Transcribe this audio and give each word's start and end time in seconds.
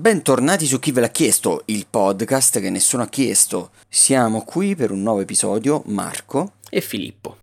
Bentornati 0.00 0.64
su 0.64 0.78
Chi 0.78 0.92
ve 0.92 1.00
l'ha 1.00 1.08
chiesto, 1.08 1.62
il 1.64 1.88
podcast 1.90 2.60
che 2.60 2.70
nessuno 2.70 3.02
ha 3.02 3.08
chiesto. 3.08 3.72
Siamo 3.88 4.42
qui 4.42 4.76
per 4.76 4.92
un 4.92 5.02
nuovo 5.02 5.22
episodio, 5.22 5.82
Marco 5.86 6.52
e 6.70 6.80
Filippo. 6.80 7.38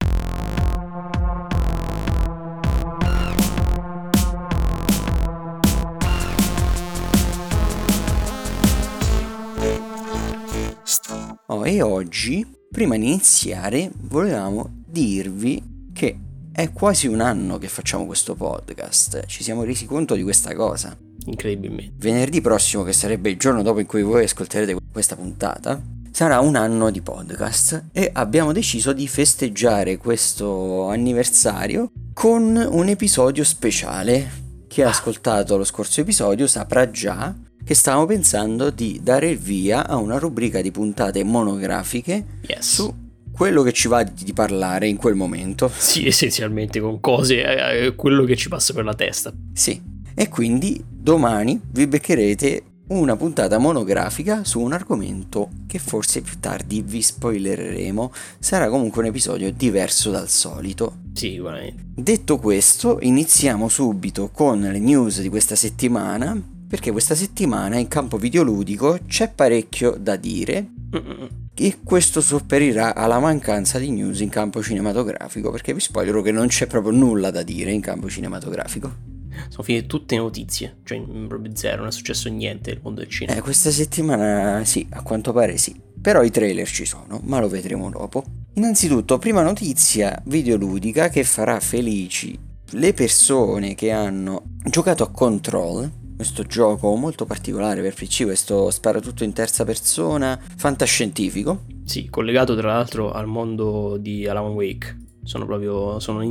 Oh, 11.47 11.67
e 11.67 11.81
oggi, 11.81 12.47
prima 12.71 12.95
di 12.95 13.05
iniziare, 13.05 13.91
volevamo 13.93 14.83
dirvi 14.87 15.89
che 15.91 16.17
è 16.53 16.71
quasi 16.71 17.07
un 17.07 17.19
anno 17.19 17.57
che 17.57 17.67
facciamo 17.67 18.05
questo 18.05 18.33
podcast. 18.33 19.25
Ci 19.25 19.43
siamo 19.43 19.63
resi 19.63 19.85
conto 19.85 20.15
di 20.15 20.23
questa 20.23 20.55
cosa 20.55 20.97
incredibilmente. 21.25 21.93
Venerdì 21.97 22.41
prossimo, 22.41 22.83
che 22.83 22.93
sarebbe 22.93 23.29
il 23.29 23.37
giorno 23.37 23.61
dopo 23.61 23.79
in 23.79 23.85
cui 23.85 24.03
voi 24.03 24.23
ascolterete 24.23 24.75
questa 24.91 25.15
puntata, 25.15 25.81
sarà 26.11 26.39
un 26.39 26.55
anno 26.55 26.91
di 26.91 27.01
podcast 27.01 27.87
e 27.91 28.09
abbiamo 28.13 28.53
deciso 28.53 28.93
di 28.93 29.07
festeggiare 29.07 29.97
questo 29.97 30.87
anniversario 30.87 31.91
con 32.13 32.55
un 32.55 32.87
episodio 32.87 33.43
speciale. 33.43 34.43
Chi 34.67 34.81
ha 34.81 34.89
ascoltato 34.89 35.57
lo 35.57 35.65
scorso 35.65 36.01
episodio 36.01 36.47
saprà 36.47 36.89
già 36.89 37.35
che 37.65 37.73
stavamo 37.73 38.05
pensando 38.05 38.69
di 38.69 39.01
dare 39.03 39.29
il 39.29 39.37
via 39.37 39.87
a 39.87 39.97
una 39.97 40.17
rubrica 40.17 40.61
di 40.61 40.71
puntate 40.71 41.23
monografiche 41.23 42.25
yes. 42.47 42.73
su 42.75 42.93
quello 43.33 43.63
che 43.63 43.73
ci 43.73 43.89
va 43.89 44.03
di 44.03 44.31
parlare 44.31 44.87
in 44.87 44.95
quel 44.95 45.15
momento. 45.15 45.69
Sì, 45.75 46.07
essenzialmente 46.07 46.79
con 46.79 47.01
cose, 47.01 47.43
eh, 47.43 47.87
eh 47.87 47.95
quello 47.95 48.23
che 48.23 48.37
ci 48.37 48.47
passa 48.47 48.73
per 48.73 48.85
la 48.85 48.93
testa. 48.93 49.33
Sì, 49.51 49.81
e 50.13 50.29
quindi 50.29 50.81
domani 51.05 51.61
vi 51.69 51.85
beccherete 51.85 52.63
una 52.87 53.15
puntata 53.15 53.59
monografica 53.59 54.43
su 54.43 54.59
un 54.59 54.73
argomento 54.73 55.49
che 55.67 55.77
forse 55.77 56.21
più 56.21 56.39
tardi 56.39 56.81
vi 56.81 56.99
spoilereremo. 56.99 58.11
Sarà 58.39 58.69
comunque 58.69 59.03
un 59.03 59.09
episodio 59.09 59.51
diverso 59.51 60.09
dal 60.09 60.27
solito. 60.27 61.01
Sì, 61.13 61.33
sicuramente. 61.33 61.83
Detto 61.93 62.39
questo, 62.39 62.97
iniziamo 63.01 63.69
subito 63.69 64.31
con 64.31 64.61
le 64.61 64.79
news 64.79 65.21
di 65.21 65.29
questa 65.29 65.55
settimana, 65.55 66.35
perché 66.67 66.89
questa 66.89 67.13
settimana 67.13 67.77
in 67.77 67.87
campo 67.87 68.17
videoludico 68.17 68.97
c'è 69.05 69.29
parecchio 69.29 69.95
da 69.99 70.15
dire. 70.15 70.67
Mm-mm. 70.95 71.27
E 71.53 71.77
questo 71.83 72.19
sopperirà 72.19 72.95
alla 72.95 73.19
mancanza 73.19 73.77
di 73.77 73.91
news 73.91 74.21
in 74.21 74.29
campo 74.29 74.63
cinematografico, 74.63 75.51
perché 75.51 75.71
vi 75.71 75.79
spoilerò 75.79 76.23
che 76.23 76.31
non 76.31 76.47
c'è 76.47 76.65
proprio 76.65 76.97
nulla 76.97 77.29
da 77.29 77.43
dire 77.43 77.71
in 77.71 77.81
campo 77.81 78.09
cinematografico 78.09 79.13
sono 79.49 79.63
finite 79.63 79.87
tutte 79.87 80.15
notizie, 80.17 80.77
cioè 80.83 81.01
proprio 81.27 81.55
zero, 81.55 81.77
non 81.77 81.87
è 81.87 81.91
successo 81.91 82.29
niente 82.29 82.71
nel 82.71 82.79
mondo 82.81 83.01
del 83.01 83.09
cinema. 83.09 83.37
Eh, 83.37 83.41
questa 83.41 83.71
settimana 83.71 84.63
sì, 84.65 84.85
a 84.91 85.01
quanto 85.01 85.33
pare 85.33 85.57
sì. 85.57 85.81
Però 86.01 86.21
i 86.21 86.29
trailer 86.29 86.67
ci 86.67 86.85
sono, 86.85 87.19
ma 87.23 87.39
lo 87.39 87.47
vedremo 87.47 87.89
dopo. 87.89 88.23
Innanzitutto, 88.53 89.17
prima 89.17 89.41
notizia 89.41 90.21
videoludica 90.25 91.09
che 91.09 91.23
farà 91.23 91.59
felici 91.59 92.37
le 92.71 92.93
persone 92.93 93.75
che 93.75 93.91
hanno 93.91 94.43
giocato 94.65 95.03
a 95.03 95.09
Control, 95.09 95.89
questo 96.15 96.43
gioco 96.43 96.95
molto 96.95 97.25
particolare 97.25 97.81
per 97.81 97.93
PC, 97.93 98.23
questo 98.23 98.69
spara 98.71 98.99
tutto 98.99 99.23
in 99.23 99.33
terza 99.33 99.65
persona, 99.65 100.39
fantascientifico. 100.55 101.65
Sì, 101.83 102.07
collegato 102.09 102.55
tra 102.55 102.73
l'altro 102.73 103.11
al 103.11 103.27
mondo 103.27 103.97
di 103.97 104.27
Alan 104.27 104.51
Wake 104.51 105.04
sono 105.25 105.45
proprio 105.45 105.99
sono, 105.99 106.21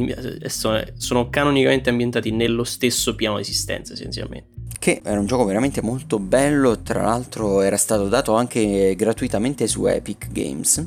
sono, 0.46 0.82
sono, 0.96 1.28
canonicamente 1.28 1.90
ambientati 1.90 2.30
nello 2.30 2.64
stesso 2.64 3.14
piano 3.14 3.36
di 3.36 3.42
esistenza 3.42 3.92
essenzialmente. 3.92 4.52
Che 4.78 5.00
era 5.04 5.18
un 5.18 5.26
gioco 5.26 5.44
veramente 5.44 5.82
molto 5.82 6.18
bello 6.18 6.80
tra 6.80 7.02
l'altro 7.02 7.60
era 7.60 7.76
stato 7.76 8.08
dato 8.08 8.34
anche 8.34 8.94
gratuitamente 8.96 9.66
su 9.66 9.86
Epic 9.86 10.30
Games 10.30 10.86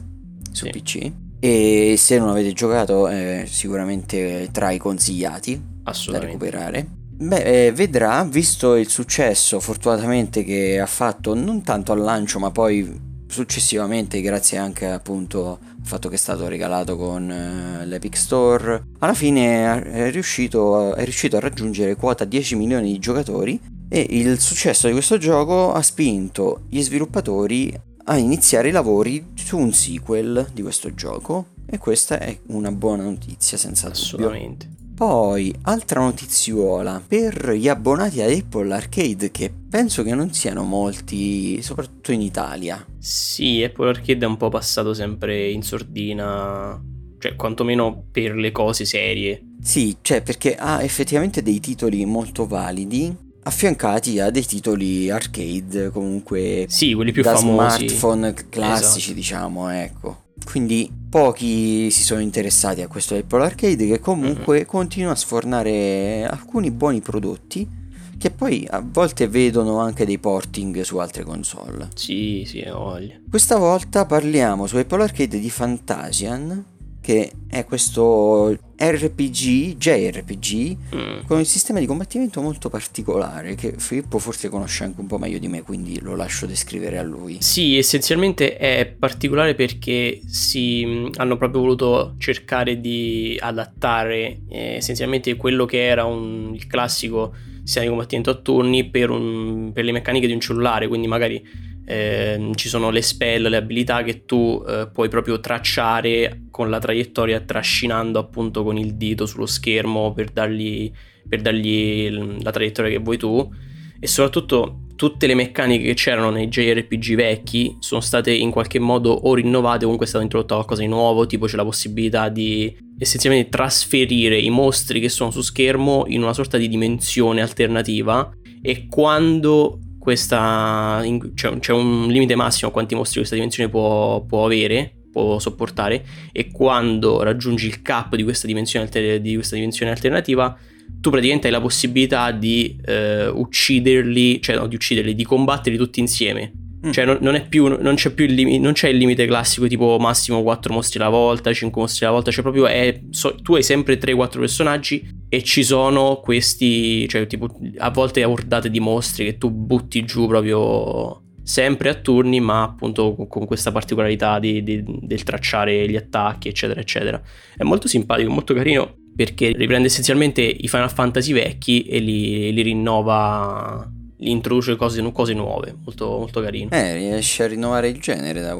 su 0.52 0.66
sì. 0.66 0.72
PC 0.72 1.12
e 1.40 1.96
se 1.98 2.18
non 2.18 2.30
avete 2.30 2.54
giocato 2.54 3.08
è 3.08 3.44
sicuramente 3.46 4.50
tra 4.52 4.72
i 4.72 4.78
consigliati 4.78 5.62
da 6.10 6.20
recuperare. 6.20 6.88
Beh, 7.20 7.68
eh, 7.68 7.72
vedrà, 7.72 8.24
visto 8.24 8.76
il 8.76 8.90
successo 8.90 9.60
fortunatamente 9.60 10.44
che 10.44 10.80
ha 10.80 10.86
fatto 10.86 11.34
non 11.34 11.64
tanto 11.64 11.92
al 11.92 12.00
lancio 12.00 12.40
ma 12.40 12.52
poi 12.52 13.16
successivamente 13.28 14.22
grazie 14.22 14.58
anche 14.58 14.88
appunto 14.88 15.60
fatto 15.88 16.10
che 16.10 16.16
è 16.16 16.20
stato 16.20 16.48
regalato 16.48 16.98
con 16.98 17.24
uh, 17.24 17.86
l'Epic 17.86 18.16
Store, 18.18 18.88
alla 19.00 19.14
fine 19.14 19.82
è 19.84 20.12
riuscito, 20.12 20.94
è 20.94 21.04
riuscito 21.04 21.38
a 21.38 21.40
raggiungere 21.40 21.96
quota 21.96 22.26
10 22.26 22.56
milioni 22.56 22.92
di 22.92 23.00
giocatori 23.00 23.60
e 23.90 24.06
il 24.10 24.40
successo 24.40 24.88
di 24.88 24.94
questo 24.94 25.18
gioco 25.18 25.72
ha 25.72 25.82
spinto 25.82 26.64
gli 26.70 26.82
sviluppatori 26.82 27.74
a 28.10 28.18
iniziare 28.18 28.68
i 28.68 28.72
lavori 28.72 29.32
su 29.34 29.58
un 29.58 29.74
sequel 29.74 30.50
di 30.54 30.62
questo 30.62 30.94
gioco 30.94 31.48
e 31.66 31.78
questa 31.78 32.20
è 32.20 32.38
una 32.48 32.72
buona 32.72 33.04
notizia 33.04 33.58
senza 33.58 33.88
Assolutamente. 33.88 34.77
Poi, 34.98 35.54
altra 35.62 36.00
notiziola 36.00 37.00
per 37.08 37.52
gli 37.52 37.68
abbonati 37.68 38.20
ad 38.20 38.32
Apple 38.32 38.74
Arcade, 38.74 39.30
che 39.30 39.54
penso 39.70 40.02
che 40.02 40.16
non 40.16 40.34
siano 40.34 40.64
molti, 40.64 41.62
soprattutto 41.62 42.12
in 42.12 42.22
Italia. 42.22 42.84
Sì, 42.98 43.62
Apple 43.62 43.90
Arcade 43.90 44.26
è 44.26 44.28
un 44.28 44.38
po' 44.38 44.50
passato 44.50 44.96
sempre 44.96 45.52
in 45.52 45.62
sordina, 45.62 46.84
cioè 47.20 47.36
quantomeno 47.36 48.06
per 48.12 48.34
le 48.34 48.52
cose 48.52 48.86
serie. 48.86 49.40
Sì, 49.62 49.98
cioè 50.02 50.24
perché 50.24 50.56
ha 50.56 50.82
effettivamente 50.82 51.44
dei 51.44 51.60
titoli 51.60 52.04
molto 52.06 52.48
validi, 52.48 53.16
affiancati 53.44 54.20
a 54.20 54.32
dei 54.32 54.46
titoli 54.46 55.12
arcade 55.12 55.92
comunque 55.92 56.66
sì, 56.68 56.96
quelli 56.96 57.12
più 57.12 57.22
da 57.22 57.36
famosi. 57.36 57.88
smartphone 57.88 58.34
classici, 58.50 58.98
esatto. 58.98 59.14
diciamo, 59.14 59.70
ecco. 59.70 60.26
Quindi 60.44 60.92
pochi 61.10 61.90
si 61.92 62.04
sono 62.04 62.22
interessati 62.22 62.82
a 62.82 62.88
questo 62.88 63.16
Apple 63.16 63.44
Arcade 63.44 63.88
che 63.88 64.00
comunque 64.00 64.58
mm-hmm. 64.58 64.66
continua 64.66 65.12
a 65.12 65.16
sfornare 65.16 66.26
alcuni 66.26 66.72
buoni 66.72 67.02
prodotti 67.02 67.86
che 68.18 68.32
poi 68.32 68.68
a 68.70 68.84
volte 68.84 69.28
vedono 69.28 69.80
anche 69.80 70.06
dei 70.06 70.18
porting 70.18 70.82
su 70.82 70.98
altre 70.98 71.24
console. 71.24 71.90
Sì, 71.94 72.44
sì, 72.48 72.62
ho 72.68 72.80
voglia. 72.80 73.16
Questa 73.30 73.58
volta 73.58 74.06
parliamo 74.06 74.66
su 74.66 74.78
Apple 74.78 75.04
Arcade 75.04 75.40
di 75.40 75.50
Fantasian 75.50 76.66
che 77.00 77.32
è 77.48 77.64
questo 77.64 78.58
RPG, 78.80 79.76
JRPG, 79.78 80.78
mm. 80.96 81.26
con 81.26 81.38
un 81.38 81.46
sistema 81.46 81.80
di 81.80 81.86
combattimento 81.86 82.42
molto 82.42 82.70
particolare 82.70 83.56
che 83.56 83.74
Filippo 83.78 84.20
forse 84.20 84.50
conosce 84.50 84.84
anche 84.84 85.02
un 85.02 85.08
po' 85.08 85.18
meglio 85.18 85.40
di 85.40 85.48
me, 85.48 85.64
quindi 85.64 86.00
lo 86.00 86.16
lascio 86.16 86.46
descrivere 86.46 86.98
a 86.98 87.04
lui. 87.04 87.38
Sì, 87.42 87.78
essenzialmente 87.78 88.56
è 88.58 88.86
particolare 88.86 89.56
perché 89.56 90.22
si 90.28 90.86
mm, 90.86 91.08
hanno 91.16 91.38
proprio 91.38 91.62
voluto 91.62 92.16
cercare 92.20 92.80
di 92.80 93.38
adattare 93.40 94.42
eh, 94.50 94.76
essenzialmente 94.76 95.36
quello 95.36 95.66
che 95.66 95.86
era 95.86 96.06
un, 96.06 96.52
il 96.54 96.68
classico 96.68 97.34
sistema 97.68 97.84
di 97.84 97.92
combattimento 97.92 98.30
a 98.30 98.36
turni 98.36 98.90
per, 98.90 99.10
un, 99.10 99.72
per 99.74 99.84
le 99.84 99.92
meccaniche 99.92 100.26
di 100.26 100.32
un 100.32 100.40
cellulare, 100.40 100.88
quindi 100.88 101.06
magari 101.06 101.46
eh, 101.86 102.52
ci 102.56 102.70
sono 102.70 102.90
le 102.90 103.02
spell, 103.02 103.50
le 103.50 103.58
abilità 103.58 104.04
che 104.04 104.26
tu 104.26 104.64
eh, 104.66 104.90
puoi 104.92 105.10
proprio 105.10 105.42
tracciare 105.42 106.44
con 106.50 106.70
la 106.70 106.80
traiettoria 106.80 107.42
trascinando 107.42 108.20
appunto 108.20 108.64
con 108.64 108.78
il 108.78 108.96
dito 108.96 109.26
sullo 109.26 109.46
schermo 109.46 110.14
per 110.14 110.30
dargli, 110.30 110.90
per 111.28 111.42
dargli 111.42 112.42
la 112.42 112.52
traiettoria 112.52 112.92
che 112.92 113.04
vuoi 113.04 113.18
tu. 113.18 113.54
E 114.00 114.08
soprattutto 114.08 114.87
tutte 114.98 115.28
le 115.28 115.36
meccaniche 115.36 115.86
che 115.86 115.94
c'erano 115.94 116.32
nei 116.32 116.50
JRPG 116.50 117.16
vecchi 117.16 117.78
sono 117.80 118.02
state 118.02 118.34
in 118.34 118.52
qualche 118.52 118.80
modo 118.80 119.12
o 119.12 119.34
rinnovate 119.36 119.78
o 119.78 119.82
comunque 119.84 120.08
è 120.08 120.10
stato 120.10 120.24
introdotto 120.24 120.56
qualcosa 120.56 120.82
di 120.82 120.88
nuovo 120.88 121.28
tipo 121.28 121.46
c'è 121.46 121.56
la 121.56 121.64
possibilità 121.64 122.28
di 122.30 122.76
essenzialmente 122.98 123.50
trasferire 123.50 124.40
i 124.40 124.50
mostri 124.50 125.00
che 125.00 125.08
sono 125.08 125.30
su 125.30 125.42
schermo 125.42 126.06
in 126.08 126.24
una 126.24 126.34
sorta 126.34 126.58
di 126.58 126.68
dimensione 126.68 127.42
alternativa 127.42 128.30
e 128.62 128.88
quando 128.90 129.80
questa, 130.00 131.04
cioè, 131.36 131.60
c'è 131.60 131.74
un 131.74 132.08
limite 132.08 132.36
massimo 132.36 132.70
a 132.70 132.74
quanti 132.74 132.96
mostri 132.96 133.18
questa 133.18 133.36
dimensione 133.36 133.70
può, 133.70 134.24
può 134.24 134.46
avere, 134.46 135.04
può 135.12 135.38
sopportare, 135.38 136.04
e 136.32 136.50
quando 136.50 137.22
raggiungi 137.24 137.68
il 137.68 137.82
cap 137.82 138.16
di 138.16 138.24
questa 138.24 138.48
dimensione, 138.48 138.86
alter- 138.86 139.20
di 139.20 139.34
questa 139.36 139.56
dimensione 139.56 139.92
alternativa, 139.92 140.58
tu 141.00 141.10
praticamente 141.10 141.48
hai 141.48 141.54
la 141.54 141.62
possibilità 141.62 142.32
di 142.32 142.78
eh, 142.86 143.28
ucciderli, 143.28 144.42
cioè 144.42 144.56
no, 144.56 144.68
di 144.68 144.76
ucciderli, 144.76 145.16
di 145.16 145.24
combatterli 145.24 145.78
tutti 145.78 146.00
insieme. 146.00 146.52
Mm. 146.86 146.92
Cioè 146.92 147.06
non, 147.06 147.18
non, 147.22 147.46
più, 147.50 147.68
non, 147.68 147.96
c'è 147.96 148.12
più 148.12 148.26
il 148.26 148.34
limite, 148.34 148.60
non 148.60 148.74
c'è 148.74 148.90
il 148.90 148.98
limite 148.98 149.26
classico 149.26 149.68
tipo 149.68 149.98
massimo 150.00 150.44
4 150.44 150.74
mostri 150.74 151.00
alla 151.00 151.10
volta, 151.10 151.52
5 151.52 151.82
mostri 151.82 152.06
alla 152.06 152.14
volta, 152.14 152.32
cioè 152.32 152.44
proprio 152.44 152.68
è, 152.68 153.02
so, 153.10 153.36
tu 153.36 153.56
hai 153.56 153.64
sempre 153.64 153.98
3-4 153.98 154.40
personaggi 154.40 155.08
e 155.30 155.44
ci 155.44 155.64
sono 155.64 156.20
questi, 156.22 157.08
cioè 157.08 157.26
tipo 157.26 157.50
a 157.78 157.90
volte 157.90 158.24
ordate 158.24 158.70
di 158.70 158.80
mostri 158.80 159.26
che 159.26 159.38
tu 159.38 159.50
butti 159.50 160.04
giù 160.06 160.28
proprio 160.28 161.24
sempre 161.44 161.90
a 161.90 161.94
turni, 161.96 162.40
ma 162.42 162.64
appunto 162.64 163.16
con, 163.16 163.46
questa 163.46 163.72
particolarità 163.72 164.38
di, 164.38 164.62
di, 164.64 164.84
del 164.86 165.24
tracciare 165.24 165.90
gli 165.90 165.96
attacchi, 165.96 166.50
eccetera, 166.50 166.80
eccetera. 166.80 167.22
È 167.56 167.64
molto 167.64 167.88
simpatico, 167.88 168.30
molto 168.30 168.54
carino 168.54 169.06
perché 169.18 169.52
riprende 169.52 169.88
essenzialmente 169.88 170.42
i 170.42 170.68
Final 170.68 170.92
Fantasy 170.92 171.34
vecchi 171.34 171.82
e 171.82 171.98
li, 171.98 172.54
li 172.54 172.62
rinnova 172.62 173.92
introduce 174.20 174.76
cose, 174.76 175.02
cose 175.12 175.34
nuove, 175.34 175.76
molto, 175.84 176.06
molto 176.20 176.40
carino. 176.40 176.70
Eh, 176.70 176.94
riesce 176.94 177.44
a 177.44 177.48
rinnovare 177.48 177.90
il 177.90 178.00
genere 178.00 178.42
da 178.42 178.56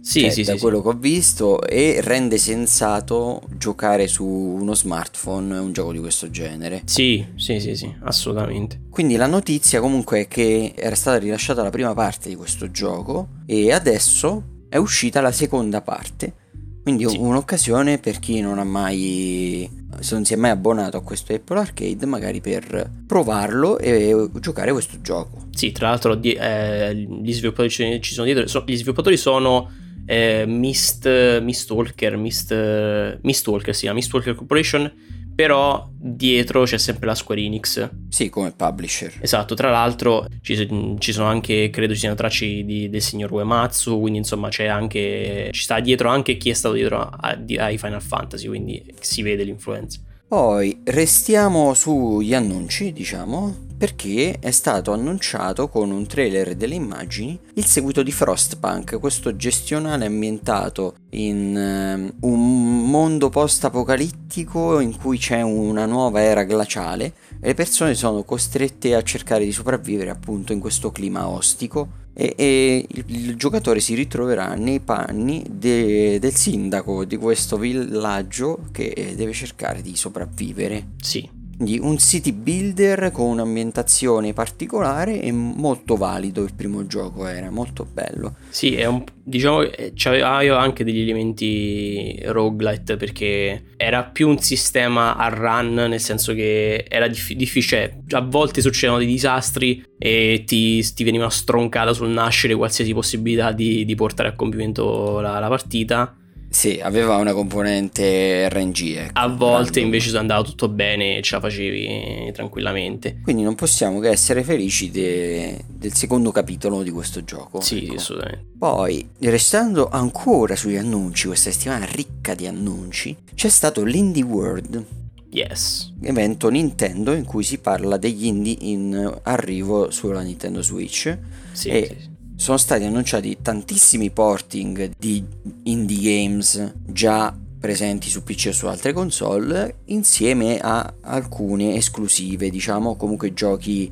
sì, 0.00 0.20
cioè, 0.20 0.30
sì, 0.30 0.42
da 0.44 0.54
sì, 0.54 0.58
quello 0.60 0.82
che 0.82 0.88
ho 0.88 0.92
visto 0.92 1.62
e 1.62 2.00
rende 2.02 2.36
sensato 2.36 3.42
giocare 3.56 4.06
su 4.08 4.24
uno 4.24 4.74
smartphone 4.74 5.56
un 5.58 5.72
gioco 5.72 5.92
di 5.92 6.00
questo 6.00 6.30
genere. 6.30 6.82
Sì, 6.84 7.24
sì, 7.36 7.58
sì, 7.58 7.74
sì, 7.74 7.94
assolutamente. 8.04 8.80
Quindi 8.90 9.16
la 9.16 9.26
notizia 9.26 9.80
comunque 9.80 10.20
è 10.20 10.28
che 10.28 10.74
era 10.76 10.94
stata 10.94 11.16
rilasciata 11.16 11.62
la 11.62 11.70
prima 11.70 11.94
parte 11.94 12.28
di 12.28 12.36
questo 12.36 12.70
gioco 12.70 13.28
e 13.46 13.72
adesso 13.72 14.64
è 14.68 14.76
uscita 14.76 15.22
la 15.22 15.32
seconda 15.32 15.80
parte. 15.80 16.34
Quindi 16.82 17.04
un'occasione 17.04 17.98
per 17.98 18.18
chi 18.18 18.40
non 18.40 18.58
ha 18.58 18.64
mai 18.64 19.68
se 20.00 20.14
non 20.14 20.24
si 20.24 20.34
è 20.34 20.36
mai 20.36 20.50
abbonato 20.50 20.96
a 20.96 21.02
questo 21.02 21.32
Apple 21.34 21.58
Arcade, 21.58 22.06
magari 22.06 22.40
per 22.40 22.90
provarlo 23.06 23.78
e 23.78 24.28
giocare 24.40 24.72
questo 24.72 25.00
gioco. 25.00 25.46
Sì, 25.54 25.72
tra 25.72 25.88
l'altro 25.88 26.14
di- 26.14 26.32
eh, 26.32 26.94
gli 26.94 27.32
sviluppatori 27.32 27.70
ci 27.70 28.12
sono 28.14 28.24
dietro, 28.26 28.46
so- 28.46 28.64
gli 28.66 28.76
sviluppatori 28.76 29.16
sono 29.16 29.70
eh, 30.10 30.44
Mist, 30.46 31.40
Mistwalker, 31.40 32.16
Mist, 32.16 33.18
Mistwalker, 33.20 33.74
sì, 33.74 33.84
la 33.86 33.92
Mistwalker 33.92 34.34
Corporation, 34.34 34.90
però 35.38 35.88
dietro 35.94 36.64
c'è 36.64 36.78
sempre 36.78 37.06
la 37.06 37.14
Square 37.14 37.40
Enix. 37.40 37.88
Sì, 38.08 38.28
come 38.28 38.50
publisher. 38.50 39.14
Esatto, 39.20 39.54
tra 39.54 39.70
l'altro 39.70 40.26
ci, 40.40 40.96
ci 40.98 41.12
sono 41.12 41.28
anche, 41.28 41.70
credo 41.70 41.92
ci 41.92 42.00
siano 42.00 42.16
tracce 42.16 42.64
di- 42.64 42.88
del 42.90 43.00
signor 43.00 43.30
Uematsu, 43.30 44.00
quindi 44.00 44.18
insomma 44.18 44.48
c'è 44.48 44.66
anche, 44.66 45.50
ci 45.52 45.62
sta 45.62 45.78
dietro 45.78 46.08
anche 46.08 46.36
chi 46.38 46.50
è 46.50 46.54
stato 46.54 46.74
dietro 46.74 46.98
a- 46.98 47.36
di- 47.36 47.56
ai 47.56 47.78
Final 47.78 48.02
Fantasy, 48.02 48.48
quindi 48.48 48.84
si 48.98 49.22
vede 49.22 49.44
l'influenza. 49.44 50.00
Poi 50.28 50.82
restiamo 50.84 51.72
sugli 51.72 52.34
annunci, 52.34 52.92
diciamo, 52.92 53.64
perché 53.78 54.36
è 54.38 54.50
stato 54.50 54.92
annunciato 54.92 55.70
con 55.70 55.90
un 55.90 56.06
trailer 56.06 56.54
delle 56.54 56.74
immagini 56.74 57.40
il 57.54 57.64
seguito 57.64 58.02
di 58.02 58.12
Frostpunk, 58.12 59.00
questo 59.00 59.36
gestionale 59.36 60.04
ambientato 60.04 60.96
in 61.12 61.56
ehm, 61.56 62.12
un 62.20 62.90
mondo 62.90 63.30
post-apocalittico 63.30 64.80
in 64.80 64.98
cui 64.98 65.16
c'è 65.16 65.40
una 65.40 65.86
nuova 65.86 66.20
era 66.20 66.42
glaciale 66.42 67.14
e 67.40 67.46
le 67.46 67.54
persone 67.54 67.94
sono 67.94 68.22
costrette 68.22 68.94
a 68.94 69.02
cercare 69.02 69.46
di 69.46 69.52
sopravvivere 69.52 70.10
appunto 70.10 70.52
in 70.52 70.60
questo 70.60 70.92
clima 70.92 71.26
ostico 71.26 72.06
e, 72.20 72.34
e 72.36 72.84
il, 72.88 73.04
il 73.06 73.36
giocatore 73.36 73.78
si 73.78 73.94
ritroverà 73.94 74.54
nei 74.54 74.80
panni 74.80 75.44
de- 75.48 76.18
del 76.18 76.34
sindaco 76.34 77.04
di 77.04 77.16
questo 77.16 77.56
villaggio 77.56 78.64
che 78.72 79.14
deve 79.16 79.32
cercare 79.32 79.82
di 79.82 79.94
sopravvivere. 79.94 80.88
Sì, 81.00 81.37
Quindi 81.58 81.80
un 81.80 81.98
city 81.98 82.30
builder 82.30 83.10
con 83.10 83.30
un'ambientazione 83.30 84.32
particolare 84.32 85.20
e 85.20 85.32
molto 85.32 85.96
valido 85.96 86.44
il 86.44 86.54
primo 86.54 86.86
gioco 86.86 87.26
era, 87.26 87.50
molto 87.50 87.84
bello. 87.84 88.36
Sì, 88.48 88.76
è 88.76 88.86
un, 88.86 89.02
diciamo 89.24 89.62
che 89.62 89.92
aveva 90.22 90.60
anche 90.60 90.84
degli 90.84 91.00
elementi 91.00 92.16
roguelite 92.26 92.96
perché 92.96 93.64
era 93.76 94.04
più 94.04 94.28
un 94.28 94.38
sistema 94.38 95.16
a 95.16 95.28
run, 95.30 95.74
nel 95.74 95.98
senso 95.98 96.32
che 96.32 96.84
era 96.88 97.08
dif- 97.08 97.32
difficile, 97.32 98.02
cioè, 98.06 98.20
a 98.20 98.24
volte 98.24 98.60
succedevano 98.60 99.02
dei 99.02 99.10
disastri 99.10 99.84
e 99.98 100.44
ti, 100.46 100.80
ti 100.94 101.02
veniva 101.02 101.28
stroncata 101.28 101.92
sul 101.92 102.10
nascere 102.10 102.54
qualsiasi 102.54 102.94
possibilità 102.94 103.50
di, 103.50 103.84
di 103.84 103.94
portare 103.96 104.28
a 104.28 104.34
compimento 104.34 105.18
la, 105.18 105.40
la 105.40 105.48
partita. 105.48 106.14
Sì, 106.50 106.80
aveva 106.82 107.16
una 107.16 107.32
componente 107.34 108.48
RNG. 108.48 108.96
ecco, 108.96 109.10
A 109.18 109.28
volte 109.28 109.64
random. 109.80 109.84
invece 109.84 110.16
andava 110.16 110.42
tutto 110.42 110.68
bene 110.68 111.18
e 111.18 111.22
ce 111.22 111.34
la 111.34 111.40
facevi 111.42 112.30
tranquillamente. 112.32 113.20
Quindi 113.22 113.42
non 113.42 113.54
possiamo 113.54 114.00
che 114.00 114.08
essere 114.08 114.42
felici 114.42 114.90
de- 114.90 115.62
del 115.68 115.92
secondo 115.92 116.30
capitolo 116.32 116.82
di 116.82 116.90
questo 116.90 117.22
gioco. 117.22 117.60
Sì, 117.60 117.84
ecco. 117.84 117.94
assolutamente. 117.96 118.46
Poi, 118.58 119.08
restando 119.20 119.88
ancora 119.88 120.56
sugli 120.56 120.76
annunci, 120.76 121.26
questa 121.26 121.50
settimana 121.50 121.84
ricca 121.84 122.34
di 122.34 122.46
annunci, 122.46 123.14
c'è 123.34 123.48
stato 123.48 123.84
l'Indie 123.84 124.22
World, 124.24 124.84
Yes. 125.30 125.92
evento 126.00 126.48
Nintendo 126.48 127.12
in 127.12 127.24
cui 127.24 127.42
si 127.44 127.58
parla 127.58 127.98
degli 127.98 128.24
indie 128.24 128.56
in 128.60 129.18
arrivo 129.24 129.90
sulla 129.90 130.22
Nintendo 130.22 130.62
Switch. 130.62 131.16
Sì, 131.52 131.68
E- 131.68 131.86
sì, 131.86 132.00
sì. 132.02 132.16
Sono 132.40 132.56
stati 132.56 132.84
annunciati 132.84 133.38
tantissimi 133.42 134.10
porting 134.10 134.92
di 134.96 135.24
indie 135.64 136.22
games 136.22 136.74
già 136.86 137.36
presenti 137.58 138.08
su 138.08 138.22
PC 138.22 138.46
o 138.50 138.52
su 138.52 138.66
altre 138.66 138.92
console, 138.92 139.80
insieme 139.86 140.58
a 140.60 140.94
alcune 141.00 141.74
esclusive, 141.74 142.48
diciamo, 142.48 142.94
comunque 142.94 143.34
giochi 143.34 143.90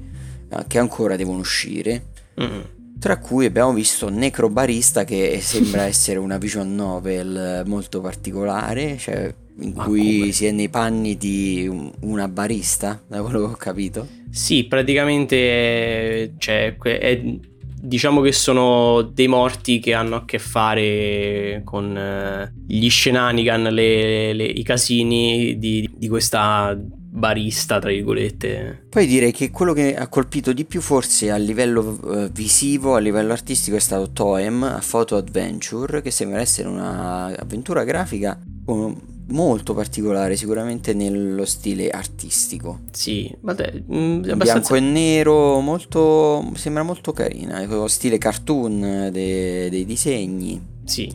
eh, 0.49 0.65
che 0.69 0.79
ancora 0.79 1.17
devono 1.17 1.41
uscire. 1.41 2.07
Mm. 2.41 2.61
Tra 3.01 3.19
cui 3.19 3.47
abbiamo 3.47 3.73
visto 3.73 4.09
Necrobarista 4.09 5.03
che 5.05 5.41
sembra 5.43 5.83
essere 5.87 6.21
una 6.21 6.39
visual 6.39 6.69
novel 6.69 7.65
molto 7.67 8.01
particolare, 8.01 8.97
cioè 8.97 9.35
in 9.59 9.73
Ma 9.75 9.85
cui 9.85 10.19
come? 10.21 10.33
si 10.33 10.47
è 10.47 10.53
nei 10.53 10.69
panni 10.69 11.17
di 11.17 11.67
un- 11.69 11.91
una 12.03 12.29
barista, 12.29 13.03
da 13.09 13.21
quello 13.23 13.41
che 13.41 13.53
ho 13.53 13.57
capito. 13.57 14.07
Sì, 14.31 14.65
praticamente 14.67 15.35
eh, 15.37 16.33
cioè, 16.39 16.77
è- 16.77 17.39
diciamo 17.87 18.21
che 18.21 18.33
sono 18.33 19.03
dei 19.03 19.29
morti 19.29 19.79
che 19.79 19.95
hanno 19.95 20.17
a 20.17 20.25
che 20.25 20.39
fare 20.39 21.63
con 21.65 21.97
eh, 21.97 22.53
gli 22.67 22.89
shenanigan, 22.91 23.63
le- 23.65 24.33
le- 24.33 24.45
i 24.45 24.63
casini 24.63 25.59
di, 25.59 25.89
di 25.95 26.09
questa 26.09 26.77
barista, 26.79 27.79
tra 27.79 27.91
virgolette. 27.91 28.87
Poi 28.91 29.07
direi 29.07 29.33
che 29.33 29.51
quello 29.51 29.73
che 29.73 29.97
ha 29.97 30.07
colpito 30.09 30.53
di 30.53 30.65
più 30.67 30.81
forse 30.83 31.31
a 31.31 31.37
livello 31.37 31.99
eh, 32.13 32.29
visivo, 32.31 32.95
a 32.95 32.99
livello 32.99 33.33
artistico 33.33 33.77
è 33.77 33.81
stato 33.81 34.11
Toem 34.13 34.63
a 34.65 34.83
Photo 34.87 35.17
Adventure, 35.17 36.03
che 36.03 36.11
sembra 36.11 36.41
essere 36.41 36.69
un'avventura 36.69 37.85
grafica 37.85 38.39
con- 38.65 39.15
molto 39.29 39.75
particolare, 39.75 40.37
sicuramente 40.37 40.95
nello 40.95 41.45
stile 41.45 41.91
artistico. 41.91 42.81
Sì, 42.93 43.35
vabbè, 43.41 43.73
mm, 43.75 43.83
In 43.93 44.21
bianco 44.21 44.33
abbastanza... 44.33 44.77
e 44.77 44.81
nero, 44.81 45.61
molto, 45.61 46.53
sembra 46.55 46.83
molto 46.83 47.13
carina, 47.13 47.65
lo 47.67 47.89
stile 47.89 48.19
cartoon 48.19 49.11
de- 49.13 49.69
dei 49.71 49.85
disegni. 49.85 50.61
Sì, 50.85 51.13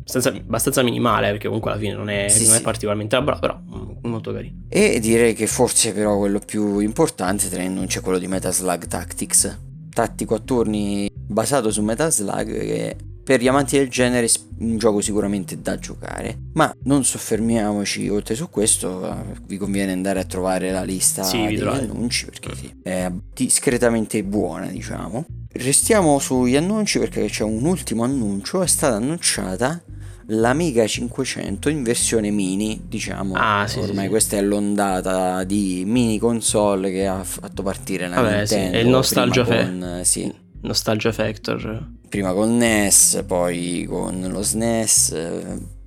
abbastanza, 0.00 0.28
abbastanza 0.30 0.82
minimale 0.82 1.30
perché 1.30 1.46
comunque 1.46 1.70
alla 1.70 1.80
fine 1.80 1.94
non 1.94 2.08
è, 2.10 2.28
Sì, 2.28 2.44
non 2.44 2.54
è 2.54 2.58
sì. 2.58 2.62
particolarmente 2.62 3.16
elaborato, 3.16 3.40
però 3.40 3.58
mm, 3.58 4.10
molto 4.10 4.32
carino. 4.32 4.54
E 4.68 5.00
direi 5.00 5.34
che 5.34 5.46
forse 5.46 5.92
però 5.92 6.18
quello 6.18 6.40
più 6.44 6.78
importante 6.80 7.48
tra 7.48 7.62
gli 7.62 7.66
annunci 7.66 7.98
è 7.98 8.00
quello 8.02 8.18
di 8.18 8.26
Metaslug 8.26 8.86
Tactics. 8.86 9.58
Tattico 9.90 10.34
a 10.34 10.38
turni 10.40 11.10
basato 11.10 11.70
su 11.70 11.82
Metaslug 11.82 12.44
che 12.58 12.96
per 13.26 13.40
gli 13.40 13.48
amanti 13.48 13.76
del 13.76 13.88
genere 13.88 14.28
un 14.58 14.78
gioco 14.78 15.00
sicuramente 15.00 15.60
da 15.60 15.76
giocare. 15.80 16.38
Ma 16.52 16.72
non 16.84 17.04
soffermiamoci 17.04 18.08
oltre 18.08 18.36
su 18.36 18.48
questo, 18.48 19.04
eh, 19.04 19.14
vi 19.48 19.56
conviene 19.56 19.90
andare 19.90 20.20
a 20.20 20.24
trovare 20.24 20.70
la 20.70 20.84
lista 20.84 21.24
Sì, 21.24 21.42
degli 21.44 21.58
trovate. 21.58 21.82
annunci 21.90 22.24
perché 22.26 22.54
sì, 22.54 22.72
è 22.84 23.10
discretamente 23.34 24.22
buona 24.22 24.66
diciamo. 24.66 25.24
Restiamo 25.50 26.20
sugli 26.20 26.54
annunci 26.54 27.00
perché 27.00 27.26
c'è 27.26 27.42
un 27.42 27.64
ultimo 27.64 28.04
annuncio, 28.04 28.62
è 28.62 28.66
stata 28.68 28.94
annunciata 28.94 29.82
l'Amiga 30.28 30.86
500 30.86 31.68
in 31.68 31.82
versione 31.82 32.30
mini, 32.30 32.80
diciamo. 32.86 33.34
Ah, 33.36 33.66
sì, 33.66 33.80
sì, 33.80 33.88
Ormai 33.88 34.04
sì. 34.04 34.10
questa 34.10 34.36
è 34.36 34.42
l'ondata 34.42 35.42
di 35.42 35.82
mini 35.84 36.20
console 36.20 36.92
che 36.92 37.08
ha 37.08 37.24
fatto 37.24 37.64
partire 37.64 38.06
la 38.06 38.20
Vabbè, 38.20 38.46
sì, 38.46 38.54
Nintendo. 38.54 38.78
è 38.78 38.80
il 38.82 38.88
nostalgia 38.88 40.00
eh, 40.00 40.04
sì, 40.04 40.32
Nostalgia 40.66 41.12
Factor. 41.12 41.86
prima 42.08 42.32
con 42.32 42.56
NES, 42.56 43.24
poi 43.26 43.86
con 43.88 44.26
lo 44.28 44.42
SNES. 44.42 45.14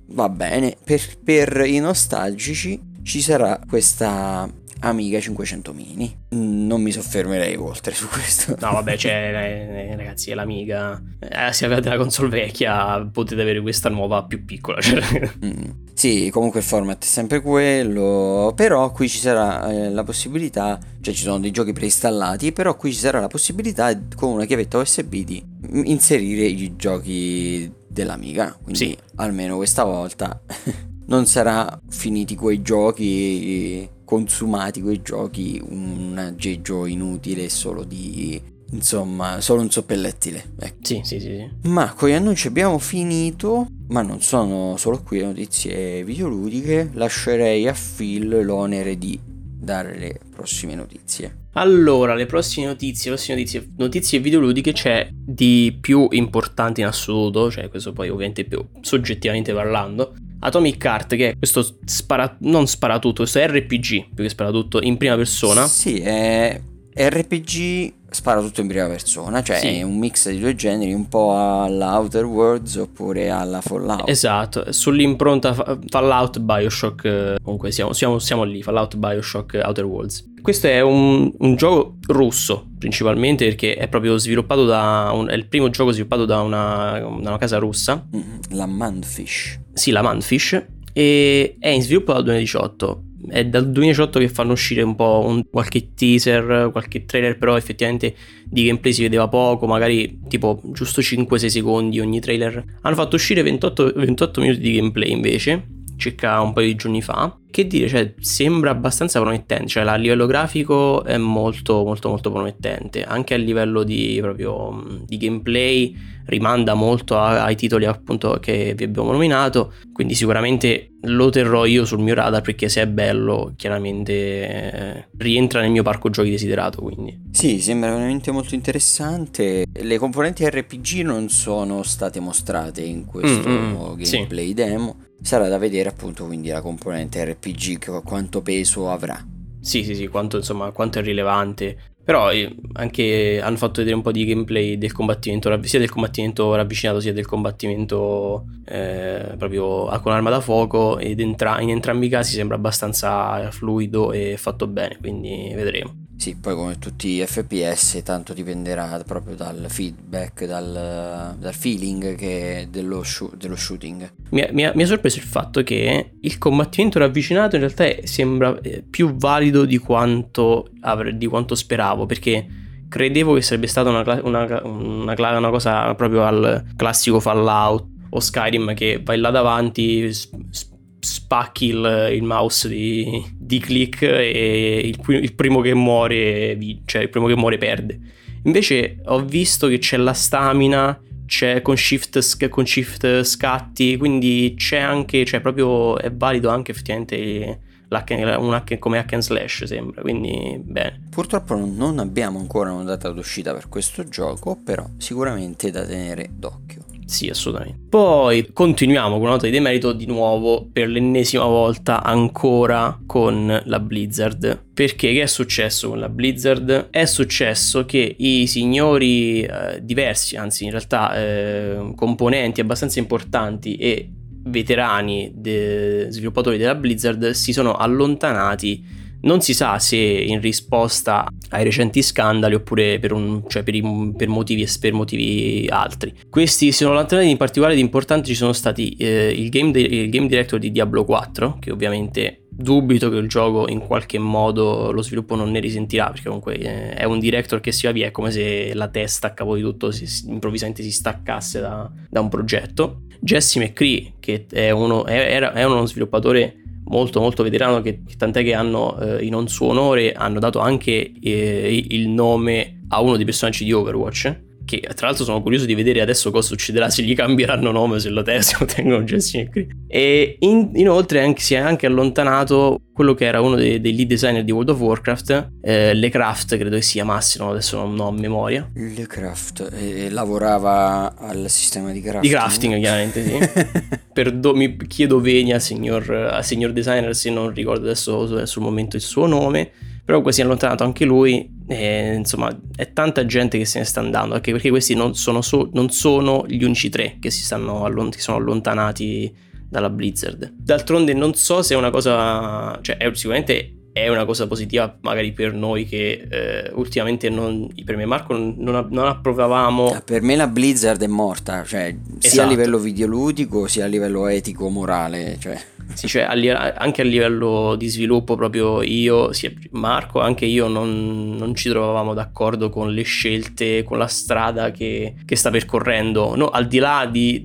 Va 0.06 0.28
bene, 0.28 0.76
per, 0.82 1.00
per 1.22 1.64
i 1.66 1.78
nostalgici 1.78 2.80
ci 3.02 3.20
sarà 3.20 3.60
questa 3.68 4.48
Amiga 4.80 5.20
500 5.20 5.72
mini. 5.72 6.14
Mm, 6.34 6.66
Non 6.66 6.80
mi 6.82 6.90
soffermerei 6.92 7.56
oltre 7.56 7.94
su 7.94 8.08
questo. 8.08 8.56
No, 8.60 8.72
vabbè, 8.72 8.96
cioè, 8.96 9.12
eh, 9.12 9.96
ragazzi, 9.96 10.30
è 10.30 10.34
l'amiga. 10.34 11.00
Eh, 11.18 11.52
se 11.52 11.66
avete 11.66 11.88
la 11.88 11.96
console 11.96 12.28
vecchia, 12.30 13.06
potete 13.12 13.40
avere 13.42 13.60
questa 13.60 13.88
nuova 13.88 14.24
più 14.24 14.44
piccola. 14.44 14.80
Cioè. 14.80 15.30
Mm, 15.44 15.70
Sì, 15.92 16.30
comunque 16.32 16.60
il 16.60 16.66
format 16.66 17.02
è 17.02 17.06
sempre 17.06 17.40
quello, 17.42 18.52
però 18.56 18.90
qui 18.90 19.06
ci 19.08 19.18
sarà 19.18 19.70
eh, 19.70 19.90
la 19.90 20.02
possibilità, 20.02 20.78
cioè 21.02 21.12
ci 21.12 21.22
sono 21.22 21.38
dei 21.38 21.50
giochi 21.50 21.72
preinstallati, 21.74 22.52
però 22.52 22.74
qui 22.76 22.92
ci 22.92 22.98
sarà 22.98 23.20
la 23.20 23.26
possibilità 23.28 23.94
con 24.16 24.32
una 24.32 24.46
chiavetta 24.46 24.78
USB 24.78 25.16
di 25.16 25.44
inserire 25.84 26.44
i 26.46 26.74
giochi 26.76 27.70
dell'Amiga, 27.86 28.56
quindi 28.62 28.78
Sì. 28.78 28.98
almeno 29.16 29.56
questa 29.56 29.84
volta 29.84 30.40
non 31.08 31.26
sarà 31.26 31.78
finiti 31.90 32.34
quei 32.34 32.62
giochi, 32.62 33.86
consumati 34.10 34.82
quei 34.82 35.02
giochi, 35.02 35.62
un 35.64 36.16
aggeggio 36.18 36.84
inutile 36.86 37.48
solo 37.48 37.84
di, 37.84 38.42
insomma, 38.72 39.40
solo 39.40 39.60
un 39.60 39.70
soppellettile, 39.70 40.54
ecco. 40.58 40.78
Sì, 40.82 41.00
sì, 41.04 41.20
sì. 41.20 41.48
Ma 41.68 41.94
con 41.94 42.08
gli 42.08 42.12
annunci 42.14 42.48
abbiamo 42.48 42.80
finito, 42.80 43.68
ma 43.86 44.02
non 44.02 44.20
sono 44.20 44.76
solo 44.76 45.00
qui 45.00 45.18
le 45.18 45.26
notizie 45.26 46.02
videoludiche, 46.02 46.90
lascerei 46.94 47.68
a 47.68 47.74
Phil 47.96 48.44
l'onere 48.44 48.98
di 48.98 49.16
dare 49.22 49.96
le 49.96 50.18
prossime 50.34 50.74
notizie. 50.74 51.36
Allora, 51.52 52.14
le 52.14 52.26
prossime 52.26 52.66
notizie, 52.66 53.12
prossime 53.12 53.36
notizie, 53.36 53.68
notizie 53.76 54.18
videoludiche 54.18 54.72
c'è 54.72 55.08
di 55.12 55.76
più 55.80 56.08
importante 56.10 56.80
in 56.80 56.88
assoluto, 56.88 57.48
cioè 57.48 57.68
questo 57.68 57.92
poi 57.92 58.08
ovviamente 58.08 58.44
più 58.44 58.60
soggettivamente 58.80 59.52
parlando. 59.52 60.14
Atomic 60.40 60.84
Heart, 60.84 61.16
che 61.16 61.30
è 61.30 61.36
questo 61.36 61.78
spara, 61.84 62.36
non 62.40 62.66
sparatutto, 62.66 63.22
questo 63.22 63.40
RPG 63.40 64.14
più 64.14 64.24
che 64.24 64.28
sparatutto 64.28 64.80
in 64.80 64.96
prima 64.96 65.16
persona. 65.16 65.66
Sì, 65.66 66.00
è 66.00 66.60
RPG 67.08 67.92
spara 68.10 68.40
tutto 68.40 68.60
in 68.60 68.66
prima 68.66 68.86
persona, 68.86 69.42
cioè 69.42 69.58
sì. 69.58 69.66
è 69.78 69.82
un 69.82 69.98
mix 69.98 70.28
di 70.28 70.38
due 70.38 70.54
generi, 70.54 70.92
un 70.92 71.08
po' 71.08 71.36
alla 71.36 71.98
Outer 71.98 72.24
Worlds 72.24 72.76
oppure 72.76 73.30
alla 73.30 73.60
Fallout. 73.60 74.08
Esatto, 74.08 74.72
sull'impronta 74.72 75.54
Fallout 75.88 76.40
Bioshock, 76.40 77.36
comunque 77.42 77.70
siamo, 77.70 77.92
siamo, 77.92 78.18
siamo 78.18 78.42
lì, 78.44 78.62
Fallout 78.62 78.96
Bioshock 78.96 79.60
Outer 79.62 79.84
Worlds. 79.84 80.28
Questo 80.42 80.66
è 80.68 80.80
un, 80.80 81.30
un, 81.38 81.54
gioco 81.54 81.96
russo 82.06 82.68
principalmente 82.78 83.44
perché 83.44 83.74
è 83.74 83.88
proprio 83.88 84.16
sviluppato 84.16 84.64
da 84.64 85.10
un, 85.12 85.28
è 85.28 85.34
il 85.34 85.46
primo 85.46 85.68
gioco 85.68 85.90
sviluppato 85.92 86.24
da 86.24 86.40
una, 86.40 86.98
da 86.98 87.28
una 87.28 87.38
casa 87.38 87.58
russa. 87.58 88.06
Mm-hmm. 88.14 88.38
La 88.50 88.66
Manfish. 88.66 89.60
Sì, 89.74 89.90
la 89.90 90.00
Manfish 90.00 90.64
e 90.92 91.56
è 91.58 91.68
in 91.68 91.82
sviluppo 91.82 92.12
dal 92.12 92.24
2018 92.24 93.02
è 93.28 93.44
dal 93.44 93.70
2018 93.70 94.18
che 94.18 94.28
fanno 94.28 94.52
uscire 94.52 94.82
un 94.82 94.94
po' 94.94 95.24
un, 95.26 95.48
qualche 95.48 95.92
teaser, 95.94 96.70
qualche 96.70 97.04
trailer, 97.04 97.36
però 97.36 97.56
effettivamente 97.56 98.14
di 98.44 98.64
gameplay 98.64 98.92
si 98.92 99.02
vedeva 99.02 99.28
poco, 99.28 99.66
magari 99.66 100.20
tipo 100.28 100.60
giusto 100.72 101.00
5-6 101.00 101.46
secondi 101.46 102.00
ogni 102.00 102.20
trailer. 102.20 102.64
Hanno 102.82 102.94
fatto 102.94 103.16
uscire 103.16 103.42
28, 103.42 103.92
28 103.94 104.40
minuti 104.40 104.60
di 104.60 104.72
gameplay 104.72 105.10
invece, 105.10 105.66
circa 105.96 106.40
un 106.40 106.52
paio 106.52 106.66
di 106.66 106.74
giorni 106.74 107.02
fa. 107.02 107.36
Che 107.50 107.66
dire, 107.66 107.88
cioè, 107.88 108.14
sembra 108.20 108.70
abbastanza 108.70 109.20
promettente, 109.20 109.66
cioè 109.66 109.84
a 109.84 109.96
livello 109.96 110.26
grafico 110.26 111.04
è 111.04 111.16
molto 111.16 111.84
molto 111.84 112.08
molto 112.08 112.30
promettente, 112.30 113.02
anche 113.02 113.34
a 113.34 113.36
livello 113.36 113.82
di 113.82 114.18
proprio 114.20 115.02
di 115.04 115.16
gameplay 115.16 115.94
rimanda 116.30 116.74
molto 116.74 117.18
a, 117.18 117.44
ai 117.44 117.56
titoli 117.56 117.84
appunto 117.84 118.38
che 118.40 118.72
vi 118.74 118.84
abbiamo 118.84 119.12
nominato, 119.12 119.74
quindi 119.92 120.14
sicuramente 120.14 120.92
lo 121.02 121.30
terrò 121.30 121.64
io 121.66 121.84
sul 121.84 121.98
mio 121.98 122.14
radar 122.14 122.40
perché 122.40 122.68
se 122.68 122.82
è 122.82 122.86
bello 122.86 123.52
chiaramente 123.56 124.12
eh, 124.12 125.08
rientra 125.18 125.60
nel 125.60 125.70
mio 125.70 125.82
parco 125.82 126.08
giochi 126.08 126.30
desiderato, 126.30 126.80
quindi. 126.80 127.28
Sì, 127.30 127.60
sembra 127.60 127.90
veramente 127.90 128.30
molto 128.30 128.54
interessante. 128.54 129.66
Le 129.72 129.98
componenti 129.98 130.48
RPG 130.48 131.02
non 131.02 131.28
sono 131.28 131.82
state 131.82 132.20
mostrate 132.20 132.80
in 132.80 133.04
questo 133.04 133.48
mm-hmm, 133.48 134.02
gameplay 134.02 134.48
sì. 134.48 134.54
demo 134.54 134.96
sarà 135.22 135.48
da 135.48 135.58
vedere 135.58 135.90
appunto 135.90 136.24
quindi 136.24 136.48
la 136.48 136.62
componente 136.62 137.22
RPG 137.24 138.02
quanto 138.02 138.40
peso 138.40 138.90
avrà. 138.90 139.22
Sì, 139.60 139.84
sì, 139.84 139.94
sì, 139.94 140.08
quanto, 140.08 140.38
insomma, 140.38 140.70
quanto 140.70 140.98
è 140.98 141.02
rilevante. 141.02 141.94
Però 142.10 142.32
eh, 142.32 142.52
anche 142.72 143.40
hanno 143.40 143.56
fatto 143.56 143.74
vedere 143.78 143.94
un 143.94 144.02
po' 144.02 144.10
di 144.10 144.24
gameplay 144.24 144.76
del 144.76 144.90
combattimento, 144.90 145.62
sia 145.62 145.78
del 145.78 145.90
combattimento 145.90 146.52
ravvicinato 146.56 146.98
sia 146.98 147.12
del 147.12 147.24
combattimento 147.24 148.46
eh, 148.66 149.36
proprio 149.38 149.84
con 150.02 150.10
arma 150.10 150.28
da 150.28 150.40
fuoco 150.40 150.98
ed 150.98 151.20
entra- 151.20 151.60
in 151.60 151.70
entrambi 151.70 152.06
i 152.06 152.08
casi 152.08 152.34
sembra 152.34 152.56
abbastanza 152.56 153.48
fluido 153.52 154.10
e 154.10 154.36
fatto 154.36 154.66
bene, 154.66 154.96
quindi 155.00 155.52
vedremo. 155.54 155.99
Sì, 156.20 156.36
poi 156.36 156.54
come 156.54 156.78
tutti 156.78 157.14
gli 157.14 157.24
FPS 157.24 158.02
tanto 158.04 158.34
dipenderà 158.34 159.02
proprio 159.06 159.34
dal 159.34 159.64
feedback, 159.70 160.44
dal, 160.44 161.34
dal 161.38 161.54
feeling 161.54 162.68
dello, 162.68 163.02
shoot, 163.02 163.36
dello, 163.36 163.56
shooting. 163.56 164.06
Mi, 164.28 164.46
mi, 164.52 164.70
mi, 164.74 164.82
ha 164.82 164.86
sorpreso 164.86 165.16
il 165.16 165.24
fatto 165.24 165.62
che 165.62 166.10
il 166.20 166.36
combattimento 166.36 166.98
ravvicinato 166.98 167.56
in 167.56 167.62
realtà 167.62 168.06
sembra 168.06 168.60
eh, 168.60 168.82
più 168.82 169.16
valido 169.16 169.64
di 169.64 169.78
quanto, 169.78 170.68
di 171.14 171.26
quanto 171.26 171.54
speravo, 171.54 172.04
perché 172.04 172.46
credevo 172.86 173.32
che 173.32 173.40
sarebbe 173.40 173.68
stata 173.68 173.88
una, 173.88 174.20
una, 174.22 174.60
una, 174.62 175.38
una 175.38 175.48
cosa 175.48 175.94
proprio 175.94 176.24
al 176.24 176.66
classico 176.76 177.18
Fallout 177.18 177.86
o 178.10 178.20
Skyrim 178.20 178.74
che 178.74 179.00
vai 179.02 179.16
là 179.16 179.30
davanti, 179.30 180.12
sp- 180.12 180.69
spacchi 181.00 181.66
il, 181.66 182.10
il 182.12 182.22
mouse 182.22 182.68
di, 182.68 183.24
di, 183.36 183.58
click 183.58 184.02
e 184.02 184.80
il, 184.84 185.14
il, 185.14 185.34
primo 185.34 185.60
che 185.60 185.74
muore, 185.74 186.56
cioè 186.84 187.02
il 187.02 187.08
primo 187.08 187.26
che 187.26 187.36
muore 187.36 187.58
perde. 187.58 187.98
Invece 188.44 189.00
ho 189.04 189.24
visto 189.24 189.66
che 189.68 189.78
c'è 189.78 189.96
la 189.96 190.12
stamina, 190.12 190.98
c'è 191.26 191.62
con 191.62 191.76
shift, 191.76 192.48
con 192.48 192.66
shift 192.66 193.22
scatti, 193.22 193.96
quindi 193.96 194.54
c'è 194.56 194.78
anche, 194.78 195.24
cioè 195.24 195.40
proprio 195.40 195.98
è 195.98 196.12
valido 196.12 196.48
anche 196.48 196.72
effettivamente 196.72 197.60
un 197.90 198.54
hack 198.54 198.78
come 198.78 198.98
hack 198.98 199.14
and 199.14 199.22
slash 199.22 199.64
sembra, 199.64 200.00
quindi 200.02 200.60
bene. 200.62 201.08
Purtroppo 201.10 201.54
non 201.56 201.98
abbiamo 201.98 202.38
ancora 202.38 202.72
una 202.72 202.84
data 202.84 203.10
d'uscita 203.10 203.52
per 203.52 203.68
questo 203.68 204.08
gioco, 204.08 204.56
però 204.62 204.88
sicuramente 204.96 205.70
da 205.70 205.84
tenere 205.84 206.30
d'occhio. 206.32 206.89
Sì, 207.10 207.28
assolutamente. 207.28 207.80
Poi 207.88 208.52
continuiamo 208.52 209.14
con 209.14 209.22
una 209.22 209.30
nota 209.30 209.46
di 209.46 209.50
demerito 209.50 209.92
di 209.92 210.06
nuovo 210.06 210.68
per 210.72 210.86
l'ennesima 210.86 211.42
volta 211.44 212.04
ancora 212.04 213.00
con 213.04 213.60
la 213.64 213.80
Blizzard. 213.80 214.66
Perché 214.72 215.12
che 215.12 215.22
è 215.22 215.26
successo 215.26 215.88
con 215.88 215.98
la 215.98 216.08
Blizzard? 216.08 216.86
È 216.90 217.04
successo 217.06 217.84
che 217.84 218.14
i 218.16 218.46
signori 218.46 219.42
eh, 219.42 219.80
diversi, 219.82 220.36
anzi 220.36 220.66
in 220.66 220.70
realtà 220.70 221.16
eh, 221.16 221.92
componenti 221.96 222.60
abbastanza 222.60 223.00
importanti 223.00 223.74
e 223.74 224.08
veterani 224.44 225.32
de- 225.34 226.06
sviluppatori 226.10 226.58
della 226.58 226.76
Blizzard 226.76 227.30
si 227.30 227.52
sono 227.52 227.74
allontanati 227.74 228.99
non 229.22 229.40
si 229.40 229.54
sa 229.54 229.78
se 229.78 229.96
in 229.96 230.40
risposta 230.40 231.28
ai 231.50 231.64
recenti 231.64 232.02
scandali 232.02 232.54
oppure 232.54 232.98
per, 232.98 233.12
un, 233.12 233.42
cioè 233.48 233.62
per, 233.62 233.74
i, 233.74 234.12
per, 234.16 234.28
motivi, 234.28 234.66
per 234.80 234.92
motivi 234.92 235.66
altri. 235.68 236.14
Questi 236.28 236.72
sono 236.72 236.92
allontanati 236.92 237.28
in 237.28 237.36
particolare 237.36 237.74
di 237.74 237.80
importanti 237.80 238.28
ci 238.28 238.34
sono 238.34 238.52
stati 238.52 238.94
eh, 238.98 239.30
il, 239.30 239.48
game 239.48 239.70
de- 239.70 239.80
il 239.80 240.10
game 240.10 240.26
director 240.26 240.58
di 240.58 240.70
Diablo 240.70 241.04
4 241.04 241.58
che 241.58 241.70
ovviamente 241.70 242.44
dubito 242.48 243.08
che 243.08 243.16
il 243.16 243.28
gioco 243.28 243.68
in 243.68 243.80
qualche 243.80 244.18
modo 244.18 244.92
lo 244.92 245.02
sviluppo 245.02 245.34
non 245.34 245.50
ne 245.50 245.60
risentirà 245.60 246.10
perché 246.10 246.26
comunque 246.26 246.58
eh, 246.58 246.90
è 246.90 247.04
un 247.04 247.18
director 247.18 247.60
che 247.60 247.72
si 247.72 247.86
va 247.86 247.92
via 247.92 248.08
è 248.08 248.10
come 248.10 248.30
se 248.30 248.74
la 248.74 248.88
testa 248.88 249.28
a 249.28 249.30
capo 249.32 249.56
di 249.56 249.62
tutto 249.62 249.90
si, 249.90 250.06
improvvisamente 250.28 250.82
si 250.82 250.92
staccasse 250.92 251.60
da, 251.60 251.90
da 252.08 252.20
un 252.20 252.28
progetto 252.28 253.02
Jesse 253.20 253.60
McCree 253.60 254.14
che 254.18 254.46
è 254.50 254.70
uno, 254.70 255.04
è, 255.04 255.14
era, 255.14 255.52
è 255.52 255.64
uno 255.64 255.84
sviluppatore 255.86 256.59
molto 256.90 257.20
molto 257.20 257.42
veterano 257.42 257.80
che, 257.80 258.02
tant'è 258.16 258.42
che 258.42 258.52
hanno 258.52 258.98
eh, 258.98 259.24
in 259.24 259.46
suo 259.48 259.68
onore 259.68 260.12
hanno 260.12 260.38
dato 260.38 260.58
anche 260.58 261.12
eh, 261.20 261.86
il 261.88 262.08
nome 262.08 262.82
a 262.88 263.00
uno 263.00 263.16
dei 263.16 263.24
personaggi 263.24 263.64
di 263.64 263.72
Overwatch 263.72 264.48
che 264.70 264.80
tra 264.94 265.08
l'altro 265.08 265.24
sono 265.24 265.42
curioso 265.42 265.64
di 265.64 265.74
vedere 265.74 266.00
adesso 266.00 266.30
cosa 266.30 266.46
succederà 266.46 266.90
se 266.90 267.02
gli 267.02 267.14
cambieranno 267.14 267.72
nome 267.72 267.98
se 267.98 268.08
lo 268.10 268.22
tesino 268.22 268.64
tengono 268.64 269.02
Jesse 269.02 269.48
qui. 269.48 269.66
E 269.88 270.36
in, 270.40 270.70
inoltre 270.74 271.22
anche, 271.22 271.42
si 271.42 271.54
è 271.54 271.58
anche 271.58 271.86
allontanato 271.86 272.80
quello 272.92 273.14
che 273.14 273.24
era 273.24 273.40
uno 273.40 273.56
dei, 273.56 273.80
dei 273.80 273.94
lead 273.94 274.08
designer 274.08 274.44
di 274.44 274.52
World 274.52 274.70
of 274.70 274.78
Warcraft 274.78 275.50
eh, 275.62 275.94
Lecraft 275.94 276.56
credo 276.56 276.76
che 276.76 276.82
si 276.82 276.92
chiamassero 276.92 277.50
adesso 277.50 277.76
non 277.78 277.98
ho 277.98 278.10
memoria. 278.12 278.70
Lecraft 278.74 279.70
eh, 279.72 280.10
lavorava 280.10 281.16
al 281.16 281.48
sistema 281.48 281.90
di 281.90 282.00
crafting. 282.00 282.22
Di 282.22 282.28
crafting 282.28 282.78
chiaramente 282.78 283.24
sì. 283.24 283.98
Perdo- 284.12 284.54
mi 284.54 284.76
chiedo 284.86 285.20
venia 285.20 285.58
signor, 285.58 286.10
al 286.10 286.44
signor 286.44 286.72
designer 286.72 287.14
se 287.14 287.30
non 287.30 287.52
ricordo 287.52 287.84
adesso 287.84 288.46
sul 288.46 288.62
momento 288.62 288.96
il 288.96 289.02
suo 289.02 289.26
nome 289.26 289.70
però 290.10 290.22
poi 290.22 290.32
si 290.32 290.40
è 290.40 290.42
allontanato 290.42 290.82
anche 290.82 291.04
lui 291.04 291.48
e, 291.68 292.14
insomma 292.14 292.50
è 292.74 292.92
tanta 292.92 293.24
gente 293.26 293.58
che 293.58 293.64
se 293.64 293.78
ne 293.78 293.84
sta 293.84 294.00
andando 294.00 294.34
anche 294.34 294.50
perché 294.50 294.68
questi 294.68 294.94
non 294.94 295.14
sono, 295.14 295.40
so- 295.40 295.70
non 295.72 295.90
sono 295.90 296.44
gli 296.48 296.64
unici 296.64 296.88
tre 296.88 297.18
che 297.20 297.30
si 297.30 297.44
stanno 297.44 297.84
allont- 297.84 298.16
che 298.16 298.20
sono 298.20 298.38
allontanati 298.38 299.32
dalla 299.68 299.88
Blizzard 299.88 300.52
d'altronde 300.56 301.14
non 301.14 301.34
so 301.34 301.62
se 301.62 301.74
è 301.74 301.76
una 301.76 301.90
cosa 301.90 302.76
cioè 302.82 302.96
è, 302.96 303.08
sicuramente 303.14 303.74
è 303.92 304.08
una 304.08 304.24
cosa 304.24 304.48
positiva 304.48 304.98
magari 305.02 305.30
per 305.30 305.54
noi 305.54 305.86
che 305.86 306.26
eh, 306.28 306.72
ultimamente 306.74 307.28
non, 307.28 307.68
per 307.84 307.94
me 307.94 308.02
e 308.02 308.06
Marco 308.06 308.32
non, 308.32 308.88
non 308.90 309.06
approvavamo 309.06 309.92
ah, 309.92 310.00
per 310.00 310.22
me 310.22 310.34
la 310.34 310.48
Blizzard 310.48 311.00
è 311.00 311.06
morta 311.06 311.62
cioè 311.62 311.82
esatto. 311.82 312.00
sia 312.18 312.28
a 312.28 312.32
esatto. 312.32 312.48
livello 312.48 312.78
videoludico 312.78 313.68
sia 313.68 313.84
a 313.84 313.88
livello 313.88 314.26
etico 314.26 314.68
morale 314.70 315.36
cioè 315.38 315.56
sì, 315.94 316.08
cioè 316.08 316.22
anche 316.22 317.02
a 317.02 317.04
livello 317.04 317.74
di 317.76 317.88
sviluppo 317.88 318.36
proprio 318.36 318.82
io, 318.82 319.32
sia 319.32 319.52
Marco, 319.72 320.20
anche 320.20 320.44
io 320.46 320.68
non, 320.68 321.36
non, 321.36 321.54
ci 321.54 321.68
trovavamo 321.68 322.14
d'accordo 322.14 322.70
con 322.70 322.92
le 322.92 323.02
scelte, 323.02 323.82
con 323.82 323.98
la 323.98 324.06
strada 324.06 324.70
che, 324.70 325.14
che 325.24 325.36
sta 325.36 325.50
percorrendo, 325.50 326.34
no, 326.36 326.48
al 326.48 326.66
di 326.66 326.78
là 326.78 327.06
di, 327.06 327.44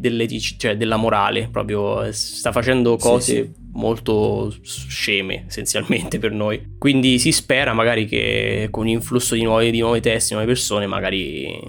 cioè 0.58 0.78
della 0.78 0.98
morale, 0.98 1.50
proprio 1.52 2.12
sta 2.12 2.52
facendo 2.52 2.98
cose... 2.98 3.34
Sì, 3.34 3.42
sì 3.42 3.64
molto 3.76 4.56
sceme 4.62 5.44
essenzialmente 5.48 6.18
per 6.18 6.32
noi. 6.32 6.76
Quindi 6.78 7.20
si 7.20 7.34
spera 7.34 7.74
magari 7.74 8.06
che 8.06 8.70
con 8.72 8.86
l'influsso 8.86 9.36
di 9.36 9.44
nuovi, 9.44 9.70
di 9.70 9.80
nuovi 9.80 10.00
testi, 10.00 10.34
nuove 10.34 10.48
persone, 10.48 10.88
magari 10.88 11.60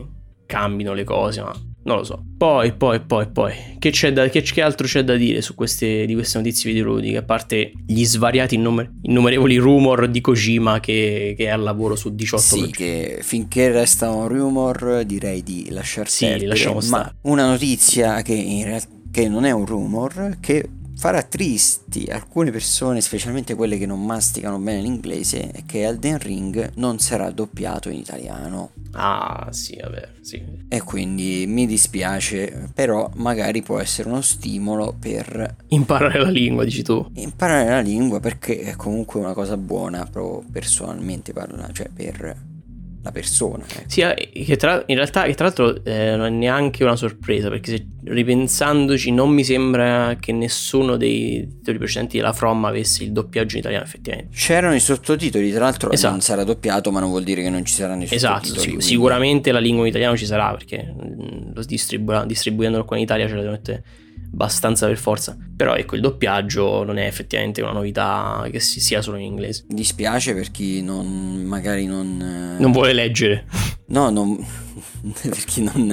cambino 0.46 0.94
le 0.94 1.02
cose, 1.02 1.42
ma 1.42 1.52
non 1.86 1.98
lo 1.98 2.04
so. 2.04 2.22
Poi, 2.36 2.72
poi, 2.72 3.00
poi, 3.00 3.28
poi, 3.28 3.54
che, 3.78 3.90
c'è 3.90 4.12
da, 4.12 4.28
che, 4.28 4.42
che 4.42 4.60
altro 4.60 4.86
c'è 4.86 5.04
da 5.04 5.14
dire 5.14 5.40
su 5.40 5.54
queste, 5.54 6.04
di 6.04 6.14
queste 6.14 6.38
notizie 6.38 6.70
videoludiche? 6.70 7.16
A 7.16 7.22
parte 7.22 7.72
gli 7.86 8.04
svariati 8.04 8.56
innumer- 8.56 8.90
innumerevoli 9.02 9.56
rumor 9.56 10.08
di 10.08 10.20
Kojima 10.20 10.80
che, 10.80 11.34
che, 11.36 11.44
è 11.44 11.48
al 11.48 11.62
lavoro 11.62 11.94
su 11.94 12.14
18 12.14 12.42
Sì, 12.42 12.70
che 12.70 13.20
finché 13.22 13.70
restano 13.70 14.26
rumor 14.26 15.04
direi 15.04 15.42
di 15.42 15.68
lasciar 15.70 16.08
sì, 16.08 16.26
perdere. 16.26 16.74
Ma 16.74 16.80
stare. 16.80 17.14
una 17.22 17.46
notizia 17.46 18.20
che 18.22 18.34
in 18.34 18.64
realtà 18.64 18.94
che 19.16 19.30
non 19.30 19.46
è 19.46 19.50
un 19.50 19.64
rumor, 19.64 20.36
che 20.40 20.68
farà 20.96 21.22
tristi 21.22 22.06
alcune 22.10 22.50
persone, 22.50 23.00
specialmente 23.00 23.54
quelle 23.54 23.78
che 23.78 23.86
non 23.86 24.04
masticano 24.04 24.58
bene 24.58 24.80
l'inglese, 24.80 25.50
è 25.50 25.64
che 25.66 25.82
Elden 25.82 26.18
Ring 26.18 26.72
non 26.76 26.98
sarà 26.98 27.30
doppiato 27.30 27.90
in 27.90 27.98
italiano. 27.98 28.70
Ah, 28.92 29.48
sì, 29.50 29.78
vabbè, 29.80 30.08
sì. 30.22 30.42
E 30.68 30.82
quindi 30.82 31.44
mi 31.46 31.66
dispiace, 31.66 32.70
però 32.72 33.10
magari 33.16 33.62
può 33.62 33.78
essere 33.78 34.08
uno 34.08 34.22
stimolo 34.22 34.96
per 34.98 35.56
imparare 35.68 36.18
la 36.18 36.30
lingua, 36.30 36.64
dici 36.64 36.82
tu. 36.82 37.06
Imparare 37.14 37.68
la 37.68 37.80
lingua 37.80 38.20
perché 38.20 38.60
è 38.60 38.74
comunque 38.74 39.20
una 39.20 39.34
cosa 39.34 39.56
buona, 39.58 40.06
proprio 40.10 40.48
personalmente 40.50 41.34
parlando, 41.34 41.72
cioè 41.72 41.90
per 41.94 42.45
la 43.06 43.12
persona. 43.12 43.64
Eh. 43.64 43.84
Sì, 43.86 44.02
che 44.44 44.56
tra, 44.56 44.82
in 44.86 44.96
realtà 44.96 45.24
che 45.24 45.34
tra 45.34 45.46
l'altro 45.46 45.84
eh, 45.84 46.16
non 46.16 46.26
è 46.26 46.30
neanche 46.30 46.82
una 46.82 46.96
sorpresa, 46.96 47.48
perché 47.48 47.70
se 47.70 47.86
ripensandoci 48.04 49.12
non 49.12 49.30
mi 49.30 49.44
sembra 49.44 50.16
che 50.18 50.32
nessuno 50.32 50.96
dei 50.96 51.46
titoli 51.58 51.78
precedenti 51.78 52.16
della 52.16 52.32
From 52.32 52.64
avesse 52.64 53.04
il 53.04 53.12
doppiaggio 53.12 53.54
in 53.54 53.60
italiano 53.60 53.84
effettivamente. 53.84 54.36
C'erano 54.36 54.74
i 54.74 54.80
sottotitoli, 54.80 55.50
tra 55.50 55.60
l'altro 55.60 55.90
esatto. 55.90 56.12
non 56.12 56.20
sarà 56.20 56.44
doppiato, 56.44 56.90
ma 56.90 57.00
non 57.00 57.10
vuol 57.10 57.22
dire 57.22 57.42
che 57.42 57.50
non 57.50 57.64
ci 57.64 57.74
saranno 57.74 58.02
i 58.02 58.08
esatto, 58.10 58.46
sottotitoli. 58.46 58.68
Esatto, 58.68 58.80
sì, 58.80 58.88
sicuramente 58.88 59.52
la 59.52 59.60
lingua 59.60 59.84
in 59.84 59.90
italiano 59.90 60.16
ci 60.16 60.26
sarà, 60.26 60.50
perché 60.50 60.92
mm, 60.92 61.52
lo 61.54 61.62
distribu- 61.64 62.24
distribuendolo 62.24 62.84
qua 62.84 62.96
in 62.96 63.02
Italia 63.02 63.26
ce 63.26 63.34
la 63.34 63.40
devono 63.40 63.56
mettere 63.56 63.84
abbastanza 64.32 64.86
per 64.86 64.98
forza. 64.98 65.36
Però 65.56 65.74
ecco, 65.74 65.94
il 65.94 66.02
doppiaggio 66.02 66.84
non 66.84 66.98
è 66.98 67.06
effettivamente 67.06 67.62
una 67.62 67.72
novità 67.72 68.46
che 68.50 68.60
si 68.60 68.80
sia 68.80 69.00
solo 69.02 69.16
in 69.16 69.24
inglese. 69.24 69.64
Mi 69.68 69.76
dispiace 69.76 70.34
per 70.34 70.50
chi 70.50 70.82
non, 70.82 71.42
magari 71.44 71.86
non... 71.86 72.56
Eh, 72.56 72.60
non 72.60 72.72
vuole 72.72 72.92
leggere. 72.92 73.46
No, 73.88 74.10
non, 74.10 74.36
per 75.22 75.44
chi 75.44 75.62
non... 75.62 75.88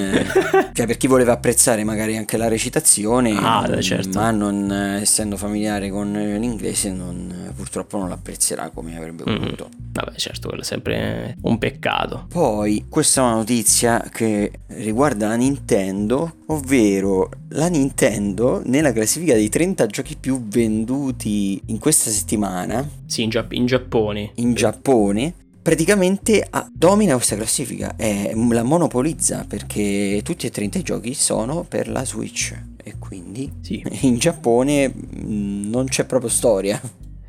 Cioè 0.73 0.87
per 0.87 0.97
chi 0.97 1.07
voleva 1.07 1.33
apprezzare 1.33 1.83
magari 1.83 2.17
anche 2.17 2.37
la 2.37 2.47
recitazione, 2.47 3.37
ah, 3.37 3.65
non, 3.67 3.81
certo. 3.81 4.17
ma 4.17 4.31
non 4.31 4.71
essendo 4.71 5.37
familiare 5.37 5.91
con 5.91 6.11
l'inglese 6.11 6.91
non, 6.91 7.51
purtroppo 7.55 7.97
non 7.97 8.09
l'apprezzerà 8.09 8.69
come 8.69 8.97
avrebbe 8.97 9.23
voluto. 9.23 9.69
Mm-hmm. 9.69 9.91
Vabbè, 9.91 10.13
certo, 10.15 10.47
quello 10.47 10.63
è 10.63 10.65
sempre 10.65 11.37
un 11.41 11.57
peccato. 11.59 12.25
Poi, 12.29 12.85
questa 12.89 13.21
è 13.21 13.25
una 13.25 13.35
notizia 13.35 14.03
che 14.11 14.51
riguarda 14.67 15.27
la 15.27 15.35
Nintendo, 15.35 16.37
ovvero 16.47 17.29
la 17.49 17.67
Nintendo 17.67 18.63
nella 18.65 18.91
classifica 18.91 19.35
dei 19.35 19.49
30 19.49 19.85
giochi 19.85 20.17
più 20.19 20.47
venduti 20.47 21.61
in 21.67 21.77
questa 21.77 22.09
settimana. 22.09 22.87
Sì, 23.05 23.21
in, 23.21 23.29
Gia- 23.29 23.45
in 23.49 23.67
Giappone. 23.67 24.31
In 24.35 24.55
Giappone 24.55 25.35
praticamente 25.63 26.45
ah, 26.47 26.69
domina 26.71 27.15
questa 27.15 27.35
classifica, 27.35 27.95
è, 27.95 28.33
la 28.35 28.63
monopolizza 28.63 29.45
perché 29.47 30.21
tutti 30.23 30.45
e 30.45 30.51
30 30.51 30.77
i 30.77 30.83
giochi 30.83 31.13
sono 31.13 31.65
per 31.67 31.87
la 31.87 32.05
Switch 32.05 32.53
e 32.83 32.95
quindi 32.99 33.49
sì. 33.61 33.81
in 34.05 34.17
Giappone 34.17 34.89
mh, 34.89 35.69
non 35.69 35.85
c'è 35.85 36.05
proprio 36.05 36.29
storia. 36.29 36.79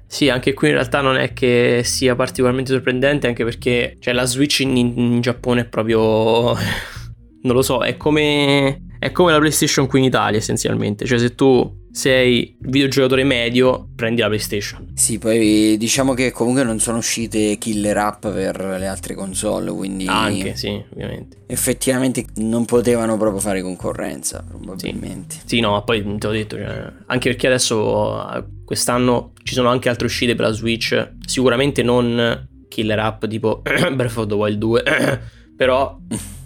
Sì, 0.06 0.28
anche 0.28 0.52
qui 0.52 0.68
in 0.68 0.74
realtà 0.74 1.00
non 1.00 1.16
è 1.16 1.32
che 1.32 1.82
sia 1.84 2.14
particolarmente 2.14 2.72
sorprendente, 2.72 3.26
anche 3.26 3.44
perché 3.44 3.96
cioè, 4.00 4.12
la 4.12 4.26
Switch 4.26 4.60
in, 4.60 4.76
in 4.76 5.20
Giappone 5.20 5.62
è 5.62 5.64
proprio... 5.66 6.54
non 7.42 7.54
lo 7.54 7.62
so, 7.62 7.82
è 7.82 7.96
come... 7.96 8.82
È 8.98 9.12
come 9.12 9.32
la 9.32 9.38
PlayStation 9.38 9.86
qui 9.86 9.98
in 9.98 10.06
Italia 10.06 10.38
essenzialmente, 10.38 11.04
cioè 11.04 11.18
se 11.18 11.34
tu 11.34 11.83
sei 11.94 12.56
videogiocatore 12.58 13.22
medio, 13.22 13.90
prendi 13.94 14.20
la 14.20 14.26
PlayStation. 14.26 14.90
Sì, 14.94 15.20
poi 15.20 15.76
diciamo 15.78 16.12
che 16.12 16.32
comunque 16.32 16.64
non 16.64 16.80
sono 16.80 16.98
uscite 16.98 17.56
killer 17.56 17.96
app 17.96 18.26
per 18.26 18.60
le 18.80 18.88
altre 18.88 19.14
console, 19.14 19.70
quindi... 19.70 20.04
Anche, 20.08 20.56
sì, 20.56 20.82
ovviamente. 20.92 21.44
Effettivamente 21.46 22.24
non 22.38 22.64
potevano 22.64 23.16
proprio 23.16 23.40
fare 23.40 23.62
concorrenza, 23.62 24.44
probabilmente. 24.44 25.36
Sì, 25.36 25.40
sì 25.44 25.60
no, 25.60 25.70
ma 25.70 25.82
poi 25.82 26.02
te 26.18 26.26
l'ho 26.26 26.32
detto, 26.32 26.56
cioè, 26.56 26.92
anche 27.06 27.28
perché 27.30 27.46
adesso 27.46 28.44
quest'anno 28.64 29.30
ci 29.44 29.54
sono 29.54 29.68
anche 29.68 29.88
altre 29.88 30.06
uscite 30.06 30.34
per 30.34 30.46
la 30.46 30.52
Switch, 30.52 31.12
sicuramente 31.24 31.84
non 31.84 32.48
killer 32.66 32.98
app 32.98 33.24
tipo 33.26 33.62
Breath 33.62 34.16
of 34.16 34.26
the 34.26 34.34
Wild 34.34 34.58
2, 34.58 34.82
però 35.56 35.96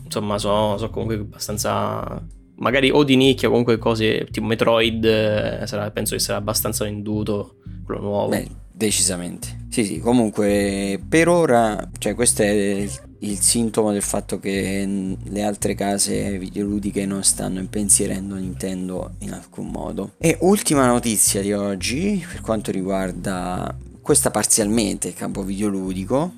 insomma 0.05 0.37
sono, 0.37 0.77
sono 0.77 0.91
comunque 0.91 1.17
abbastanza 1.17 2.23
magari 2.59 2.91
o 2.91 3.05
di 3.05 3.17
nicchia, 3.17 3.49
comunque 3.49 3.79
cose 3.79 4.27
tipo 4.31 4.47
Metroid, 4.47 5.05
eh, 5.05 5.67
sarà, 5.67 5.91
penso 5.91 6.15
che 6.15 6.21
sarà 6.21 6.39
abbastanza 6.39 6.85
venduto 6.85 7.57
quello 7.85 8.01
nuovo. 8.01 8.29
Beh, 8.29 8.49
decisamente. 8.73 9.67
Sì, 9.69 9.85
sì, 9.85 9.99
comunque 10.01 11.01
per 11.09 11.29
ora, 11.29 11.89
cioè 11.99 12.15
questo 12.15 12.43
è 12.43 12.49
il, 12.51 12.91
il 13.21 13.39
sintomo 13.39 13.93
del 13.93 14.03
fatto 14.03 14.39
che 14.39 15.17
le 15.23 15.43
altre 15.43 15.75
case 15.75 16.39
videoludiche 16.39 17.07
non 17.07 17.23
stanno 17.23 17.59
impensierendo 17.59 18.35
Nintendo 18.35 19.15
in 19.19 19.33
alcun 19.33 19.69
modo. 19.69 20.13
E 20.19 20.37
ultima 20.41 20.87
notizia 20.87 21.43
di 21.43 21.53
oggi, 21.53 22.25
per 22.31 22.41
quanto 22.41 22.71
riguarda 22.71 23.77
questa 24.01 24.31
parzialmente 24.31 25.09
il 25.09 25.15
campo 25.15 25.43
videoludico, 25.43 26.33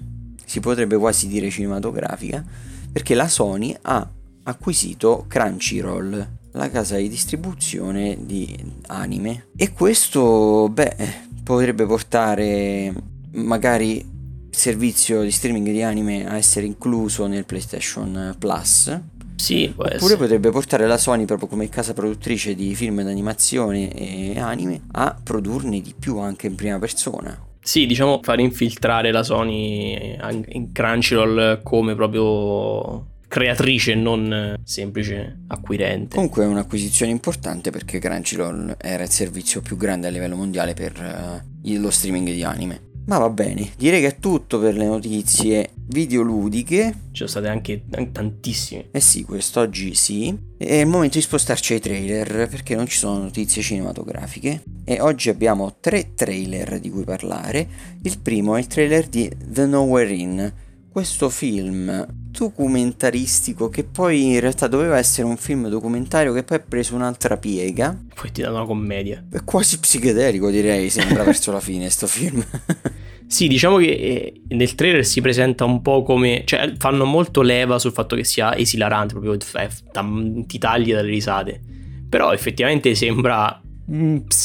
si 0.44 0.60
potrebbe 0.60 0.96
quasi 0.96 1.28
dire 1.28 1.48
cinematografica, 1.50 2.44
perché 2.92 3.14
la 3.14 3.28
Sony 3.28 3.74
ha 3.82 4.10
acquisito 4.50 5.24
Crunchyroll, 5.28 6.28
la 6.52 6.70
casa 6.70 6.96
di 6.96 7.08
distribuzione 7.08 8.16
di 8.20 8.56
anime. 8.88 9.46
E 9.56 9.72
questo, 9.72 10.68
beh, 10.68 10.96
potrebbe 11.42 11.86
portare 11.86 12.92
magari 13.32 13.96
il 13.98 14.56
servizio 14.56 15.22
di 15.22 15.30
streaming 15.30 15.70
di 15.70 15.82
anime 15.82 16.28
a 16.28 16.36
essere 16.36 16.66
incluso 16.66 17.26
nel 17.26 17.44
PlayStation 17.44 18.34
Plus. 18.38 19.00
Sì, 19.36 19.72
può 19.74 19.84
Oppure 19.84 19.96
essere. 19.96 20.16
potrebbe 20.16 20.50
portare 20.50 20.86
la 20.86 20.98
Sony 20.98 21.24
proprio 21.24 21.48
come 21.48 21.68
casa 21.70 21.94
produttrice 21.94 22.54
di 22.54 22.74
film 22.74 23.02
d'animazione 23.02 23.90
e 23.92 24.38
anime 24.38 24.82
a 24.92 25.18
produrne 25.22 25.80
di 25.80 25.94
più 25.98 26.18
anche 26.18 26.46
in 26.46 26.56
prima 26.56 26.78
persona. 26.78 27.46
Sì, 27.62 27.86
diciamo 27.86 28.20
fare 28.22 28.42
infiltrare 28.42 29.10
la 29.12 29.22
Sony 29.22 30.18
in 30.48 30.72
Crunchyroll 30.72 31.62
come 31.62 31.94
proprio 31.94 33.06
creatrice, 33.30 33.94
non 33.94 34.56
semplice 34.64 35.42
acquirente. 35.46 36.16
Comunque 36.16 36.42
è 36.42 36.46
un'acquisizione 36.48 37.12
importante 37.12 37.70
perché 37.70 38.00
Crunchyroll 38.00 38.74
era 38.76 39.04
il 39.04 39.10
servizio 39.10 39.60
più 39.60 39.76
grande 39.76 40.08
a 40.08 40.10
livello 40.10 40.34
mondiale 40.34 40.74
per 40.74 41.40
uh, 41.62 41.78
lo 41.78 41.90
streaming 41.90 42.28
di 42.32 42.42
anime. 42.42 42.88
Ma 43.06 43.18
va 43.18 43.30
bene, 43.30 43.70
direi 43.76 44.00
che 44.00 44.08
è 44.08 44.16
tutto 44.18 44.58
per 44.58 44.76
le 44.76 44.84
notizie 44.84 45.70
videoludiche. 45.86 46.94
Ci 47.12 47.16
sono 47.24 47.28
state 47.28 47.48
anche, 47.48 47.84
tantissime. 48.10 48.88
Eh 48.90 49.00
sì, 49.00 49.22
quest'oggi 49.22 49.94
sì. 49.94 50.36
È 50.56 50.74
il 50.74 50.86
momento 50.86 51.16
di 51.16 51.22
spostarci 51.22 51.74
ai 51.74 51.80
trailer 51.80 52.48
perché 52.48 52.74
non 52.74 52.86
ci 52.86 52.98
sono 52.98 53.22
notizie 53.22 53.62
cinematografiche. 53.62 54.62
E 54.84 55.00
oggi 55.00 55.28
abbiamo 55.28 55.76
tre 55.80 56.14
trailer 56.14 56.80
di 56.80 56.90
cui 56.90 57.04
parlare. 57.04 57.68
Il 58.02 58.18
primo 58.18 58.56
è 58.56 58.58
il 58.58 58.66
trailer 58.66 59.06
di 59.06 59.30
The 59.44 59.66
Nowhere 59.66 60.12
Inn 60.12 60.48
questo 60.90 61.28
film 61.30 62.06
documentaristico 62.10 63.68
che 63.68 63.84
poi 63.84 64.32
in 64.32 64.40
realtà 64.40 64.66
doveva 64.66 64.98
essere 64.98 65.26
un 65.26 65.36
film 65.36 65.68
documentario 65.68 66.32
che 66.32 66.42
poi 66.42 66.58
ha 66.58 66.64
preso 66.66 66.94
un'altra 66.94 67.36
piega. 67.36 67.96
Poi 68.14 68.32
ti 68.32 68.42
danno 68.42 68.56
una 68.56 68.66
commedia. 68.66 69.24
È 69.30 69.42
quasi 69.44 69.78
psichedelico 69.78 70.50
direi, 70.50 70.90
sembra 70.90 71.22
verso 71.24 71.52
la 71.52 71.60
fine 71.60 71.88
sto 71.90 72.06
film. 72.06 72.44
Sì, 73.30 73.46
diciamo 73.46 73.76
che 73.76 73.86
eh, 73.86 74.40
nel 74.48 74.74
trailer 74.74 75.06
si 75.06 75.20
presenta 75.20 75.64
un 75.64 75.82
po' 75.82 76.02
come... 76.02 76.42
cioè 76.44 76.72
fanno 76.78 77.04
molto 77.04 77.42
leva 77.42 77.78
sul 77.78 77.92
fatto 77.92 78.16
che 78.16 78.24
sia 78.24 78.56
esilarante, 78.56 79.14
proprio 79.14 79.36
ti 79.36 80.58
tagli 80.58 80.92
dalle 80.92 81.08
risate. 81.08 81.60
Però 82.08 82.32
effettivamente 82.32 82.92
sembra... 82.96 83.62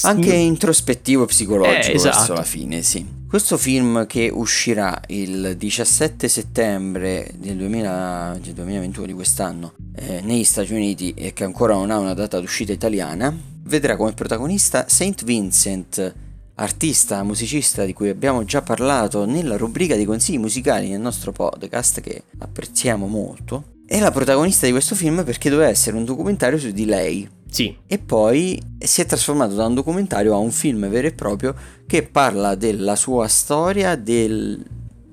Anche 0.03 0.35
introspettivo 0.35 1.23
e 1.23 1.25
psicologico 1.25 1.93
eh, 1.93 1.95
esatto. 1.95 2.15
verso 2.15 2.33
la 2.35 2.43
fine, 2.43 2.83
sì. 2.83 3.14
Questo 3.35 3.57
film 3.57 4.07
che 4.07 4.31
uscirà 4.33 4.97
il 5.07 5.57
17 5.57 6.29
settembre 6.29 7.33
del, 7.35 7.57
2000, 7.57 8.37
del 8.41 8.53
2021 8.53 9.07
di 9.07 9.11
quest'anno 9.11 9.73
eh, 9.93 10.21
negli 10.21 10.45
Stati 10.45 10.73
Uniti 10.73 11.13
e 11.13 11.33
che 11.33 11.43
ancora 11.43 11.73
non 11.73 11.91
ha 11.91 11.97
una 11.97 12.13
data 12.13 12.39
d'uscita 12.39 12.71
italiana, 12.71 13.37
vedrà 13.63 13.97
come 13.97 14.13
protagonista 14.13 14.85
Saint 14.87 15.25
Vincent, 15.25 16.15
artista, 16.55 17.23
musicista 17.23 17.83
di 17.83 17.91
cui 17.91 18.07
abbiamo 18.07 18.45
già 18.45 18.61
parlato 18.61 19.25
nella 19.25 19.57
rubrica 19.57 19.97
dei 19.97 20.05
consigli 20.05 20.39
musicali 20.39 20.87
nel 20.87 21.01
nostro 21.01 21.33
podcast 21.33 21.99
che 21.99 22.23
apprezziamo 22.37 23.05
molto. 23.05 23.74
È 23.87 23.99
la 23.99 24.11
protagonista 24.11 24.65
di 24.65 24.71
questo 24.71 24.95
film 24.95 25.23
perché 25.23 25.49
doveva 25.49 25.69
essere 25.69 25.95
un 25.95 26.05
documentario 26.05 26.57
su 26.57 26.71
di 26.71 26.85
lei, 26.85 27.29
sì. 27.55 27.73
E 27.87 27.99
poi 27.99 28.61
si 28.77 28.99
è 28.99 29.05
trasformato 29.05 29.55
da 29.55 29.65
un 29.65 29.75
documentario 29.75 30.33
a 30.33 30.37
un 30.37 30.51
film 30.51 30.89
vero 30.89 31.07
e 31.07 31.13
proprio 31.13 31.55
che 31.87 32.03
parla 32.03 32.55
della 32.55 32.97
sua 32.97 33.29
storia, 33.29 33.95
del, 33.95 34.61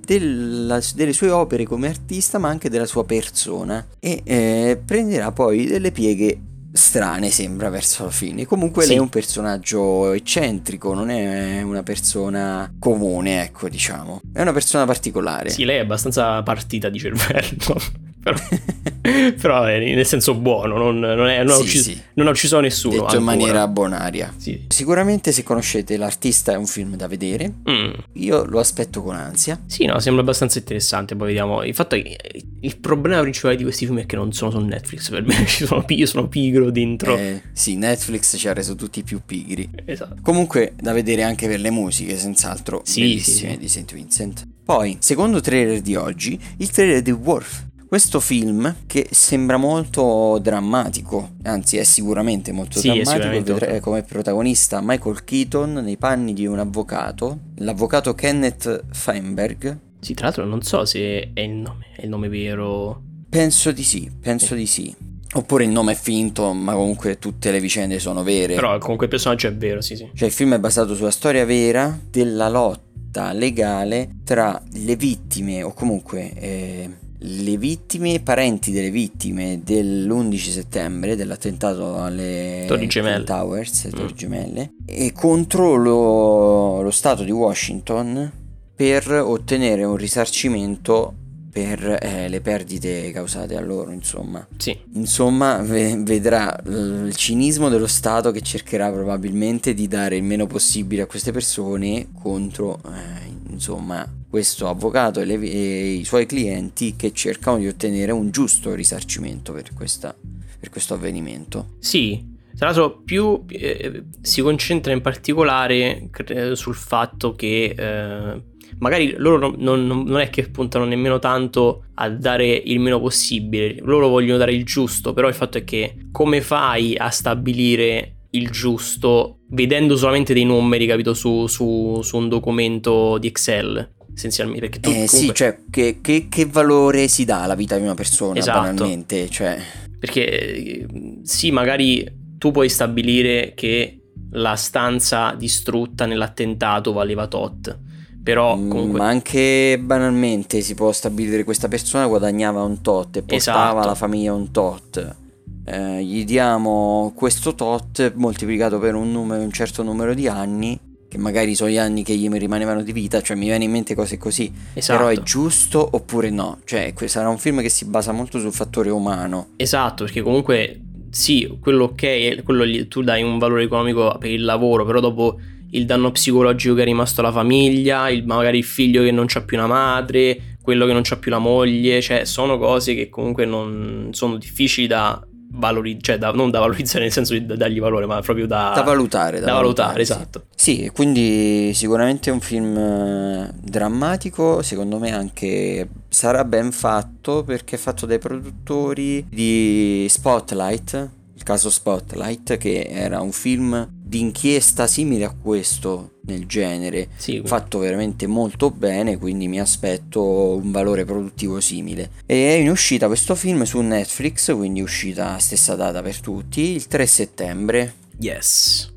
della, 0.05 0.81
delle 0.97 1.13
sue 1.13 1.31
opere 1.31 1.63
come 1.65 1.87
artista 1.87 2.39
ma 2.39 2.49
anche 2.49 2.69
della 2.69 2.87
sua 2.87 3.05
persona 3.05 3.87
e 4.01 4.23
eh, 4.25 4.83
prenderà 4.85 5.31
poi 5.31 5.67
delle 5.67 5.93
pieghe 5.93 6.41
strane 6.73 7.31
sembra 7.31 7.69
verso 7.69 8.05
la 8.05 8.11
fine. 8.11 8.45
Comunque 8.45 8.83
sì. 8.83 8.89
lei 8.89 8.97
è 8.97 9.01
un 9.01 9.09
personaggio 9.09 10.11
eccentrico, 10.13 10.95
non 10.95 11.11
è 11.11 11.63
una 11.63 11.85
persona 11.85 12.75
comune, 12.77 13.45
ecco, 13.45 13.69
diciamo. 13.69 14.21
È 14.33 14.41
una 14.41 14.53
persona 14.53 14.85
particolare. 14.85 15.51
Sì, 15.51 15.65
lei 15.65 15.77
è 15.77 15.81
abbastanza 15.81 16.43
partita 16.43 16.89
di 16.89 16.99
cervello. 16.99 18.11
Però, 18.23 18.39
però 19.41 19.65
nel 19.65 20.07
senso 20.07 20.35
buono, 20.35 20.77
non, 20.79 20.99
non, 20.99 21.29
è, 21.29 21.43
non, 21.43 21.49
sì, 21.49 21.53
ha 21.53 21.59
ucciso, 21.59 21.83
sì. 21.91 22.01
non, 22.15 22.29
ha 22.29 22.31
ucciso, 22.31 22.61
nessuno. 22.61 23.01
Detto 23.03 23.17
in 23.17 23.25
maniera 23.25 23.67
bonaria. 23.67 24.33
Sì. 24.37 24.67
Sicuramente 24.69 25.33
se 25.33 25.43
conoscete 25.43 25.97
l'artista 25.97 26.53
è 26.53 26.57
un 26.57 26.67
film 26.67 26.95
da 26.95 27.09
vedere, 27.09 27.53
mm. 27.69 27.91
io 28.15 28.45
lo 28.45 28.61
aspetto 28.61 29.03
con 29.03 29.17
ansia. 29.17 29.61
Sì, 29.67 29.87
no, 29.87 29.99
sembra 29.99 30.23
abbastanza 30.23 30.59
interessante, 30.59 31.17
poi 31.17 31.29
vediamo. 31.29 31.65
Infatti 31.65 32.17
il 32.61 32.77
problema 32.79 33.21
principale 33.23 33.57
di 33.57 33.65
questi 33.65 33.87
film 33.87 33.99
è 33.99 34.07
che 34.07 34.15
non 34.15 34.33
sono 34.33 34.53
su 34.53 34.61
Netflix 34.61 35.11
per 35.11 35.25
me, 35.25 35.47
sono, 35.47 35.85
io 35.89 36.07
sono 36.07 36.29
pigro 36.29 36.71
dentro. 36.71 37.17
Eh, 37.17 37.43
sì, 37.53 37.77
Netflix 37.77 38.37
ci 38.39 38.47
ha 38.47 38.53
reso 38.53 38.77
tutti 38.77 39.03
più 39.03 39.21
pigri. 39.27 39.69
Esatto. 39.85 40.17
Comunque 40.23 40.75
da 40.81 40.93
vedere 40.93 41.25
anche 41.25 41.49
per 41.49 41.59
le 41.59 41.71
musiche, 41.71 42.17
senz'altro, 42.17 42.83
sì, 42.85 43.01
bellissime 43.01 43.53
sì, 43.53 43.59
di 43.59 43.69
St. 43.69 43.93
Vincent. 43.93 44.47
Poi, 44.65 44.97
secondo 45.01 45.41
trailer 45.41 45.81
di 45.81 45.97
oggi, 45.97 46.39
il 46.59 46.71
trailer 46.71 47.03
di 47.03 47.11
Worf 47.11 47.71
questo 47.93 48.21
film 48.21 48.75
che 48.87 49.07
sembra 49.11 49.59
molto 49.59 50.39
drammatico, 50.41 51.33
anzi 51.43 51.77
è 51.77 51.83
sicuramente 51.83 52.51
molto 52.51 52.79
sì, 52.79 52.89
drammatico, 52.89 53.29
vedrà 53.29 53.81
come 53.81 54.03
protagonista 54.03 54.81
Michael 54.83 55.25
Keaton 55.25 55.75
nei 55.75 55.99
panni 55.99 56.33
di 56.33 56.47
un 56.47 56.59
avvocato, 56.59 57.41
l'avvocato 57.57 58.15
Kenneth 58.15 58.85
Feinberg. 58.93 59.79
Sì, 60.01 60.15
tra 60.15 60.25
l'altro 60.25 60.47
non 60.47 60.63
so 60.63 60.87
se 60.87 61.33
è 61.35 61.41
il 61.41 61.51
nome, 61.51 61.89
è 61.95 62.05
il 62.05 62.09
nome 62.09 62.31
vero. 62.31 63.03
Penso 63.29 63.73
di 63.73 63.83
sì, 63.83 64.11
penso 64.19 64.55
eh. 64.55 64.57
di 64.57 64.67
sì. 64.67 64.97
Oppure 65.35 65.65
il 65.65 65.71
nome 65.71 65.93
è 65.93 65.97
finto, 65.97 66.55
ma 66.55 66.73
comunque 66.73 67.19
tutte 67.19 67.51
le 67.51 67.61
vicende 67.61 67.99
sono 67.99 68.23
vere. 68.23 68.55
Però 68.55 68.79
comunque 68.79 69.05
il 69.05 69.13
personaggio 69.13 69.49
è 69.49 69.55
vero, 69.55 69.83
sì, 69.83 69.97
sì. 69.97 70.09
Cioè 70.15 70.29
il 70.29 70.35
film 70.35 70.55
è 70.55 70.59
basato 70.59 70.95
sulla 70.95 71.11
storia 71.11 71.45
vera 71.45 71.95
della 72.09 72.49
lotta 72.49 73.35
legale 73.35 74.21
tra 74.25 74.59
le 74.77 74.97
vittime 74.97 75.63
o 75.63 75.75
comunque 75.75 76.33
eh, 76.33 76.91
le 77.25 77.57
vittime, 77.57 78.21
parenti 78.21 78.71
delle 78.73 78.91
vittime 78.91 79.61
dell'11 79.63 80.37
settembre 80.37 81.17
dell'attentato 81.17 81.97
alle 82.01 82.65
Torri 82.67 82.87
Gemelle. 82.87 83.25
Towers, 83.25 83.87
mm. 83.87 83.91
Torri 83.91 84.15
Gemelle, 84.15 84.73
e 84.87 85.13
contro 85.13 85.75
lo, 85.77 86.83
lo 86.83 86.91
Stato 86.91 87.23
di 87.23 87.31
Washington 87.31 88.31
per 88.75 89.11
ottenere 89.13 89.85
un 89.85 89.97
risarcimento 89.97 91.15
per 91.53 91.99
eh, 92.01 92.31
le 92.31 92.41
perdite 92.41 93.11
causate 93.13 93.57
a 93.57 93.61
loro, 93.61 93.93
insomma. 93.93 94.45
Sì. 94.57 94.75
Insomma, 94.95 95.59
v- 95.59 96.03
vedrà 96.03 96.59
il 96.65 97.15
cinismo 97.15 97.69
dello 97.69 97.87
Stato 97.87 98.31
che 98.31 98.41
cercherà 98.41 98.91
probabilmente 98.91 99.75
di 99.75 99.87
dare 99.87 100.17
il 100.17 100.23
meno 100.23 100.47
possibile 100.47 101.03
a 101.03 101.07
queste 101.07 101.31
persone 101.31 102.09
contro, 102.19 102.81
eh, 102.87 103.42
insomma, 103.53 104.07
questo 104.29 104.69
avvocato 104.69 105.21
e, 105.21 105.25
le, 105.25 105.35
e, 105.35 105.93
i 105.93 106.05
suoi 106.05 106.27
clienti 106.27 106.97
che 106.97 107.13
cercano 107.13 107.59
di 107.59 107.69
ottenere 107.69 108.13
un 108.13 108.31
giusto 108.31 108.75
risarcimento 108.75 109.53
per, 109.53 109.73
questa, 109.75 110.15
per 110.59 110.71
questo 110.71 110.95
avvenimento. 110.95 111.75
Sì, 111.79 112.31
tra 112.57 112.67
l'altro 112.67 113.03
più 113.05 113.45
eh, 113.49 114.05
si 114.21 114.43
concentra 114.43 114.93
in 114.93 115.01
particolare 115.01 116.11
sul 116.55 116.75
fatto 116.75 117.35
che 117.35 117.75
eh, 117.77 118.43
magari 118.79 119.15
loro 119.17 119.39
non, 119.39 119.55
non, 119.59 119.87
non, 119.87 120.21
è 120.21 120.31
che 120.31 120.49
puntano 120.49 120.85
nemmeno 120.85 121.19
tanto 121.19 121.85
a 121.95 122.09
dare 122.09 122.47
il 122.47 122.81
meno 122.81 123.01
possibile, 123.01 123.77
loro 123.81 124.09
vogliono 124.09 124.39
dare 124.39 124.53
il 124.53 124.65
giusto, 124.65 125.13
però 125.13 125.29
il 125.29 125.35
fatto 125.35 125.59
è 125.59 125.65
che 125.65 126.07
come 126.11 126.41
fai 126.41 126.97
a 126.97 127.11
stabilire 127.11 128.12
il 128.35 128.51
giusto 128.51 129.39
vedendo 129.51 129.97
solamente 129.97 130.35
dei 130.35 130.45
numeri, 130.45 130.87
capito, 130.87 131.15
su, 131.15 131.47
su, 131.47 132.01
su 132.03 132.17
un 132.17 132.29
documento 132.29 133.19
di 133.19 133.27
Excel? 133.29 133.91
essenzialmente. 134.15 134.69
Perché 134.69 134.81
tu, 134.81 134.91
eh, 134.91 134.93
comunque... 134.93 135.19
sì, 135.19 135.35
cioè, 135.35 135.59
che, 135.71 135.99
che, 136.01 136.27
che, 136.29 136.47
valore 136.47 137.09
si 137.09 137.25
dà 137.25 137.43
alla 137.43 137.55
vita 137.55 137.77
di 137.77 137.83
una 137.83 137.95
persona, 137.95 138.39
esatto. 138.39 138.61
banalmente? 138.61 139.29
Cioè... 139.29 139.59
Perché 139.99 140.87
sì, 141.23 141.51
magari 141.51 142.07
tu 142.39 142.51
puoi 142.51 142.69
stabilire 142.69 143.53
che 143.55 144.01
la 144.33 144.57
stanza 144.57 145.35
distrutta 145.37 146.07
nell'attentato 146.07 146.93
valeva 146.93 147.27
tot. 147.27 147.79
Però 148.23 148.57
mm, 148.57 148.69
comunque... 148.69 148.99
Ma 148.99 149.09
anche 149.09 149.79
banalmente 149.81 150.61
si 150.61 150.75
può 150.75 150.93
stabilire 150.93 151.39
che 151.39 151.45
questa 151.45 151.69
persona 151.69 152.07
guadagnava 152.07 152.63
un 152.63 152.81
tot 152.81 153.17
e 153.17 153.23
portava 153.23 153.37
esatto. 153.37 153.79
alla 153.79 153.95
famiglia 153.95 154.33
un 154.33 154.51
tot. 154.51 155.17
Eh, 155.65 156.03
gli 156.03 156.25
diamo 156.25 157.13
questo 157.15 157.55
tot 157.55 158.13
moltiplicato 158.15 158.79
per 158.79 158.95
un, 158.95 159.13
numero, 159.13 159.43
un 159.43 159.53
certo 159.53 159.83
numero 159.83 160.13
di 160.15 160.27
anni 160.27 160.79
che 161.13 161.19
magari 161.19 161.55
sono 161.55 161.69
gli 161.69 161.77
anni 161.77 162.03
che 162.03 162.17
gli 162.17 162.27
rimanevano 162.31 162.83
di 162.83 162.91
vita, 162.91 163.21
cioè 163.21 163.37
mi 163.37 163.45
viene 163.45 163.65
in 163.65 163.71
mente 163.71 163.95
cose 163.95 164.17
così. 164.17 164.51
Esatto. 164.73 164.99
Però 164.99 165.11
è 165.11 165.23
giusto 165.23 165.87
oppure 165.93 166.31
no? 166.31 166.61
Cioè, 166.65 166.95
sarà 167.05 167.29
un 167.29 167.37
film 167.37 167.61
che 167.61 167.69
si 167.69 167.85
basa 167.85 168.13
molto 168.13 168.39
sul 168.39 168.53
fattore 168.53 168.89
umano. 168.89 169.49
Esatto, 169.57 170.05
perché 170.05 170.23
comunque 170.23 170.81
sì, 171.11 171.59
quello 171.61 171.85
ok, 171.85 172.43
quello 172.43 172.65
gli, 172.65 172.89
tu 172.89 173.03
dai 173.03 173.23
un 173.23 173.37
valore 173.37 173.65
economico 173.65 174.17
per 174.19 174.31
il 174.31 174.43
lavoro, 174.43 174.87
però 174.87 175.01
dopo 175.01 175.39
il 175.73 175.85
danno 175.85 176.11
psicologico 176.11 176.73
che 176.73 176.81
è 176.81 176.85
rimasto 176.87 177.21
alla 177.21 177.31
famiglia, 177.31 178.09
il, 178.09 178.25
magari 178.25 178.57
il 178.57 178.65
figlio 178.65 179.03
che 179.03 179.11
non 179.11 179.27
c'ha 179.27 179.43
più 179.43 179.59
una 179.59 179.67
madre, 179.67 180.57
quello 180.63 180.87
che 180.87 180.95
non 180.95 181.03
c'ha 181.03 181.17
più 181.17 181.31
la 181.31 181.39
moglie, 181.39 182.01
cioè 182.01 182.25
sono 182.25 182.57
cose 182.57 182.95
che 182.95 183.11
comunque 183.11 183.45
non 183.45 184.09
sono 184.13 184.37
difficili 184.37 184.87
da 184.87 185.23
valorizzare, 185.53 186.03
cioè 186.03 186.19
da, 186.19 186.31
non 186.33 186.51
da 186.51 186.61
valorizzare 186.61 187.05
nel 187.05 187.13
senso 187.13 187.35
di 187.35 187.45
dargli 187.45 187.81
valore, 187.81 188.07
ma 188.07 188.21
proprio 188.21 188.47
da, 188.47 188.73
da 188.75 188.83
valutare. 188.83 189.41
Da, 189.41 189.47
da 189.47 189.53
valutare, 189.53 189.89
valutare, 189.89 190.03
esatto. 190.03 190.45
Sì. 190.55 190.77
sì, 190.77 190.91
quindi 190.93 191.73
sicuramente 191.75 192.31
è 192.31 192.33
un 192.33 192.41
film 192.41 192.77
eh, 192.77 193.53
drammatico, 193.61 194.63
secondo 194.63 194.99
me 194.99 195.13
anche 195.13 195.89
sarà 196.09 196.45
ben 196.45 196.73
fatto 196.73 197.43
perché 197.45 197.77
è 197.77 197.79
fatto 197.79 198.07
dai 198.07 198.19
produttori 198.19 199.27
di 199.29 200.07
Spotlight, 200.09 201.11
il 201.35 201.43
caso 201.43 201.71
Spotlight, 201.71 202.57
che 202.57 202.87
era 202.91 203.21
un 203.21 203.33
film 203.33 204.01
d'inchiesta 204.13 204.87
simile 204.87 205.25
a 205.25 205.35
questo 205.35 206.19
nel 206.27 206.45
genere, 206.45 207.09
sì, 207.17 207.41
fatto 207.47 207.79
veramente 207.79 208.27
molto 208.27 208.71
bene, 208.71 209.17
quindi 209.17 209.49
mi 209.49 209.59
aspetto 209.59 210.57
un 210.57 210.71
valore 210.71 211.07
produttivo 211.07 211.61
simile. 211.61 212.11
E 212.27 212.57
è 212.57 212.59
in 212.59 212.69
uscita 212.69 213.07
questo 213.07 213.35
film 213.35 213.63
su 213.63 213.81
Netflix, 213.81 214.55
quindi 214.55 214.83
uscita 214.83 215.39
stessa 215.39 215.77
data 215.77 216.03
per 216.03 216.21
tutti, 216.21 216.61
il 216.61 216.87
3 216.89 217.07
settembre. 217.07 217.95
Yes. 218.19 218.93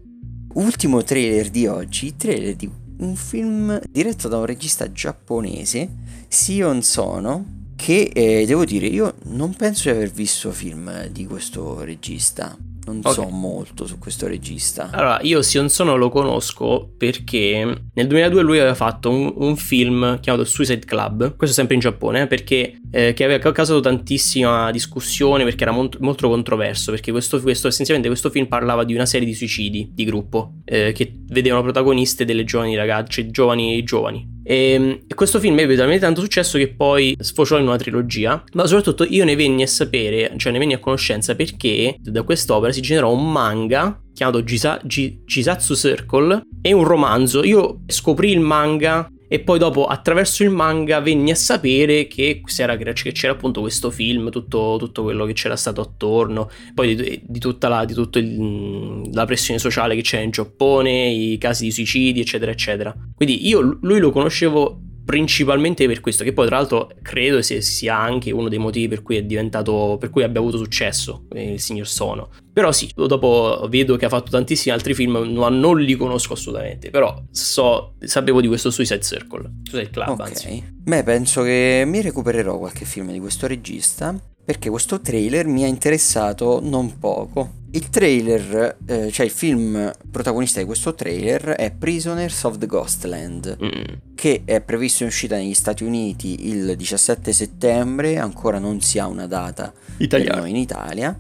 Ultimo 0.56 1.02
trailer 1.02 1.50
di 1.50 1.66
oggi, 1.66 2.18
trailer 2.18 2.56
di 2.58 2.70
un 2.98 3.16
film 3.16 3.80
diretto 3.90 4.28
da 4.28 4.38
un 4.38 4.46
regista 4.46 4.92
giapponese, 4.92 5.90
Sion 6.28 6.84
Sono, 6.84 7.64
che 7.78 8.12
eh, 8.14 8.46
devo 8.46 8.66
dire 8.66 8.88
io 8.88 9.16
non 9.28 9.54
penso 9.54 9.90
di 9.90 9.96
aver 9.96 10.12
visto 10.12 10.52
film 10.52 11.08
di 11.08 11.26
questo 11.26 11.84
regista 11.84 12.58
non 12.86 13.00
okay. 13.00 13.14
so 13.14 13.30
molto 13.30 13.86
su 13.88 13.98
questo 13.98 14.28
regista. 14.28 14.90
Allora, 14.92 15.20
io 15.22 15.42
Sion 15.42 15.70
Sono 15.70 15.96
lo 15.96 16.10
conosco 16.10 16.92
perché 16.98 17.84
nel 17.94 18.08
2002 18.08 18.42
lui 18.42 18.60
aveva 18.60 18.76
fatto 18.76 19.10
un, 19.10 19.34
un 19.36 19.58
film 19.58 20.20
chiamato 20.20 20.46
Suicide 20.46 20.86
Club, 20.86 21.36
questo 21.36 21.56
sempre 21.56 21.76
in 21.76 21.82
Giappone, 21.82 22.22
eh, 22.22 22.28
perché 22.28 22.80
eh, 22.92 23.14
che 23.14 23.24
aveva 23.24 23.52
causato 23.52 23.80
tantissima 23.80 24.72
discussione 24.72 25.44
perché 25.44 25.64
era 25.64 25.72
molto, 25.72 25.98
molto 26.02 26.30
controverso, 26.30 26.92
perché 26.92 27.12
questo, 27.12 27.42
questo, 27.42 27.68
essenzialmente 27.68 28.10
questo 28.10 28.30
film 28.30 28.48
parlava 28.48 28.84
di 28.84 28.94
una 28.94 29.06
serie 29.06 29.28
di 29.28 29.34
suicidi 29.34 29.92
di 29.94 30.06
gruppo 30.06 30.54
eh, 30.66 30.92
che 30.94 31.12
vedevano 31.28 31.64
protagoniste 31.64 32.26
delle 32.26 32.44
giovani 32.44 32.76
ragazze, 32.76 33.30
giovani 33.30 33.84
giovani. 33.84 34.35
E, 34.48 35.02
e, 35.08 35.16
questo 35.16 35.40
film 35.40 35.58
ebbe 35.58 35.76
talmente 35.76 36.02
tanto 36.02 36.22
successo 36.22 36.60
che 36.60 36.72
poi 36.72 37.16
sfociò 37.20 37.58
in 37.58 37.66
una 37.66 37.78
trilogia, 37.78 38.44
ma 38.54 38.68
soprattutto 38.68 39.04
io 39.04 39.26
ne 39.26 39.36
venni 39.36 39.64
a 39.64 39.68
sapere, 39.68 40.34
cioè 40.38 40.52
ne 40.52 40.60
venni 40.60 40.74
a 40.74 40.80
conoscenza 40.80 41.34
perché 41.34 41.96
da 42.00 42.22
quest'opera 42.22 42.72
si 42.72 42.82
generò 42.82 43.12
un 43.12 43.32
manga 43.32 44.00
chiamato 44.14 44.44
Gisa, 44.44 44.80
G, 44.84 45.24
Jisatsu 45.26 45.76
Circle 45.76 46.44
e 46.62 46.72
un 46.74 46.84
romanzo. 46.84 47.44
Io 47.44 47.82
scoprì 47.88 48.32
il 48.32 48.40
manga 48.40 49.10
e 49.28 49.40
poi 49.40 49.60
dopo 49.60 49.86
attraverso 49.86 50.44
il 50.44 50.50
manga 50.50 51.00
venni 51.00 51.32
a 51.32 51.36
sapere 51.36 52.08
che 52.08 52.42
c'era, 52.46 52.76
che 52.78 53.12
c'era 53.12 53.34
appunto 53.34 53.62
questo 53.62 53.92
film, 53.92 54.30
tutto, 54.30 54.76
tutto, 54.80 55.04
quello 55.04 55.26
che 55.26 55.34
c'era 55.34 55.56
stato 55.56 55.82
attorno, 55.82 56.50
poi 56.74 56.96
di, 56.96 57.22
di 57.24 57.40
tutta 57.40 57.68
la, 57.68 57.86
di 57.86 57.94
il, 57.94 59.10
la 59.12 59.26
pressione 59.26 59.60
sociale 59.60 59.96
che 59.96 60.02
c'è 60.02 60.20
in 60.20 60.32
Giappone, 60.32 61.10
i 61.10 61.38
casi 61.38 61.66
di 61.66 61.72
suicidi, 61.72 62.20
eccetera, 62.20 62.52
eccetera. 62.52 62.96
Quindi 63.16 63.48
io 63.48 63.78
lui 63.82 64.00
lo 64.00 64.12
conoscevo 64.12 64.82
principalmente 65.06 65.86
per 65.88 66.02
questo, 66.02 66.24
che 66.24 66.34
poi 66.34 66.48
tra 66.48 66.58
l'altro 66.58 66.90
credo 67.02 67.42
sia 67.42 67.98
anche 67.98 68.32
uno 68.32 68.50
dei 68.50 68.58
motivi 68.58 68.88
per 68.88 69.04
cui 69.04 69.18
è 69.18 69.24
diventato, 69.24 69.98
per 70.00 70.10
cui 70.10 70.24
abbia 70.24 70.42
avuto 70.42 70.58
successo 70.58 71.26
eh, 71.32 71.54
il 71.54 71.60
signor 71.60 71.88
Sono. 71.88 72.30
Però 72.52 72.72
sì, 72.72 72.90
dopo 72.96 73.68
vedo 73.70 73.98
che 73.98 74.06
ha 74.06 74.10
fatto 74.10 74.32
tantissimi 74.32 74.74
altri 74.74 74.94
film, 74.94 75.18
ma 75.18 75.50
non 75.50 75.80
li 75.80 75.96
conosco 75.96 76.34
assolutamente, 76.34 76.90
però 76.90 77.22
so, 77.30 77.96
sapevo 78.00 78.42
di 78.42 78.48
questo 78.48 78.72
Suicide 78.72 79.02
Circle, 79.02 79.52
Suicide 79.64 79.92
Club 79.92 80.10
Ok, 80.10 80.20
anzi. 80.22 80.64
beh 80.74 81.04
penso 81.04 81.44
che 81.44 81.84
mi 81.86 82.02
recupererò 82.02 82.58
qualche 82.58 82.86
film 82.86 83.12
di 83.12 83.20
questo 83.20 83.46
regista 83.46 84.18
perché 84.46 84.70
questo 84.70 85.02
trailer 85.02 85.48
mi 85.48 85.64
ha 85.64 85.68
interessato 85.68 86.60
non 86.64 87.00
poco. 87.00 87.64
Il 87.72 87.90
trailer, 87.90 88.78
eh, 88.86 89.12
cioè 89.12 89.26
il 89.26 89.32
film 89.32 89.92
protagonista 90.10 90.60
di 90.62 90.66
questo 90.66 90.94
trailer 90.96 91.42
è 91.50 91.72
Prisoners 91.72 92.44
of 92.46 92.58
the 92.58 92.68
Ghostland, 92.68 93.58
Mm. 93.62 93.96
che 94.16 94.44
è 94.46 94.62
previsto 94.62 95.04
in 95.04 95.10
uscita 95.10 95.36
negli 95.36 95.54
Stati 95.54 95.84
Uniti 95.84 96.48
il 96.48 96.76
17 96.78 97.34
settembre, 97.34 98.18
ancora 98.18 98.60
non 98.60 98.80
si 98.80 98.98
ha 98.98 99.08
una 99.08 99.28
data 99.28 99.74
Italiano. 99.98 100.46
in 100.46 100.56
Italia, 100.56 101.18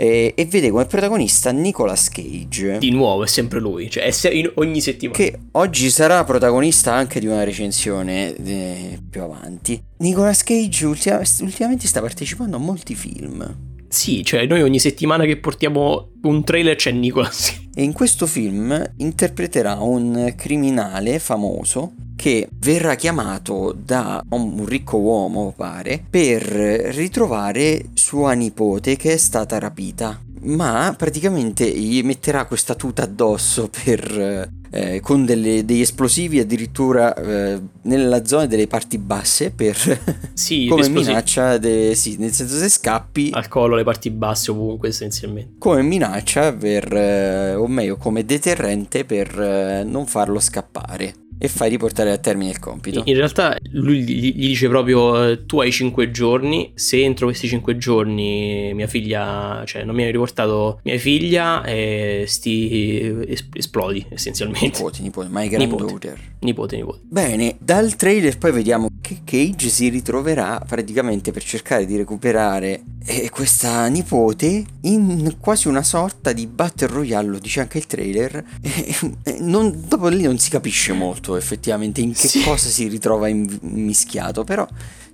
e, 0.00 0.32
e 0.34 0.46
vede 0.46 0.70
come 0.70 0.86
protagonista 0.86 1.50
Nicolas 1.50 2.08
Cage. 2.08 2.78
Di 2.78 2.90
nuovo, 2.90 3.22
è 3.24 3.26
sempre 3.26 3.60
lui, 3.60 3.90
cioè 3.90 4.04
è 4.04 4.10
se- 4.12 4.30
in 4.30 4.50
ogni 4.54 4.80
settimana. 4.80 5.18
Che 5.18 5.38
oggi 5.52 5.90
sarà 5.90 6.24
protagonista 6.24 6.94
anche 6.94 7.20
di 7.20 7.26
una 7.26 7.44
recensione 7.44 8.34
eh, 8.34 8.98
più 9.10 9.20
avanti. 9.20 9.78
Nicolas 9.98 10.42
Cage 10.42 10.86
ultima- 10.86 11.20
ultimamente 11.42 11.86
sta 11.86 12.00
partecipando 12.00 12.56
a 12.56 12.58
molti 12.58 12.94
film. 12.94 13.68
Sì, 13.90 14.24
cioè 14.24 14.46
noi 14.46 14.62
ogni 14.62 14.78
settimana 14.78 15.24
che 15.24 15.36
portiamo 15.36 16.12
un 16.22 16.44
trailer 16.44 16.76
c'è 16.76 16.92
Nicolas. 16.92 17.58
E 17.72 17.84
in 17.84 17.92
questo 17.92 18.26
film 18.26 18.94
interpreterà 18.96 19.76
un 19.76 20.34
criminale 20.36 21.20
famoso 21.20 21.92
che 22.16 22.48
verrà 22.58 22.96
chiamato 22.96 23.72
da 23.72 24.22
un 24.30 24.66
ricco 24.66 24.98
uomo, 24.98 25.54
pare, 25.56 26.04
per 26.10 26.42
ritrovare 26.42 27.86
sua 27.94 28.32
nipote 28.32 28.96
che 28.96 29.12
è 29.12 29.16
stata 29.16 29.58
rapita. 29.58 30.20
Ma 30.42 30.94
praticamente 30.96 31.68
gli 31.70 32.02
metterà 32.02 32.46
questa 32.46 32.74
tuta 32.74 33.02
addosso 33.02 33.68
per, 33.84 34.50
eh, 34.70 35.00
con 35.00 35.26
delle- 35.26 35.64
degli 35.66 35.80
esplosivi 35.82 36.38
addirittura 36.38 37.14
eh, 37.14 37.60
nella 37.82 38.24
zona 38.24 38.46
delle 38.46 38.66
parti 38.66 38.96
basse 38.96 39.50
per, 39.50 39.76
Sì, 40.32 40.66
come 40.66 40.88
minaccia, 40.88 41.58
de- 41.58 41.94
sì, 41.94 42.16
nel 42.18 42.32
senso 42.32 42.56
se 42.56 42.68
scappi 42.70 43.30
Al 43.34 43.48
collo, 43.48 43.76
le 43.76 43.84
parti 43.84 44.10
basse 44.10 44.50
ovunque 44.50 44.88
essenzialmente. 44.88 45.56
come 45.58 45.82
minaccia 45.82 46.54
per, 46.54 46.90
eh, 46.90 47.54
o 47.54 47.66
meglio 47.66 47.96
come 47.96 48.24
deterrente 48.24 49.04
per 49.04 49.38
eh, 49.38 49.84
non 49.84 50.06
farlo 50.06 50.40
scappare 50.40 51.14
e 51.42 51.48
fai 51.48 51.70
riportare 51.70 52.10
a 52.12 52.18
termine 52.18 52.50
il 52.50 52.58
compito. 52.58 53.00
In 53.06 53.14
realtà 53.14 53.56
lui 53.72 54.02
gli 54.02 54.34
dice 54.34 54.68
proprio 54.68 55.24
eh, 55.30 55.46
tu 55.46 55.58
hai 55.60 55.72
5 55.72 56.10
giorni, 56.10 56.72
se 56.74 57.02
entro 57.02 57.26
questi 57.26 57.48
5 57.48 57.78
giorni 57.78 58.72
mia 58.74 58.86
figlia, 58.86 59.62
cioè 59.64 59.84
non 59.84 59.94
mi 59.94 60.02
hai 60.04 60.10
riportato 60.12 60.80
mia 60.84 60.98
figlia 60.98 61.64
e 61.64 62.24
sti 62.26 63.24
es- 63.26 63.48
esplodi 63.54 64.04
essenzialmente. 64.10 64.66
Nipoti, 64.66 65.02
nipoti, 65.02 65.28
my 65.30 65.48
Nipote. 65.48 65.56
granddaughter. 65.66 66.18
Nipote, 66.40 66.76
nipote. 66.76 67.00
Bene, 67.04 67.56
dal 67.58 67.96
trailer 67.96 68.36
poi 68.36 68.52
vediamo 68.52 68.88
che 69.10 69.20
Cage 69.24 69.68
si 69.68 69.88
ritroverà 69.88 70.62
praticamente 70.66 71.32
per 71.32 71.42
cercare 71.42 71.84
di 71.86 71.96
recuperare 71.96 72.82
eh, 73.04 73.28
questa 73.30 73.86
nipote 73.88 74.64
in 74.82 75.36
quasi 75.40 75.66
una 75.68 75.82
sorta 75.82 76.32
di 76.32 76.46
battle 76.46 76.86
royale, 76.86 77.28
lo 77.28 77.38
dice 77.38 77.60
anche 77.60 77.78
il 77.78 77.86
trailer. 77.86 78.44
Eh, 78.60 78.96
eh, 79.24 79.36
non- 79.40 79.84
dopo 79.88 80.06
lì 80.08 80.22
non 80.22 80.38
si 80.38 80.50
capisce 80.50 80.92
molto 80.92 81.36
effettivamente 81.36 82.00
in 82.00 82.12
che 82.12 82.28
Sì. 82.28 82.42
cosa 82.42 82.68
si 82.68 82.86
ritrova 82.88 83.26
in- 83.28 83.58
mischiato, 83.62 84.44
però 84.44 84.66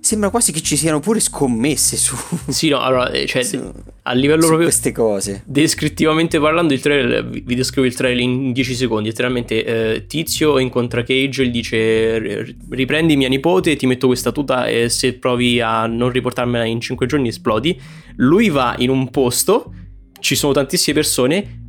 sembra 0.07 0.29
quasi 0.29 0.51
che 0.53 0.61
ci 0.61 0.77
siano 0.77 0.99
pure 1.01 1.19
scommesse 1.19 1.97
su, 1.97 2.15
Sì, 2.47 2.69
no, 2.69 2.79
allora, 2.79 3.11
eh, 3.11 3.25
cioè, 3.25 3.43
su- 3.43 3.71
a 4.03 4.13
livello 4.13 4.45
proprio 4.45 4.67
queste 4.67 4.93
cose. 4.93 5.43
descrittivamente 5.45 6.39
parlando, 6.39 6.73
il 6.73 6.79
trailer, 6.79 7.27
vi 7.27 7.55
descrivo 7.55 7.85
il 7.85 7.93
trailer 7.93 8.21
in 8.23 8.53
10 8.53 8.73
secondi. 8.73 9.09
Letteralmente, 9.09 9.65
eh, 9.65 10.05
Tizio 10.07 10.59
incontra 10.59 11.03
Cage 11.03 11.43
e 11.43 11.47
gli 11.47 11.51
dice: 11.51 12.17
"R- 12.19 12.55
Riprendi 12.69 13.17
mia 13.17 13.27
nipote, 13.27 13.75
ti 13.75 13.85
metto 13.85 14.07
questa 14.07 14.31
tuta 14.31 14.67
e 14.67 14.87
se 14.89 15.13
provi 15.15 15.59
a 15.59 15.85
non 15.87 16.09
riportarmela 16.09 16.63
in 16.63 16.79
5 16.79 17.05
giorni 17.05 17.27
esplodi. 17.27 17.77
Lui 18.15 18.49
va 18.49 18.75
in 18.77 18.89
un 18.89 19.09
posto, 19.09 19.73
ci 20.19 20.35
sono 20.35 20.53
tantissime 20.53 20.95
persone. 20.95 21.65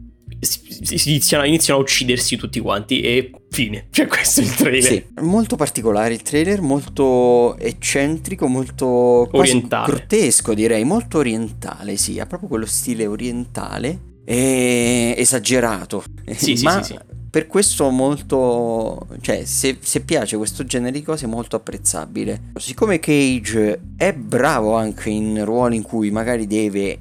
Iniziano, 1.04 1.44
iniziano 1.44 1.80
a 1.80 1.82
uccidersi 1.82 2.36
tutti 2.36 2.60
quanti 2.60 3.00
e 3.00 3.30
fine. 3.50 3.86
Cioè, 3.90 4.06
questo 4.06 4.40
è 4.40 4.44
il 4.44 4.54
trailer. 4.54 4.82
Sì, 4.82 5.04
molto 5.20 5.56
particolare 5.56 6.14
il 6.14 6.22
trailer, 6.22 6.60
molto 6.60 7.56
eccentrico, 7.58 8.46
molto 8.46 8.86
Orientale. 9.32 9.92
grottesco 9.92 10.54
direi, 10.54 10.84
molto 10.84 11.18
orientale, 11.18 11.96
sì, 11.96 12.18
ha 12.20 12.26
proprio 12.26 12.48
quello 12.48 12.66
stile 12.66 13.06
orientale 13.06 14.00
e 14.24 15.14
esagerato. 15.16 16.04
Sì, 16.36 16.56
sì, 16.56 16.64
Ma 16.64 16.82
sì, 16.82 16.92
sì. 16.92 16.98
per 17.30 17.46
questo 17.46 17.88
molto, 17.90 19.06
cioè 19.20 19.44
se, 19.44 19.78
se 19.80 20.00
piace 20.02 20.36
questo 20.36 20.64
genere 20.64 20.92
di 20.92 21.02
cose 21.02 21.24
è 21.24 21.28
molto 21.28 21.56
apprezzabile. 21.56 22.50
Siccome 22.56 22.98
Cage 22.98 23.80
è 23.96 24.12
bravo 24.12 24.74
anche 24.74 25.08
in 25.08 25.44
ruoli 25.44 25.76
in 25.76 25.82
cui 25.82 26.10
magari 26.10 26.46
deve 26.46 26.98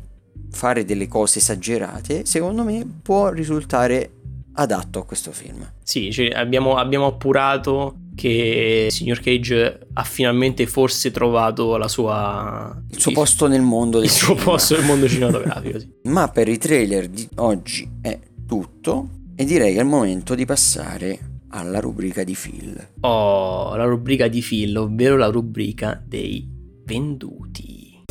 fare 0.57 0.83
delle 0.83 1.07
cose 1.07 1.39
esagerate, 1.39 2.25
secondo 2.25 2.63
me 2.63 2.85
può 3.01 3.29
risultare 3.29 4.11
adatto 4.53 4.99
a 4.99 5.05
questo 5.05 5.31
film. 5.31 5.71
Sì, 5.83 6.11
cioè, 6.11 6.29
abbiamo, 6.29 6.75
abbiamo 6.75 7.05
appurato 7.05 7.95
che 8.15 8.85
il 8.87 8.91
signor 8.91 9.19
Cage 9.19 9.87
ha 9.93 10.03
finalmente 10.03 10.65
forse 10.65 11.11
trovato 11.11 11.77
la 11.77 11.87
sua... 11.87 12.75
Il 12.89 12.99
suo 12.99 13.11
posto 13.11 13.47
nel 13.47 13.61
mondo 13.61 13.99
del 13.99 14.07
il 14.07 14.11
suo 14.11 14.33
posto 14.33 14.75
nel 14.75 14.85
mondo 14.85 15.07
cinematografico. 15.09 15.79
Sì. 15.79 15.89
Ma 16.05 16.27
per 16.27 16.47
i 16.47 16.57
trailer 16.57 17.07
di 17.07 17.27
oggi 17.35 17.87
è 18.01 18.19
tutto 18.47 19.09
e 19.35 19.45
direi 19.45 19.73
che 19.73 19.79
è 19.79 19.83
il 19.83 19.87
momento 19.87 20.33
di 20.33 20.45
passare 20.45 21.19
alla 21.49 21.79
rubrica 21.79 22.23
di 22.23 22.35
Phil. 22.35 22.87
Ho 23.01 23.75
la 23.75 23.85
rubrica 23.85 24.27
di 24.27 24.41
Phil, 24.41 24.75
ovvero 24.75 25.15
la 25.15 25.27
rubrica 25.27 26.01
dei 26.03 26.47
venduti. 26.83 28.03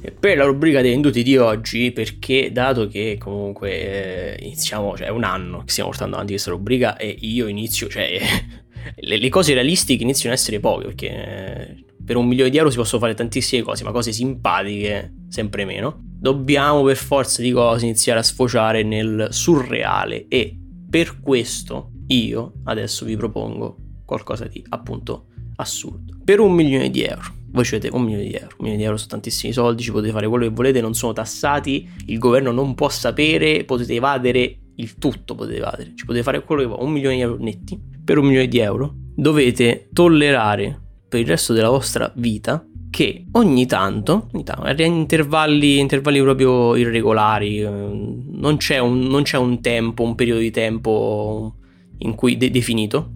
E 0.00 0.10
per 0.10 0.36
la 0.36 0.44
rubrica 0.44 0.80
dei 0.80 0.90
venduti 0.90 1.22
di 1.22 1.36
oggi, 1.36 1.92
perché 1.92 2.50
dato 2.52 2.88
che 2.88 3.16
comunque 3.18 4.36
eh, 4.36 4.44
iniziamo, 4.44 4.96
cioè 4.96 5.06
è 5.06 5.10
un 5.10 5.24
anno 5.24 5.64
che 5.64 5.70
stiamo 5.70 5.88
portando 5.90 6.14
avanti 6.14 6.32
questa 6.32 6.50
rubrica 6.50 6.96
e 6.96 7.16
io 7.20 7.46
inizio, 7.46 7.88
cioè 7.88 8.20
le, 8.96 9.16
le 9.16 9.28
cose 9.28 9.54
realistiche 9.54 10.02
iniziano 10.02 10.34
a 10.34 10.38
essere 10.38 10.60
poche, 10.60 10.84
perché 10.84 11.08
eh, 11.08 11.84
per 12.04 12.16
un 12.16 12.26
milione 12.26 12.50
di 12.50 12.56
euro 12.56 12.70
si 12.70 12.76
possono 12.76 13.00
fare 13.00 13.14
tantissime 13.14 13.62
cose, 13.62 13.84
ma 13.84 13.90
cose 13.90 14.12
simpatiche 14.12 15.14
sempre 15.28 15.64
meno. 15.64 16.00
Dobbiamo 16.02 16.82
per 16.82 16.96
forza 16.96 17.42
di 17.42 17.50
cose 17.52 17.84
iniziare 17.84 18.20
a 18.20 18.22
sfociare 18.22 18.82
nel 18.82 19.28
surreale 19.30 20.26
e 20.28 20.56
per 20.88 21.20
questo 21.20 21.90
io 22.08 22.54
adesso 22.64 23.04
vi 23.04 23.16
propongo 23.16 23.76
qualcosa 24.04 24.46
di 24.46 24.64
appunto 24.70 25.26
assurdo. 25.56 26.16
Per 26.24 26.40
un 26.40 26.52
milione 26.52 26.90
di 26.90 27.02
euro, 27.02 27.34
voi 27.50 27.64
ci 27.64 27.74
avete 27.74 27.94
un 27.94 28.02
milione 28.02 28.24
di 28.24 28.32
euro, 28.32 28.46
un 28.46 28.56
milione 28.58 28.76
di 28.76 28.84
euro 28.84 28.96
sono 28.96 29.10
tantissimi 29.10 29.52
soldi, 29.52 29.82
ci 29.82 29.90
potete 29.90 30.12
fare 30.12 30.28
quello 30.28 30.44
che 30.44 30.50
volete, 30.50 30.80
non 30.80 30.94
sono 30.94 31.12
tassati, 31.12 31.88
il 32.06 32.18
governo 32.18 32.50
non 32.50 32.74
può 32.74 32.88
sapere, 32.88 33.64
potete 33.64 33.94
evadere 33.94 34.58
il 34.76 34.94
tutto, 34.94 35.34
potete 35.34 35.56
evadere, 35.56 35.92
ci 35.94 36.04
potete 36.04 36.22
fare 36.22 36.42
quello 36.44 36.62
che 36.62 36.68
vuoi, 36.68 36.84
un 36.84 36.92
milione 36.92 37.16
di 37.16 37.22
euro 37.22 37.36
netti. 37.38 37.80
Per 38.04 38.18
un 38.18 38.26
milione 38.26 38.48
di 38.48 38.58
euro 38.58 38.94
dovete 39.14 39.88
tollerare 39.92 40.80
per 41.08 41.20
il 41.20 41.26
resto 41.26 41.52
della 41.52 41.70
vostra 41.70 42.10
vita 42.16 42.64
che 42.90 43.26
ogni 43.32 43.66
tanto, 43.66 44.28
ogni 44.32 44.44
tanto, 44.44 44.62
a 44.62 44.82
intervalli, 44.82 45.78
intervalli 45.78 46.20
proprio 46.20 46.74
irregolari, 46.76 47.60
eh, 47.60 47.68
non 47.68 48.56
c'è, 48.56 48.78
un, 48.78 49.00
non 49.00 49.22
c'è 49.22 49.36
un 49.36 49.60
tempo, 49.60 50.02
un 50.02 50.14
periodo 50.14 50.40
di 50.40 50.50
tempo 50.50 51.56
in 51.98 52.14
cui 52.14 52.36
de- 52.36 52.50
definito, 52.50 53.10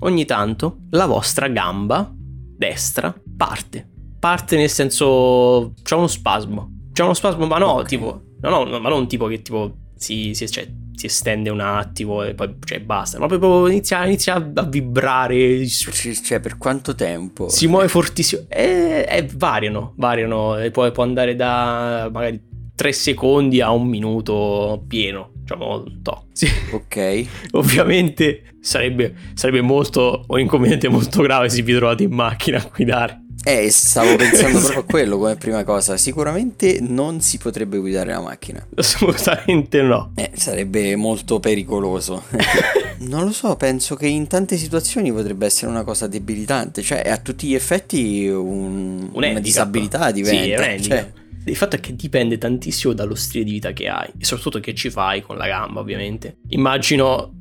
ogni 0.00 0.24
tanto 0.24 0.78
la 0.90 1.06
vostra 1.06 1.48
gamba 1.48 2.14
destra 2.56 3.14
parte. 3.36 3.88
Parte 4.18 4.56
nel 4.56 4.70
senso 4.70 5.74
c'è 5.82 5.94
uno 5.94 6.06
spasmo. 6.06 6.70
C'è 6.92 7.02
uno 7.02 7.14
spasmo, 7.14 7.46
ma 7.46 7.58
no, 7.58 7.72
Ok. 7.72 7.86
tipo, 7.88 8.20
no, 8.40 8.48
no, 8.50 8.64
no, 8.64 8.80
ma 8.80 8.88
non 8.88 9.06
tipo 9.06 9.26
che 9.26 9.42
tipo 9.42 9.76
si, 9.94 10.34
si, 10.34 10.48
cioè, 10.50 10.66
si 10.94 11.06
estende 11.06 11.50
un 11.50 11.60
attimo 11.60 12.22
e 12.22 12.34
poi 12.34 12.56
cioè, 12.64 12.80
basta, 12.80 13.18
ma 13.18 13.26
proprio 13.26 13.68
inizia, 13.68 14.04
inizia 14.06 14.34
a 14.54 14.62
vibrare, 14.64 15.66
Cioè, 15.68 16.40
per 16.40 16.56
quanto 16.56 16.94
tempo? 16.94 17.48
si 17.50 17.66
muove 17.66 17.88
fortissimo. 17.88 18.42
E, 18.48 19.04
e 19.08 19.28
variano, 19.34 19.92
variano. 19.96 20.56
E 20.58 20.70
poi 20.70 20.90
può 20.92 21.02
andare 21.02 21.34
da 21.36 22.08
magari 22.10 22.42
3 22.74 22.92
secondi 22.92 23.60
a 23.60 23.70
un 23.72 23.86
minuto 23.86 24.82
pieno. 24.88 25.32
Diciamo, 25.46 25.84
to. 26.02 26.24
Sì. 26.32 26.48
Ok. 26.72 27.26
Ovviamente 27.52 28.54
sarebbe, 28.60 29.14
sarebbe 29.34 29.60
molto 29.60 30.24
un 30.26 30.40
inconveniente 30.40 30.88
molto 30.88 31.22
grave 31.22 31.48
se 31.48 31.62
vi 31.62 31.72
trovate 31.76 32.02
in 32.02 32.12
macchina 32.12 32.58
a 32.58 32.68
guidare. 32.74 33.20
Eh, 33.44 33.70
stavo 33.70 34.16
pensando 34.16 34.58
proprio 34.58 34.80
a 34.80 34.82
quello 34.82 35.18
come 35.18 35.36
prima 35.36 35.62
cosa. 35.62 35.96
Sicuramente 35.96 36.78
non 36.80 37.20
si 37.20 37.38
potrebbe 37.38 37.78
guidare 37.78 38.10
la 38.10 38.20
macchina. 38.20 38.66
Assolutamente 38.74 39.82
no. 39.82 40.10
Eh, 40.16 40.32
sarebbe 40.34 40.96
molto 40.96 41.38
pericoloso. 41.38 42.24
non 43.06 43.24
lo 43.24 43.30
so, 43.30 43.54
penso 43.54 43.94
che 43.94 44.08
in 44.08 44.26
tante 44.26 44.56
situazioni 44.56 45.12
potrebbe 45.12 45.46
essere 45.46 45.70
una 45.70 45.84
cosa 45.84 46.08
debilitante. 46.08 46.82
Cioè, 46.82 47.08
a 47.08 47.18
tutti 47.18 47.46
gli 47.46 47.54
effetti 47.54 48.26
un, 48.26 49.10
una 49.12 49.38
disabilità 49.38 50.10
diventa. 50.10 50.64
Sì, 50.64 50.72
è 50.72 50.80
cioè... 50.80 51.12
Il 51.46 51.56
fatto 51.56 51.76
è 51.76 51.80
che 51.80 51.94
dipende 51.94 52.38
tantissimo 52.38 52.92
dallo 52.92 53.14
stile 53.14 53.44
di 53.44 53.52
vita 53.52 53.72
che 53.72 53.88
hai 53.88 54.10
e 54.18 54.24
soprattutto 54.24 54.60
che 54.60 54.74
ci 54.74 54.90
fai 54.90 55.22
con 55.22 55.36
la 55.36 55.46
gamba, 55.46 55.80
ovviamente. 55.80 56.38
Immagino 56.48 57.32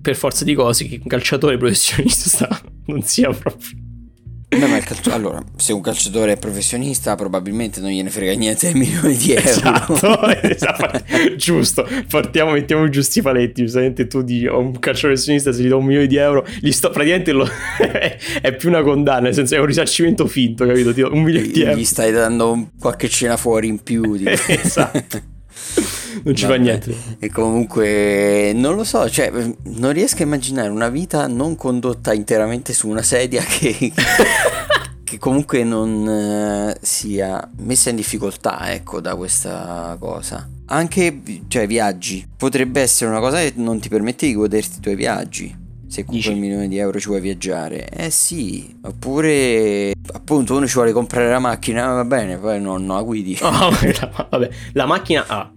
per 0.00 0.16
forza 0.16 0.44
di 0.44 0.54
cose 0.54 0.86
che 0.86 0.98
un 1.00 1.08
calciatore 1.08 1.56
professionista 1.56 2.60
non 2.86 3.02
sia 3.02 3.30
proprio 3.30 3.81
No, 4.58 4.66
ma 4.66 4.78
calcio... 4.80 5.12
Allora, 5.12 5.42
se 5.56 5.72
un 5.72 5.80
calciatore 5.80 6.32
è 6.32 6.36
professionista, 6.36 7.14
probabilmente 7.14 7.80
non 7.80 7.90
gliene 7.90 8.10
frega 8.10 8.34
niente 8.34 8.66
del 8.66 8.76
milione 8.76 9.14
di 9.14 9.32
euro. 9.32 9.48
Esatto, 9.48 10.20
esatto. 10.42 11.02
giusto. 11.36 11.88
Partiamo, 12.08 12.52
mettiamo 12.52 12.88
giusti 12.88 13.20
i 13.20 13.22
paletti. 13.22 13.62
Giustamente 13.62 14.06
tu 14.06 14.22
dici, 14.22 14.46
oh, 14.46 14.58
un 14.58 14.72
calciatore 14.72 15.14
professionista, 15.14 15.52
se 15.52 15.62
gli 15.62 15.68
do 15.68 15.78
un 15.78 15.84
milione 15.84 16.06
di 16.06 16.16
euro, 16.16 16.46
gli 16.60 16.70
sto 16.70 16.90
praticamente 16.90 17.32
lo... 17.32 17.48
è 18.40 18.54
più 18.54 18.68
una 18.68 18.82
condanna, 18.82 19.22
nel 19.22 19.34
senso 19.34 19.54
è 19.54 19.58
un 19.58 19.66
risarcimento 19.66 20.26
finto, 20.26 20.66
capito? 20.66 20.92
Ti 20.92 21.00
do 21.00 21.12
un 21.12 21.22
milione 21.22 21.48
di 21.48 21.62
euro. 21.62 21.76
Gli 21.76 21.84
stai 21.84 22.12
dando 22.12 22.68
qualche 22.78 23.08
cena 23.08 23.36
fuori 23.36 23.68
in 23.68 23.82
più. 23.82 24.14
esatto. 24.46 25.31
non 26.24 26.34
ci 26.34 26.44
Vabbè. 26.44 26.56
fa 26.56 26.60
niente. 26.60 26.96
E 27.18 27.30
comunque 27.30 28.52
non 28.54 28.74
lo 28.74 28.84
so, 28.84 29.08
cioè 29.08 29.30
non 29.30 29.92
riesco 29.92 30.22
a 30.22 30.26
immaginare 30.26 30.68
una 30.68 30.88
vita 30.88 31.26
non 31.26 31.56
condotta 31.56 32.12
interamente 32.12 32.72
su 32.72 32.88
una 32.88 33.02
sedia 33.02 33.42
che, 33.42 33.92
che 35.04 35.18
comunque 35.18 35.64
non 35.64 36.08
eh, 36.08 36.76
sia 36.80 37.48
messa 37.58 37.90
in 37.90 37.96
difficoltà, 37.96 38.72
ecco, 38.72 39.00
da 39.00 39.14
questa 39.16 39.96
cosa. 39.98 40.48
Anche, 40.66 41.20
cioè, 41.48 41.66
viaggi. 41.66 42.26
Potrebbe 42.36 42.80
essere 42.80 43.10
una 43.10 43.20
cosa 43.20 43.38
che 43.38 43.52
non 43.56 43.78
ti 43.78 43.88
permette 43.88 44.26
di 44.26 44.34
goderti 44.34 44.78
i 44.78 44.80
tuoi 44.80 44.94
viaggi. 44.94 45.61
Se 45.92 46.06
con 46.06 46.18
quel 46.18 46.36
milione 46.36 46.68
di 46.68 46.78
euro 46.78 46.98
ci 46.98 47.08
vuoi 47.08 47.20
viaggiare. 47.20 47.86
Eh 47.86 48.08
sì. 48.08 48.74
Oppure, 48.80 49.92
appunto, 50.14 50.56
uno 50.56 50.66
ci 50.66 50.72
vuole 50.72 50.92
comprare 50.92 51.28
la 51.28 51.38
macchina, 51.38 51.92
va 51.92 52.04
bene, 52.06 52.38
poi 52.38 52.58
non, 52.58 52.86
non 52.86 52.96
la 52.96 53.02
guidi. 53.02 53.38
Oh, 53.44 53.70
vabbè, 54.30 54.50
la 54.72 54.86
macchina... 54.86 55.26
Ah 55.26 55.52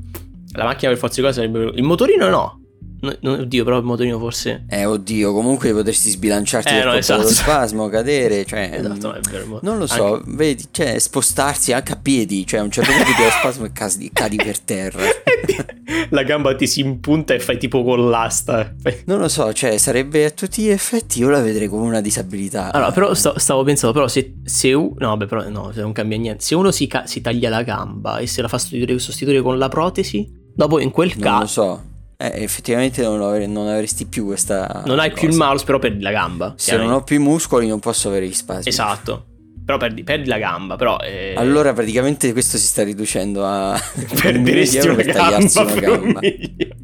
la 0.55 0.63
macchina 0.63 0.91
per 0.91 0.99
forza 0.99 1.15
di 1.15 1.21
cose 1.21 1.33
sarebbe... 1.33 1.71
Il 1.75 1.83
motorino 1.83 2.29
no. 2.29 2.59
No. 2.99 3.31
oddio, 3.31 3.63
però 3.63 3.77
il 3.77 3.83
motorino 3.83 4.17
forse... 4.19 4.65
Eh, 4.69 4.85
oddio, 4.85 5.33
comunque 5.33 5.71
potresti 5.73 6.09
sbilanciarti 6.09 6.73
eh, 6.73 6.77
per 6.77 6.85
no, 6.85 6.93
esatto. 6.93 7.27
spasmo, 7.27 7.87
cadere, 7.89 8.45
cioè... 8.45 8.63
Esatto, 8.85 9.13
è 9.13 9.19
vero. 9.29 9.59
Non 9.61 9.77
lo 9.77 9.87
so, 9.87 10.15
anche... 10.15 10.31
vedi, 10.35 10.65
cioè, 10.71 10.99
spostarsi 10.99 11.73
anche 11.73 11.93
a 11.93 11.95
piedi, 11.95 12.45
cioè 12.45 12.59
a 12.59 12.63
un 12.63 12.71
certo 12.71 12.91
punto 12.91 13.11
ti 13.11 13.23
lo 13.23 13.29
spasmo 13.39 13.65
e 13.65 13.71
cadi, 13.71 14.09
cadi 14.11 14.35
per 14.37 14.59
terra. 14.59 15.03
La 16.09 16.23
gamba 16.23 16.55
ti 16.55 16.67
si 16.67 16.81
impunta 16.81 17.33
e 17.33 17.39
fai 17.39 17.57
tipo 17.57 17.83
con 17.83 18.09
l'asta. 18.09 18.75
Non 19.05 19.19
lo 19.19 19.27
so, 19.27 19.53
cioè, 19.53 19.77
sarebbe 19.77 20.25
a 20.25 20.29
tutti 20.31 20.63
gli 20.63 20.69
effetti 20.69 21.19
io 21.19 21.29
la 21.29 21.41
vedrei 21.41 21.67
come 21.67 21.85
una 21.85 22.01
disabilità. 22.01 22.71
Allora, 22.71 22.91
però 22.91 23.13
stavo, 23.13 23.39
stavo 23.39 23.63
pensando, 23.63 23.93
però 23.93 24.07
se, 24.07 24.35
se 24.43 24.73
uno... 24.73 24.95
No, 24.97 25.07
vabbè, 25.09 25.25
però 25.25 25.49
no, 25.49 25.71
non 25.73 25.91
cambia 25.91 26.17
niente. 26.17 26.43
Se 26.43 26.55
uno 26.55 26.71
si, 26.71 26.87
ca- 26.87 27.05
si 27.05 27.21
taglia 27.21 27.49
la 27.49 27.63
gamba 27.63 28.17
e 28.17 28.27
se 28.27 28.41
la 28.41 28.47
fa 28.47 28.57
sostituire, 28.57 28.97
sostituire 28.99 29.41
con 29.41 29.57
la 29.57 29.69
protesi 29.69 30.43
Dopo 30.55 30.79
in 30.79 30.89
quel 30.89 31.17
caso... 31.17 31.29
Non 31.29 31.39
lo 31.39 31.47
so. 31.47 31.93
Eh, 32.17 32.43
effettivamente 32.43 33.01
non, 33.01 33.21
avre- 33.21 33.47
non, 33.47 33.67
avresti 33.67 34.05
più 34.05 34.25
questa. 34.25 34.83
Non 34.85 34.99
hai 34.99 35.09
cosa. 35.09 35.21
più 35.21 35.29
il 35.29 35.35
mouse, 35.35 35.65
però 35.65 35.79
perdi 35.79 36.01
la 36.01 36.11
gamba. 36.11 36.53
Se 36.57 36.77
non 36.77 36.91
ho 36.91 37.03
più 37.03 37.17
i 37.17 37.19
muscoli, 37.19 37.67
non 37.67 37.79
posso 37.79 38.07
avere 38.07 38.27
gli 38.27 38.33
spazi. 38.33 38.69
Esatto. 38.69 39.25
Però 39.65 39.79
perdi, 39.79 40.03
perdi 40.03 40.29
la 40.29 40.37
gamba. 40.37 40.75
Però, 40.75 40.99
eh... 40.99 41.33
Allora, 41.35 41.73
praticamente 41.73 42.31
questo 42.33 42.57
si 42.57 42.67
sta 42.67 42.83
riducendo 42.83 43.43
a. 43.43 43.77
Perderesti 44.21 44.85
una, 44.85 44.95
per 44.95 45.05
gamba 45.07 45.61
una 45.61 45.73
gamba. 45.73 46.19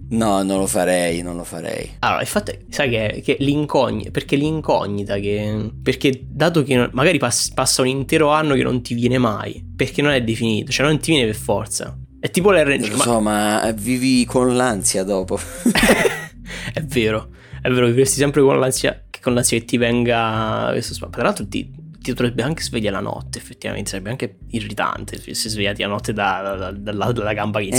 No, 0.10 0.42
non 0.42 0.58
lo 0.58 0.66
farei, 0.66 1.22
non 1.22 1.38
lo 1.38 1.44
farei. 1.44 1.98
Allora, 2.00 2.22
il 2.22 2.28
fatto 2.28 2.52
è, 2.52 2.60
sai 2.70 2.90
che, 2.90 3.22
che 3.24 3.38
l'incognita. 3.40 4.10
Perché 4.10 4.36
l'incognita 4.36 5.18
che. 5.18 5.70
Perché 5.82 6.26
dato 6.28 6.64
che 6.64 6.90
magari 6.92 7.20
pass- 7.20 7.54
passa 7.54 7.84
un 7.84 7.88
intero 7.88 8.30
anno 8.30 8.56
che 8.56 8.64
non 8.64 8.82
ti 8.82 8.96
viene 8.96 9.20
mai. 9.20 9.64
Perché 9.76 10.02
non 10.02 10.12
è 10.12 10.24
definito, 10.24 10.72
cioè 10.72 10.88
non 10.88 10.98
ti 10.98 11.12
viene 11.12 11.28
per 11.28 11.36
forza. 11.36 11.96
È 12.22 12.30
tipo 12.30 12.52
l'RNG. 12.52 12.92
Lo 12.92 12.98
so, 12.98 13.20
ma... 13.20 13.62
ma 13.64 13.72
vivi 13.72 14.26
con 14.26 14.56
l'ansia 14.56 15.04
dopo. 15.04 15.40
è 16.72 16.84
vero, 16.84 17.30
è 17.64 17.68
vero, 17.68 17.88
vivresti 17.88 18.18
sempre 18.18 18.44
con 18.44 18.60
l'ansia, 18.60 19.06
con 19.20 19.34
l'ansia 19.34 19.58
che 19.58 19.66
ti 19.66 19.78
venga 19.78 20.68
questo. 20.70 21.10
Tra 21.10 21.24
l'altro 21.24 21.48
ti, 21.48 21.74
ti 22.00 22.14
dovrebbe 22.14 22.44
anche 22.44 22.62
svegliare 22.62 22.98
la 22.98 23.02
notte, 23.02 23.40
effettivamente, 23.40 23.90
sarebbe 23.90 24.12
anche 24.12 24.38
irritante 24.52 25.20
se 25.20 25.50
svegliati 25.50 25.82
la 25.82 25.88
notte 25.88 26.14
da, 26.14 26.56
da, 26.60 26.72
dalla, 26.72 27.12
dalla, 27.12 27.34
gamba 27.34 27.60
che. 27.60 27.70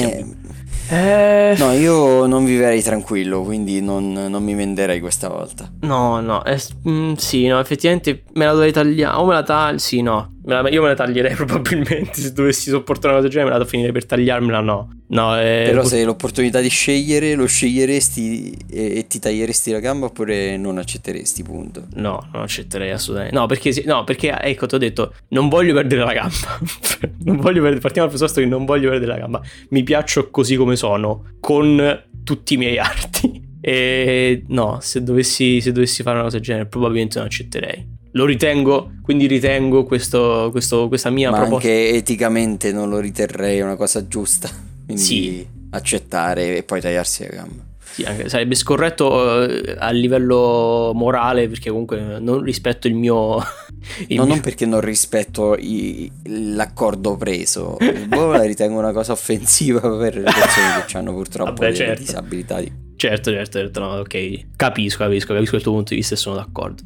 Eh, 0.89 1.51
eh... 1.51 1.55
No, 1.59 1.71
io 1.75 2.27
non 2.27 2.45
vivrei 2.45 2.83
tranquillo, 2.83 3.43
quindi 3.43 3.81
non, 3.81 4.13
non 4.13 4.43
mi 4.43 4.55
venderei 4.55 4.99
questa 4.99 5.29
volta. 5.29 5.71
No, 5.83 6.21
no, 6.21 6.45
eh, 6.45 6.61
mm, 6.89 7.13
sì, 7.13 7.47
no, 7.47 7.61
effettivamente 7.61 8.25
me 8.33 8.45
la 8.45 8.53
dovrei 8.55 8.73
tagliare, 8.73 9.17
o 9.17 9.25
me 9.25 9.35
la 9.35 9.45
taglio, 9.45 9.79
sì, 9.79 10.03
no, 10.03 10.35
io 10.45 10.83
me 10.83 10.89
la 10.89 10.95
taglierei 10.95 11.35
probabilmente 11.37 12.21
se 12.21 12.33
dovessi 12.33 12.71
sopportare 12.71 13.15
una 13.15 13.23
cosa 13.23 13.29
del 13.29 13.31
genere, 13.31 13.53
me 13.53 13.59
la 13.59 13.65
finirei 13.65 13.93
per 13.93 14.07
tagliarmela, 14.07 14.61
no. 14.61 14.91
no 15.09 15.39
eh, 15.39 15.65
Però 15.67 15.85
se 15.85 15.99
hai 15.99 16.05
l'opportunità 16.05 16.61
di 16.61 16.69
scegliere, 16.69 17.35
lo 17.35 17.47
sceglieresti 17.47 18.57
e, 18.69 18.99
e, 18.99 19.07
ti 19.07 19.21
taglieresti 19.21 19.71
la 19.71 19.79
gamba 19.79 20.07
oppure 20.07 20.57
non 20.57 20.79
accetteresti, 20.79 21.43
punto. 21.45 21.87
No, 21.95 22.29
non 22.33 22.43
accetterei 22.43 22.91
assolutamente. 22.91 23.39
No, 23.39 23.47
perché, 23.47 23.83
no, 23.87 24.05
perché 24.05 24.37
ecco, 24.41 24.67
ti 24.67 24.75
ho 24.75 24.79
detto, 24.79 25.15
non 25.29 25.49
voglio 25.49 25.75
perdere 25.75 26.05
la 26.05 26.13
gamba. 26.13 26.59
non 27.25 27.37
voglio 27.37 27.61
perdere, 27.61 27.81
partiamo 27.81 28.09
dal 28.09 28.17
presupposto 28.17 28.41
che 28.41 28.47
non 28.47 28.65
voglio 28.65 28.91
perdere 28.91 29.13
la 29.13 29.19
gamba. 29.19 29.41
Mi 29.69 29.83
piaccio 29.85 30.29
così 30.31 30.57
come 30.57 30.75
sono, 30.75 31.25
con 31.39 32.05
tutti 32.25 32.55
i 32.55 32.57
miei 32.57 32.79
arti. 32.79 33.51
E 33.61 34.43
no, 34.49 34.79
se 34.81 35.05
dovessi, 35.05 35.61
se 35.61 35.71
dovessi 35.71 36.03
fare 36.03 36.17
una 36.17 36.25
cosa 36.25 36.39
del 36.39 36.45
genere, 36.45 36.67
probabilmente 36.67 37.19
non 37.19 37.29
accetterei 37.29 37.92
lo 38.13 38.25
ritengo, 38.25 38.93
quindi 39.03 39.27
ritengo 39.27 39.85
questo, 39.85 40.49
questo, 40.51 40.89
questa 40.89 41.11
mia 41.11 41.31
Ma 41.31 41.39
proposta. 41.39 41.69
anche 41.69 41.89
eticamente 41.91 42.73
non 42.73 42.89
lo 42.89 42.99
riterrei 42.99 43.61
una 43.61 43.77
cosa 43.77 44.07
giusta. 44.07 44.49
Quindi 44.85 45.03
sì. 45.03 45.47
accettare 45.71 46.57
e 46.59 46.63
poi 46.65 46.81
tagliarsi 46.81 47.23
la 47.23 47.29
gamba. 47.37 47.71
Sì, 47.93 48.05
sarebbe 48.27 48.55
scorretto 48.55 49.07
uh, 49.07 49.75
a 49.79 49.91
livello 49.91 50.93
morale 50.95 51.47
perché 51.49 51.69
comunque 51.71 52.19
non 52.19 52.43
rispetto 52.43 52.89
il 52.89 52.95
mio... 52.95 53.37
Il 54.07 54.17
no, 54.17 54.25
mio... 54.25 54.35
non 54.35 54.41
perché 54.41 54.65
non 54.65 54.81
rispetto 54.81 55.57
i, 55.59 56.11
l'accordo 56.27 57.17
preso, 57.17 57.77
boh, 58.07 58.31
la 58.31 58.45
ritengo 58.45 58.79
una 58.79 58.93
cosa 58.93 59.11
offensiva 59.11 59.81
per 59.81 60.15
le 60.15 60.23
persone 60.23 60.85
che 60.87 60.97
hanno 60.97 61.13
purtroppo 61.13 61.63
Vabbè, 61.63 61.75
certo. 61.75 62.03
disabilità. 62.03 62.63
Certo, 62.95 63.31
certo, 63.33 63.59
certo, 63.59 63.81
no, 63.81 63.87
ok, 63.97 64.45
capisco, 64.55 64.99
capisco, 64.99 65.35
capisco 65.35 65.57
il 65.57 65.63
tuo 65.63 65.73
punto 65.73 65.91
di 65.91 65.97
vista 65.97 66.15
e 66.15 66.17
sono 66.17 66.37
d'accordo. 66.37 66.83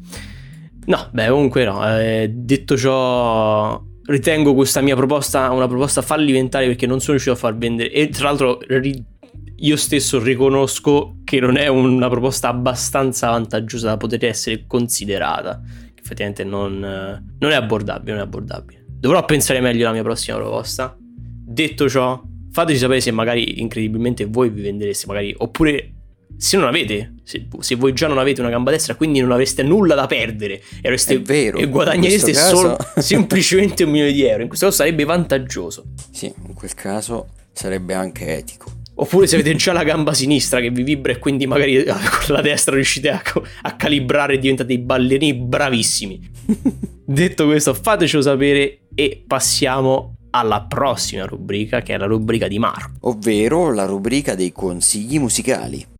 No, 0.87 1.09
beh, 1.11 1.27
comunque 1.27 1.65
no. 1.65 1.99
Eh, 1.99 2.29
detto 2.33 2.77
ciò, 2.77 3.81
ritengo 4.05 4.53
questa 4.53 4.81
mia 4.81 4.95
proposta 4.95 5.51
una 5.51 5.67
proposta 5.67 6.01
fallimentare 6.01 6.65
perché 6.67 6.87
non 6.87 6.99
sono 6.99 7.11
riuscito 7.11 7.35
a 7.35 7.37
far 7.37 7.57
vendere. 7.57 7.91
E 7.91 8.07
tra 8.09 8.25
l'altro, 8.25 8.59
ri- 8.67 9.03
io 9.57 9.75
stesso 9.75 10.21
riconosco 10.21 11.17
che 11.23 11.39
non 11.39 11.57
è 11.57 11.67
una 11.67 12.07
proposta 12.09 12.47
abbastanza 12.47 13.29
vantaggiosa 13.29 13.89
da 13.89 13.97
poter 13.97 14.25
essere 14.25 14.65
considerata. 14.65 15.61
Effettivamente 15.99 16.45
non, 16.45 16.79
non 16.79 17.51
è 17.51 17.55
abbordabile, 17.55 18.11
non 18.11 18.21
è 18.21 18.23
abbordabile. 18.23 18.85
Dovrò 18.87 19.25
pensare 19.25 19.59
meglio 19.59 19.83
alla 19.83 19.93
mia 19.93 20.03
prossima 20.03 20.37
proposta. 20.37 20.95
Detto 20.99 21.89
ciò, 21.89 22.21
fateci 22.51 22.79
sapere 22.79 23.01
se 23.01 23.11
magari 23.11 23.59
incredibilmente 23.59 24.23
voi 24.25 24.49
vi 24.49 24.61
vendereste, 24.61 25.05
magari, 25.07 25.35
oppure 25.37 25.95
se 26.37 26.57
non 26.57 26.67
avete, 26.67 27.15
se, 27.23 27.47
se, 27.59 27.75
voi 27.75 27.93
già 27.93 28.07
non 28.07 28.19
avete 28.19 28.41
una 28.41 28.49
gamba 28.49 28.71
destra, 28.71 28.95
quindi 28.95 29.19
non 29.19 29.31
avreste 29.31 29.63
nulla 29.63 29.95
da 29.95 30.05
perdere 30.05 30.61
e, 30.81 30.87
avreste, 30.87 31.19
vero, 31.19 31.57
e 31.57 31.67
guadagnereste 31.67 32.31
caso... 32.31 32.55
solo 32.55 32.77
semplicemente 32.97 33.83
un 33.83 33.91
milione 33.91 34.11
di 34.11 34.23
euro, 34.23 34.43
in 34.43 34.47
questo 34.47 34.67
caso 34.67 34.77
sarebbe 34.77 35.03
vantaggioso. 35.03 35.85
Sì, 36.11 36.31
in 36.47 36.53
quel 36.53 36.73
caso 36.73 37.29
sarebbe 37.53 37.93
anche 37.93 38.37
etico. 38.37 38.71
Oppure 38.99 39.27
se 39.27 39.35
avete 39.35 39.53
già 39.55 39.73
la 39.73 39.83
gamba 39.83 40.13
sinistra 40.13 40.59
che 40.59 40.71
vi 40.71 40.81
vibra 40.81 41.11
e 41.11 41.19
quindi 41.19 41.45
magari 41.45 41.83
con 41.85 42.35
la 42.35 42.41
destra 42.41 42.75
riuscite 42.75 43.09
a, 43.09 43.21
a 43.61 43.75
calibrare 43.75 44.35
e 44.35 44.39
diventate 44.39 44.69
dei 44.69 44.79
ballerini 44.79 45.33
bravissimi. 45.35 46.29
Detto 47.05 47.45
questo, 47.45 47.73
fatecelo 47.73 48.21
sapere 48.21 48.79
e 48.93 49.23
passiamo 49.25 50.15
alla 50.31 50.63
prossima 50.63 51.25
rubrica 51.25 51.81
che 51.81 51.93
è 51.93 51.97
la 51.97 52.05
rubrica 52.05 52.47
di 52.47 52.59
Marco. 52.59 52.91
Ovvero 53.01 53.71
la 53.71 53.85
rubrica 53.85 54.35
dei 54.35 54.51
consigli 54.51 55.19
musicali. 55.19 55.95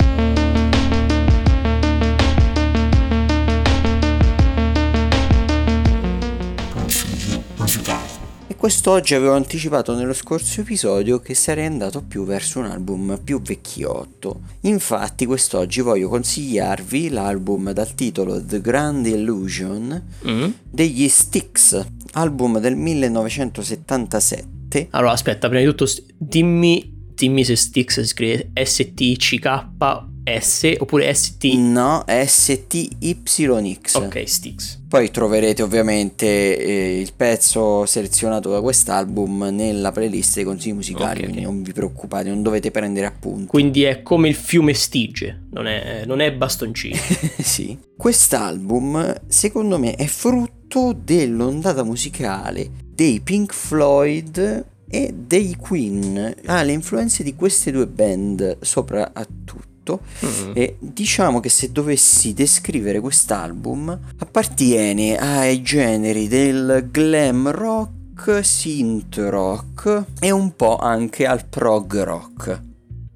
Quest'oggi 8.57 9.13
avevo 9.13 9.33
anticipato 9.33 9.93
nello 9.95 10.13
scorso 10.13 10.62
episodio 10.62 11.19
che 11.19 11.35
sarei 11.35 11.65
andato 11.65 12.01
più 12.01 12.25
verso 12.25 12.60
un 12.60 12.65
album 12.65 13.19
più 13.23 13.41
vecchiotto. 13.41 14.41
Infatti 14.62 15.25
quest'oggi 15.25 15.81
voglio 15.81 16.10
consigliarvi 16.10 17.10
l'album 17.10 17.71
dal 17.71 17.93
titolo 17.93 18.43
The 18.43 18.60
Grand 18.60 19.05
Illusion 19.05 20.03
mm. 20.27 20.49
degli 20.69 21.08
Styx, 21.08 21.85
album 22.13 22.60
del 22.60 22.75
1977. 22.75 24.87
Allora, 24.89 25.12
aspetta, 25.12 25.47
prima 25.47 25.63
di 25.63 25.69
tutto 25.69 25.85
dimmi, 26.17 27.12
dimmi 27.13 27.45
se 27.45 27.55
Styx 27.55 28.01
si 28.01 28.08
scrive 28.08 28.49
S-T-C-K 28.53 30.06
S 30.28 30.75
oppure 30.78 31.13
ST? 31.13 31.46
No, 31.54 32.04
STYX. 32.06 33.96
Ok, 33.96 34.23
Styx. 34.28 34.80
Poi 34.88 35.10
troverete 35.10 35.63
ovviamente 35.63 36.58
eh, 36.58 37.00
il 37.00 37.13
pezzo 37.13 37.86
selezionato 37.86 38.50
da 38.52 38.60
quest'album 38.60 39.50
nella 39.52 39.92
playlist 39.92 40.36
dei 40.36 40.44
consigli 40.44 40.73
musicali, 40.73 41.19
okay, 41.19 41.23
quindi 41.23 41.40
okay. 41.40 41.52
non 41.52 41.62
vi 41.62 41.71
preoccupate, 41.71 42.30
non 42.30 42.42
dovete 42.42 42.71
prendere 42.71 43.06
appunti. 43.06 43.48
Quindi 43.48 43.84
è 43.84 44.02
come 44.02 44.28
il 44.28 44.36
fiume 44.36 44.73
Stige, 44.73 45.46
non 45.52 45.65
è, 45.67 46.04
non 46.06 46.19
è 46.19 46.34
bastoncino. 46.34 46.98
sì. 47.40 47.78
Quest'album 47.96 49.21
secondo 49.28 49.80
me 49.80 49.96
è 49.96 50.06
frutto 50.06 50.94
dell'ondata 50.94 51.84
musicale 51.84 52.69
dei 52.86 53.21
Pink 53.21 53.54
Floyd 53.54 54.65
e 54.90 55.13
dei 55.15 55.56
Queen. 55.56 56.36
Ha 56.46 56.60
ah, 56.60 56.63
le 56.63 56.71
influenze 56.73 57.23
di 57.23 57.36
queste 57.36 57.71
due 57.71 57.88
band 57.88 58.58
sopra 58.62 59.12
a 59.13 59.25
tutti 59.46 59.75
tutto 59.88 60.02
mm-hmm. 60.25 60.52
e 60.54 60.75
diciamo 60.79 61.40
che 61.40 61.48
se 61.48 61.71
dovessi 61.71 62.33
descrivere 62.33 63.00
quest'album 63.00 63.98
appartiene 64.17 65.17
ai 65.17 65.62
generi 65.62 66.27
del 66.27 66.90
glam 66.92 67.50
rock, 67.50 68.44
synth 68.44 69.17
rock 69.17 70.04
e 70.19 70.31
un 70.31 70.54
po' 70.56 70.75
anche 70.75 71.25
al 71.25 71.46
prog 71.46 72.04
rock. 72.04 72.62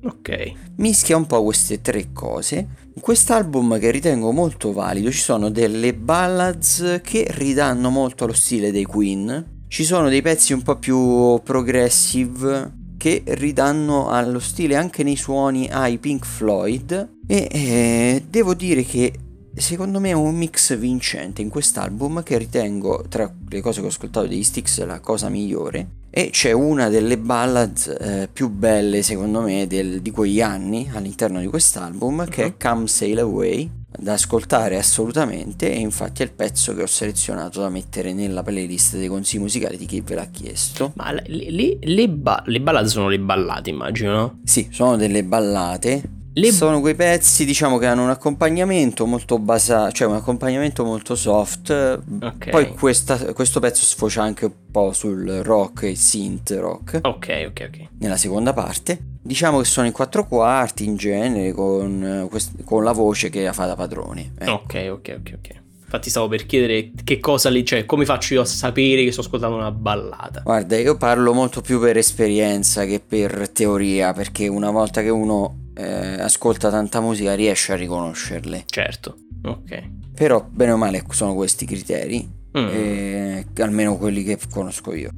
Ok. 0.04 0.54
Mischia 0.78 1.18
un 1.18 1.28
po' 1.28 1.44
queste 1.44 1.82
tre 1.82 2.12
cose. 2.14 2.80
In 2.94 3.02
quest'album 3.02 3.78
che 3.78 3.92
ritengo 3.92 4.32
molto 4.32 4.72
valido 4.74 5.12
ci 5.12 5.20
sono 5.20 5.50
delle 5.50 5.94
ballads 5.94 7.02
che 7.04 7.28
ridanno 7.30 7.90
molto 7.90 8.24
allo 8.24 8.34
stile 8.34 8.72
dei 8.72 8.86
Queen. 8.86 9.60
Ci 9.68 9.84
sono 9.84 10.10
dei 10.10 10.22
pezzi 10.22 10.54
un 10.54 10.64
po' 10.64 10.78
più 10.78 11.40
progressive 11.44 12.80
che 13.02 13.24
ridanno 13.26 14.10
allo 14.10 14.38
stile 14.38 14.76
anche 14.76 15.02
nei 15.02 15.16
suoni 15.16 15.68
ai 15.68 15.98
Pink 15.98 16.24
Floyd 16.24 17.10
e 17.26 17.48
eh, 17.52 18.24
devo 18.30 18.54
dire 18.54 18.84
che 18.84 19.12
secondo 19.56 20.00
me 20.00 20.10
è 20.10 20.14
un 20.14 20.36
mix 20.36 20.78
vincente 20.78 21.42
in 21.42 21.50
quest'album 21.50 22.22
che 22.22 22.38
ritengo 22.38 23.04
tra 23.10 23.34
le 23.50 23.62
cose 23.62 23.80
che 23.80 23.88
ho 23.88 23.90
ascoltato 23.90 24.28
degli 24.28 24.44
Sticks 24.44 24.86
la 24.86 25.00
cosa 25.00 25.30
migliore 25.30 25.88
e 26.12 26.30
c'è 26.30 26.52
una 26.52 26.90
delle 26.90 27.18
ballad 27.18 27.98
eh, 28.00 28.30
più 28.32 28.50
belle 28.50 29.02
secondo 29.02 29.42
me 29.42 29.66
del, 29.66 30.04
di 30.04 30.12
quegli 30.12 30.40
anni 30.40 30.88
all'interno 30.94 31.40
di 31.40 31.48
quest'album 31.48 32.20
uh-huh. 32.20 32.26
che 32.26 32.44
è 32.44 32.48
mhm. 32.50 32.54
Come 32.60 32.88
Sail 32.88 33.18
Away 33.18 33.70
da 33.98 34.14
ascoltare 34.14 34.78
assolutamente 34.78 35.72
e 35.72 35.80
infatti 35.80 36.22
è 36.22 36.26
il 36.26 36.32
pezzo 36.32 36.74
che 36.74 36.84
ho 36.84 36.88
selezionato 36.88 37.62
da 37.62 37.70
mettere 37.70 38.14
nella 38.14 38.44
playlist 38.44 38.96
dei 38.96 39.08
consigli 39.08 39.42
musicali 39.42 39.78
di 39.78 39.86
chi 39.86 40.02
ve 40.02 40.16
l'ha 40.16 40.26
chiesto. 40.26 40.94
Ma 40.96 41.12
le, 41.12 41.24
le, 41.28 41.78
le, 41.80 42.10
ba- 42.10 42.44
le 42.46 42.62
ballate 42.62 42.88
sono 42.88 43.10
le 43.10 43.20
ballate 43.20 43.70
immagino, 43.70 44.14
no? 44.14 44.40
Sì, 44.44 44.68
sono 44.72 44.96
delle 44.96 45.24
ballate 45.24 46.20
le... 46.34 46.52
Sono 46.54 46.80
quei 46.80 46.96
pezzi, 46.96 47.44
diciamo, 47.44 47.78
che 47.78 47.88
hanno 47.88 48.04
un 48.04 48.10
accompagnamento 48.10 49.06
molto 49.06 49.38
basato, 49.38 49.92
cioè 49.92 50.08
un 50.08 50.16
accompagnamento 50.16 50.86
molto 50.86 51.16
soft. 51.16 51.72
Okay. 51.72 52.52
Poi 52.52 52.70
questa, 52.70 53.18
questo 53.34 53.60
pezzo 53.60 53.84
sfocia 53.84 54.22
anche 54.22 54.46
un 54.46 54.54
po' 54.72 54.94
sul 54.94 55.28
rock 55.44 55.84
e 55.84 55.96
synth 55.96 56.52
rock. 56.52 57.00
Ok, 57.02 57.46
ok, 57.48 57.68
ok. 57.68 57.88
Nella 58.00 58.16
seconda 58.16 58.54
parte. 58.54 59.11
Diciamo 59.24 59.60
che 59.60 59.66
sono 59.66 59.86
in 59.86 59.94
quattro 59.94 60.26
quarti 60.26 60.86
in 60.86 60.96
genere 60.96 61.52
con, 61.52 62.28
con 62.64 62.84
la 62.84 62.92
voce 62.92 63.30
che 63.30 63.52
fa 63.54 63.66
da 63.66 63.76
padrone. 63.76 64.34
Eh. 64.40 64.50
Ok, 64.50 64.90
ok, 64.92 65.18
ok, 65.20 65.34
ok. 65.36 65.60
Infatti 65.84 66.10
stavo 66.10 66.30
per 66.30 66.46
chiedere 66.46 66.92
che 67.04 67.20
cosa 67.20 67.50
lì, 67.50 67.66
cioè 67.66 67.86
come 67.86 68.06
faccio 68.06 68.34
io 68.36 68.42
a 68.42 68.46
sapere 68.46 69.04
che 69.04 69.12
sto 69.12 69.20
ascoltando 69.20 69.58
una 69.58 69.72
ballata. 69.72 70.40
Guarda, 70.42 70.78
io 70.78 70.96
parlo 70.96 71.34
molto 71.34 71.60
più 71.60 71.82
per 71.82 71.98
esperienza 71.98 72.86
che 72.86 73.02
per 73.06 73.50
teoria, 73.50 74.14
perché 74.14 74.48
una 74.48 74.72
volta 74.72 75.02
che 75.02 75.10
uno 75.10 75.72
eh, 75.76 76.22
ascolta 76.22 76.70
tanta 76.70 77.02
musica 77.02 77.34
riesce 77.36 77.74
a 77.74 77.76
riconoscerle. 77.76 78.64
Certo, 78.68 79.18
ok. 79.44 79.90
Però 80.16 80.48
bene 80.50 80.72
o 80.72 80.78
male 80.78 81.04
sono 81.10 81.34
questi 81.34 81.66
criteri, 81.66 82.26
mm. 82.58 82.68
eh, 82.70 83.46
almeno 83.58 83.98
quelli 83.98 84.24
che 84.24 84.40
conosco 84.50 84.94
io. 84.94 85.10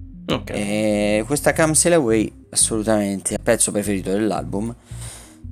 Ok. 0.43 0.49
Eh, 0.49 1.23
questa 1.25 1.53
Come 1.53 1.73
Sail 1.73 1.95
Away 1.95 2.31
assolutamente 2.49 3.33
il 3.33 3.39
pezzo 3.41 3.71
preferito 3.71 4.11
dell'album. 4.11 4.75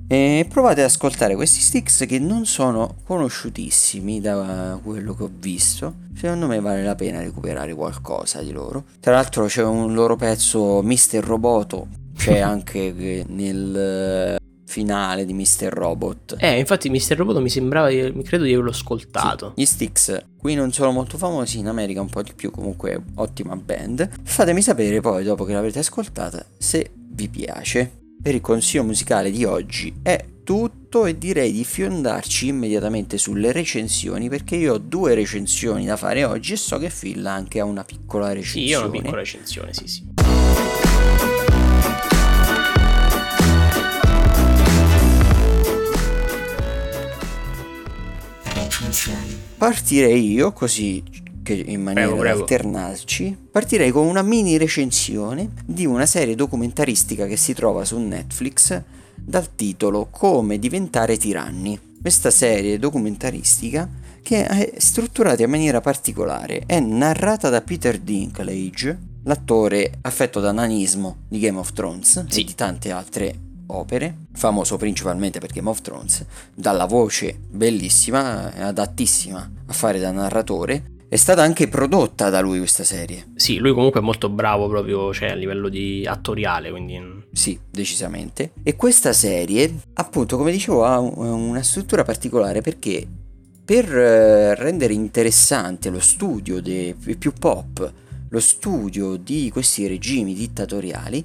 E 0.06 0.46
provate 0.48 0.80
ad 0.80 0.88
ascoltare 0.88 1.34
questi 1.34 1.60
sticks 1.60 2.04
che 2.06 2.18
non 2.18 2.44
sono 2.44 2.96
conosciutissimi 3.04 4.20
da 4.20 4.78
quello 4.82 5.14
che 5.14 5.22
ho 5.22 5.30
visto. 5.32 5.94
Secondo 6.14 6.46
me 6.46 6.60
vale 6.60 6.82
la 6.82 6.94
pena 6.94 7.20
recuperare 7.20 7.72
qualcosa 7.72 8.42
di 8.42 8.52
loro. 8.52 8.84
Tra 9.00 9.12
l'altro 9.12 9.46
c'è 9.46 9.62
un 9.62 9.94
loro 9.94 10.16
pezzo 10.16 10.82
Mister 10.82 11.24
Roboto, 11.24 11.86
c'è 12.14 12.40
anche 12.40 13.24
nel 13.26 14.36
finale 14.72 15.26
di 15.26 15.34
Mr. 15.34 15.68
Robot. 15.68 16.36
Eh, 16.38 16.58
infatti 16.58 16.88
Mr. 16.88 17.14
Robot 17.16 17.36
mi 17.38 17.50
sembrava, 17.50 17.88
mi 17.88 18.22
credo 18.22 18.44
di 18.44 18.52
averlo 18.54 18.70
ascoltato. 18.70 19.52
Sì, 19.54 19.60
gli 19.60 19.66
Sticks 19.66 20.24
qui 20.38 20.54
non 20.54 20.72
sono 20.72 20.90
molto 20.90 21.18
famosi, 21.18 21.58
in 21.58 21.68
America 21.68 22.00
un 22.00 22.08
po' 22.08 22.22
di 22.22 22.32
più, 22.34 22.50
comunque 22.50 23.00
ottima 23.16 23.54
band. 23.54 24.08
Fatemi 24.22 24.62
sapere 24.62 25.00
poi, 25.00 25.24
dopo 25.24 25.44
che 25.44 25.52
l'avrete 25.52 25.80
ascoltata, 25.80 26.44
se 26.56 26.90
vi 26.94 27.28
piace. 27.28 28.00
Per 28.22 28.34
il 28.34 28.40
consiglio 28.40 28.84
musicale 28.84 29.30
di 29.30 29.44
oggi 29.44 29.92
è 30.02 30.24
tutto 30.44 31.06
e 31.06 31.18
direi 31.18 31.52
di 31.52 31.64
fiondarci 31.64 32.46
immediatamente 32.48 33.18
sulle 33.18 33.52
recensioni 33.52 34.28
perché 34.28 34.56
io 34.56 34.74
ho 34.74 34.78
due 34.78 35.14
recensioni 35.14 35.84
da 35.84 35.96
fare 35.96 36.24
oggi 36.24 36.52
e 36.52 36.56
so 36.56 36.78
che 36.78 36.88
Phil 36.88 37.26
anche 37.26 37.60
ha 37.60 37.64
una 37.64 37.84
piccola 37.84 38.32
recensione. 38.32 38.66
Sì, 38.66 38.72
io 38.72 38.78
ho 38.80 38.82
una 38.82 38.90
piccola 38.90 39.16
recensione, 39.16 39.74
sì, 39.74 39.86
sì. 39.86 40.31
Partirei 49.56 50.30
io 50.32 50.52
così 50.52 51.02
che 51.42 51.54
in 51.54 51.82
maniera 51.82 52.06
prego, 52.08 52.22
prego. 52.22 52.40
alternarci, 52.40 53.36
partirei 53.50 53.90
con 53.90 54.06
una 54.06 54.22
mini 54.22 54.56
recensione 54.56 55.50
di 55.64 55.86
una 55.86 56.06
serie 56.06 56.34
documentaristica 56.34 57.26
che 57.26 57.36
si 57.36 57.52
trova 57.52 57.84
su 57.84 57.98
Netflix 57.98 58.80
dal 59.14 59.54
titolo 59.54 60.08
Come 60.10 60.58
diventare 60.58 61.16
tiranni. 61.16 61.78
Questa 62.00 62.30
serie 62.30 62.78
documentaristica 62.78 63.88
che 64.22 64.46
è 64.46 64.72
strutturata 64.76 65.42
in 65.42 65.50
maniera 65.50 65.80
particolare, 65.80 66.62
è 66.66 66.78
narrata 66.78 67.48
da 67.48 67.60
Peter 67.60 67.98
Dinklage, 67.98 68.98
l'attore 69.24 69.98
affetto 70.02 70.40
da 70.40 70.52
nanismo 70.52 71.22
di 71.28 71.38
Game 71.40 71.58
of 71.58 71.72
Thrones 71.72 72.26
sì. 72.28 72.40
e 72.40 72.44
di 72.44 72.54
tante 72.54 72.90
altre 72.92 73.34
opere, 73.66 74.26
famoso 74.32 74.76
principalmente 74.76 75.38
per 75.38 75.52
Game 75.52 75.68
of 75.68 75.80
Thrones, 75.80 76.24
dalla 76.54 76.86
voce 76.86 77.38
bellissima, 77.48 78.52
adattissima 78.54 79.50
a 79.66 79.72
fare 79.72 79.98
da 79.98 80.10
narratore. 80.10 80.90
È 81.08 81.16
stata 81.16 81.42
anche 81.42 81.68
prodotta 81.68 82.30
da 82.30 82.40
lui 82.40 82.56
questa 82.56 82.84
serie. 82.84 83.32
Sì, 83.34 83.58
lui 83.58 83.74
comunque 83.74 84.00
è 84.00 84.02
molto 84.02 84.30
bravo 84.30 84.66
proprio 84.68 85.12
cioè, 85.12 85.30
a 85.30 85.34
livello 85.34 85.68
di 85.68 86.06
attoriale, 86.06 86.70
quindi... 86.70 86.98
Sì, 87.32 87.58
decisamente. 87.70 88.52
E 88.62 88.76
questa 88.76 89.12
serie, 89.12 89.74
appunto, 89.94 90.38
come 90.38 90.50
dicevo, 90.50 90.84
ha 90.86 90.98
una 90.98 91.62
struttura 91.62 92.02
particolare 92.02 92.62
perché 92.62 93.06
per 93.64 93.94
eh, 93.94 94.54
rendere 94.54 94.94
interessante 94.94 95.90
lo 95.90 96.00
studio 96.00 96.62
dei 96.62 96.94
più 96.94 97.32
pop, 97.38 97.92
lo 98.28 98.40
studio 98.40 99.16
di 99.16 99.50
questi 99.52 99.86
regimi 99.86 100.34
dittatoriali, 100.34 101.24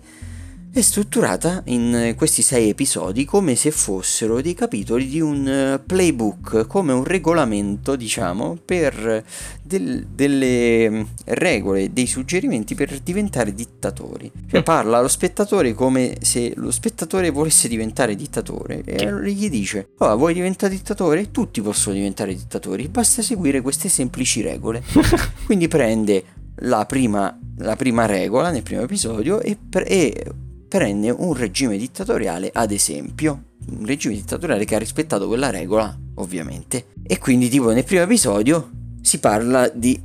è 0.79 0.81
strutturata 0.81 1.63
in 1.65 2.13
questi 2.15 2.43
sei 2.43 2.69
episodi 2.69 3.25
come 3.25 3.55
se 3.55 3.71
fossero 3.71 4.41
dei 4.41 4.53
capitoli 4.53 5.07
di 5.07 5.19
un 5.19 5.47
eh, 5.47 5.79
playbook, 5.79 6.67
come 6.67 6.93
un 6.93 7.03
regolamento, 7.03 7.95
diciamo, 7.95 8.59
per 8.63 9.23
del, 9.63 10.05
delle 10.05 10.89
mm, 10.89 11.01
regole, 11.25 11.91
dei 11.91 12.05
suggerimenti 12.05 12.75
per 12.75 12.99
diventare 12.99 13.55
dittatori. 13.55 14.31
Cioè 14.47 14.59
mm. 14.59 14.63
parla 14.63 14.99
allo 14.99 15.07
spettatore 15.07 15.73
come 15.73 16.17
se 16.21 16.53
lo 16.55 16.69
spettatore 16.69 17.31
volesse 17.31 17.67
diventare 17.67 18.15
dittatore 18.15 18.83
e 18.83 19.07
allora 19.07 19.27
gli 19.27 19.49
dice, 19.49 19.89
oh, 19.97 20.15
vuoi 20.15 20.35
diventare 20.35 20.73
dittatore? 20.73 21.31
Tutti 21.31 21.59
possono 21.59 21.95
diventare 21.95 22.35
dittatori, 22.35 22.87
basta 22.87 23.23
seguire 23.23 23.61
queste 23.61 23.89
semplici 23.89 24.41
regole. 24.41 24.83
Quindi 25.45 25.67
prende 25.67 26.23
la 26.61 26.85
prima, 26.85 27.35
la 27.57 27.75
prima 27.75 28.05
regola 28.05 28.51
nel 28.51 28.63
primo 28.63 28.81
episodio 28.81 29.39
e, 29.39 29.57
e 29.71 30.25
prende 30.67 31.09
un 31.09 31.33
regime 31.33 31.77
dittatoriale 31.77 32.49
ad 32.53 32.71
esempio, 32.71 33.43
un 33.69 33.85
regime 33.85 34.15
dittatoriale 34.15 34.65
che 34.65 34.75
ha 34.75 34.79
rispettato 34.79 35.27
quella 35.27 35.49
regola, 35.49 35.97
ovviamente. 36.15 36.87
E 37.03 37.17
quindi 37.17 37.49
tipo 37.49 37.71
nel 37.71 37.83
primo 37.83 38.03
episodio 38.03 38.69
si 39.01 39.19
parla 39.19 39.69
di 39.69 39.99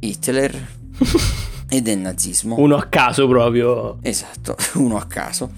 Hitler 0.00 0.68
e 1.68 1.80
del 1.80 1.98
nazismo. 1.98 2.56
Uno 2.58 2.76
a 2.76 2.84
caso 2.84 3.26
proprio. 3.26 3.98
Esatto, 4.02 4.56
uno 4.74 4.96
a 4.96 5.06
caso. 5.06 5.52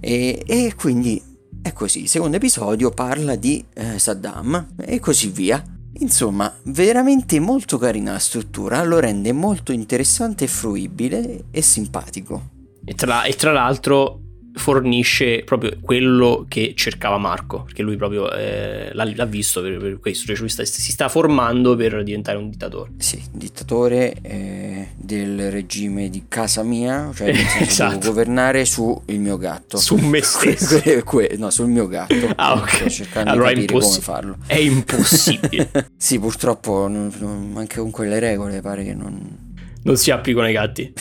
e, 0.00 0.42
e, 0.46 0.74
quindi 0.74 1.22
è 1.60 1.72
così. 1.72 2.02
Il 2.02 2.08
secondo 2.08 2.36
episodio 2.36 2.90
parla 2.90 3.36
di 3.36 3.64
eh, 3.74 3.98
Saddam 3.98 4.74
e 4.76 4.98
così 4.98 5.28
via. 5.28 5.62
Insomma, 5.98 6.52
veramente 6.64 7.38
molto 7.38 7.76
carina 7.76 8.12
la 8.12 8.18
struttura, 8.18 8.82
lo 8.82 8.98
rende 8.98 9.32
molto 9.32 9.72
interessante 9.72 10.46
fruibile 10.46 11.44
e 11.50 11.60
simpatico. 11.60 12.51
E 12.84 12.94
tra, 12.94 13.24
e 13.24 13.34
tra 13.34 13.52
l'altro 13.52 14.22
fornisce 14.54 15.42
proprio 15.44 15.76
quello 15.80 16.44
che 16.48 16.74
cercava 16.76 17.16
Marco, 17.16 17.62
perché 17.62 17.82
lui 17.82 17.96
proprio 17.96 18.30
eh, 18.32 18.90
l'ha, 18.92 19.10
l'ha, 19.14 19.24
visto 19.24 19.62
per, 19.62 19.78
per 19.78 19.98
questo, 19.98 20.26
cioè 20.26 20.36
lui 20.36 20.48
sta, 20.48 20.64
si 20.64 20.92
sta 20.92 21.08
formando 21.08 21.74
per 21.74 22.02
diventare 22.02 22.38
un 22.38 22.50
dittatore. 22.50 22.92
Sì, 22.98 23.22
dittatore 23.32 24.14
eh, 24.20 24.88
del 24.96 25.50
regime 25.50 26.10
di 26.10 26.24
casa 26.28 26.62
mia, 26.62 27.10
cioè 27.14 27.28
esatto. 27.60 27.96
devo 27.96 28.10
governare 28.10 28.64
sul 28.64 29.00
mio 29.06 29.38
gatto. 29.38 29.78
Su 29.78 29.96
me 29.96 30.20
stesso. 30.22 30.80
que, 30.80 31.02
que, 31.02 31.36
no, 31.38 31.50
sul 31.50 31.68
mio 31.68 31.86
gatto. 31.86 32.10
Ah, 32.42 32.54
ok. 32.54 32.70
Sto 32.70 32.90
cercando 32.90 33.30
allora 33.30 33.52
di 33.52 33.66
capire 33.66 33.74
imposs- 33.74 33.90
come 33.90 34.04
farlo. 34.04 34.36
È 34.46 34.56
impossibile. 34.56 35.90
sì, 35.96 36.18
purtroppo 36.18 36.88
non, 36.88 37.12
non, 37.18 37.52
anche 37.56 37.78
con 37.78 37.90
quelle 37.90 38.18
regole 38.18 38.60
pare 38.60 38.84
che 38.84 38.94
non 38.94 39.50
non 39.84 39.96
si 39.96 40.10
applicano 40.10 40.46
ai 40.46 40.52
gatti. 40.52 40.92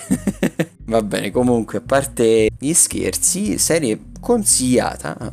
Va 0.92 1.02
bene, 1.02 1.32
comunque, 1.32 1.78
a 1.78 1.82
parte 1.82 2.50
gli 2.60 2.74
scherzi, 2.74 3.58
serie 3.58 3.98
consigliata, 4.20 5.32